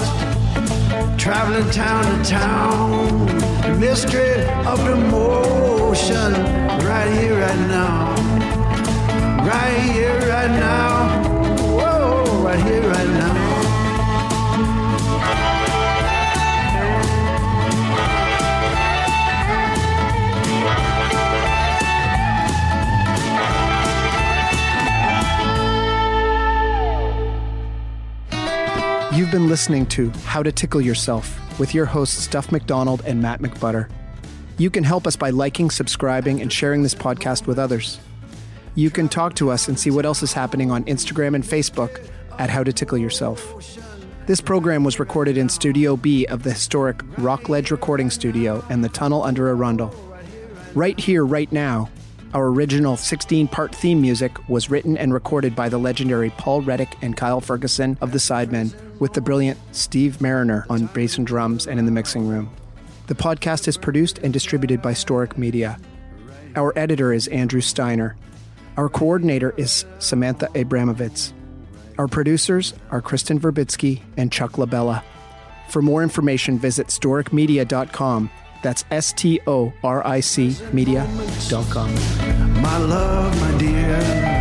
traveling 1.19 1.69
town 1.71 2.03
to 2.23 2.29
town, 2.29 3.25
the 3.61 3.77
mystery 3.79 4.43
of 4.65 4.83
the 4.83 4.95
motion, 4.95 6.33
right 6.85 7.09
here, 7.19 7.39
right 7.39 7.59
now, 7.67 8.12
right 9.43 9.77
here, 9.91 10.19
right 10.29 10.51
now, 10.51 11.23
whoa, 11.75 12.43
right 12.43 12.59
here, 12.65 12.81
right 12.81 13.07
now. 13.07 13.33
You've 29.13 29.29
been 29.29 29.47
listening 29.47 29.85
to 29.87 30.09
How 30.25 30.41
to 30.41 30.51
Tickle 30.51 30.81
Yourself 30.81 31.59
with 31.59 31.75
your 31.75 31.85
hosts 31.85 32.27
Duff 32.27 32.51
McDonald 32.51 33.03
and 33.05 33.21
Matt 33.21 33.41
McButter. 33.41 33.89
You 34.57 34.69
can 34.69 34.83
help 34.83 35.05
us 35.05 35.15
by 35.15 35.31
liking, 35.31 35.69
subscribing, 35.69 36.41
and 36.41 36.51
sharing 36.51 36.81
this 36.81 36.95
podcast 36.95 37.45
with 37.45 37.59
others. 37.59 37.99
You 38.75 38.89
can 38.89 39.07
talk 39.07 39.35
to 39.35 39.51
us 39.51 39.67
and 39.67 39.79
see 39.79 39.91
what 39.91 40.05
else 40.05 40.23
is 40.23 40.33
happening 40.33 40.71
on 40.71 40.83
Instagram 40.85 41.35
and 41.35 41.43
Facebook 41.43 42.03
at 42.39 42.49
How 42.49 42.63
to 42.63 42.73
Tickle 42.73 42.97
Yourself. 42.97 43.53
This 44.25 44.41
program 44.41 44.83
was 44.83 44.99
recorded 44.99 45.37
in 45.37 45.47
Studio 45.47 45.95
B 45.95 46.25
of 46.25 46.41
the 46.41 46.53
historic 46.53 47.01
Rockledge 47.19 47.69
Recording 47.69 48.09
Studio 48.09 48.65
and 48.69 48.83
the 48.83 48.89
Tunnel 48.89 49.21
under 49.21 49.49
Arundel. 49.49 49.93
Right 50.73 50.99
here, 50.99 51.23
right 51.23 51.51
now, 51.51 51.91
our 52.33 52.47
original 52.47 52.97
16 52.97 53.47
part 53.47 53.75
theme 53.75 54.01
music 54.01 54.31
was 54.49 54.71
written 54.71 54.97
and 54.97 55.13
recorded 55.13 55.55
by 55.55 55.69
the 55.69 55.77
legendary 55.77 56.31
Paul 56.31 56.63
Reddick 56.63 56.95
and 57.03 57.15
Kyle 57.15 57.41
Ferguson 57.41 57.95
of 58.01 58.11
the 58.11 58.17
Sidemen, 58.17 58.73
with 58.99 59.13
the 59.13 59.21
brilliant 59.21 59.59
Steve 59.71 60.19
Mariner 60.19 60.65
on 60.67 60.87
bass 60.87 61.19
and 61.19 61.27
drums 61.27 61.67
and 61.67 61.77
in 61.77 61.85
the 61.85 61.91
mixing 61.91 62.27
room. 62.27 62.49
The 63.05 63.13
podcast 63.13 63.67
is 63.67 63.77
produced 63.77 64.17
and 64.19 64.33
distributed 64.33 64.81
by 64.81 64.93
Storic 64.93 65.37
Media. 65.37 65.77
Our 66.55 66.73
editor 66.75 67.13
is 67.13 67.27
Andrew 67.27 67.61
Steiner. 67.61 68.15
Our 68.77 68.89
coordinator 68.89 69.53
is 69.57 69.85
Samantha 69.99 70.47
Abramovitz. 70.53 71.33
Our 71.97 72.07
producers 72.07 72.73
are 72.89 73.01
Kristen 73.01 73.39
Verbitsky 73.39 74.01
and 74.17 74.31
Chuck 74.31 74.53
LaBella. 74.53 75.03
For 75.69 75.81
more 75.81 76.01
information, 76.03 76.57
visit 76.57 76.87
storicmedia.com. 76.87 78.29
That's 78.63 78.85
S 78.89 79.13
T 79.13 79.39
O 79.45 79.73
R 79.83 80.05
I 80.07 80.21
C 80.21 80.55
media.com. 80.71 81.93
My 82.61 82.77
love, 82.77 83.39
my 83.41 83.57
dear. 83.57 84.32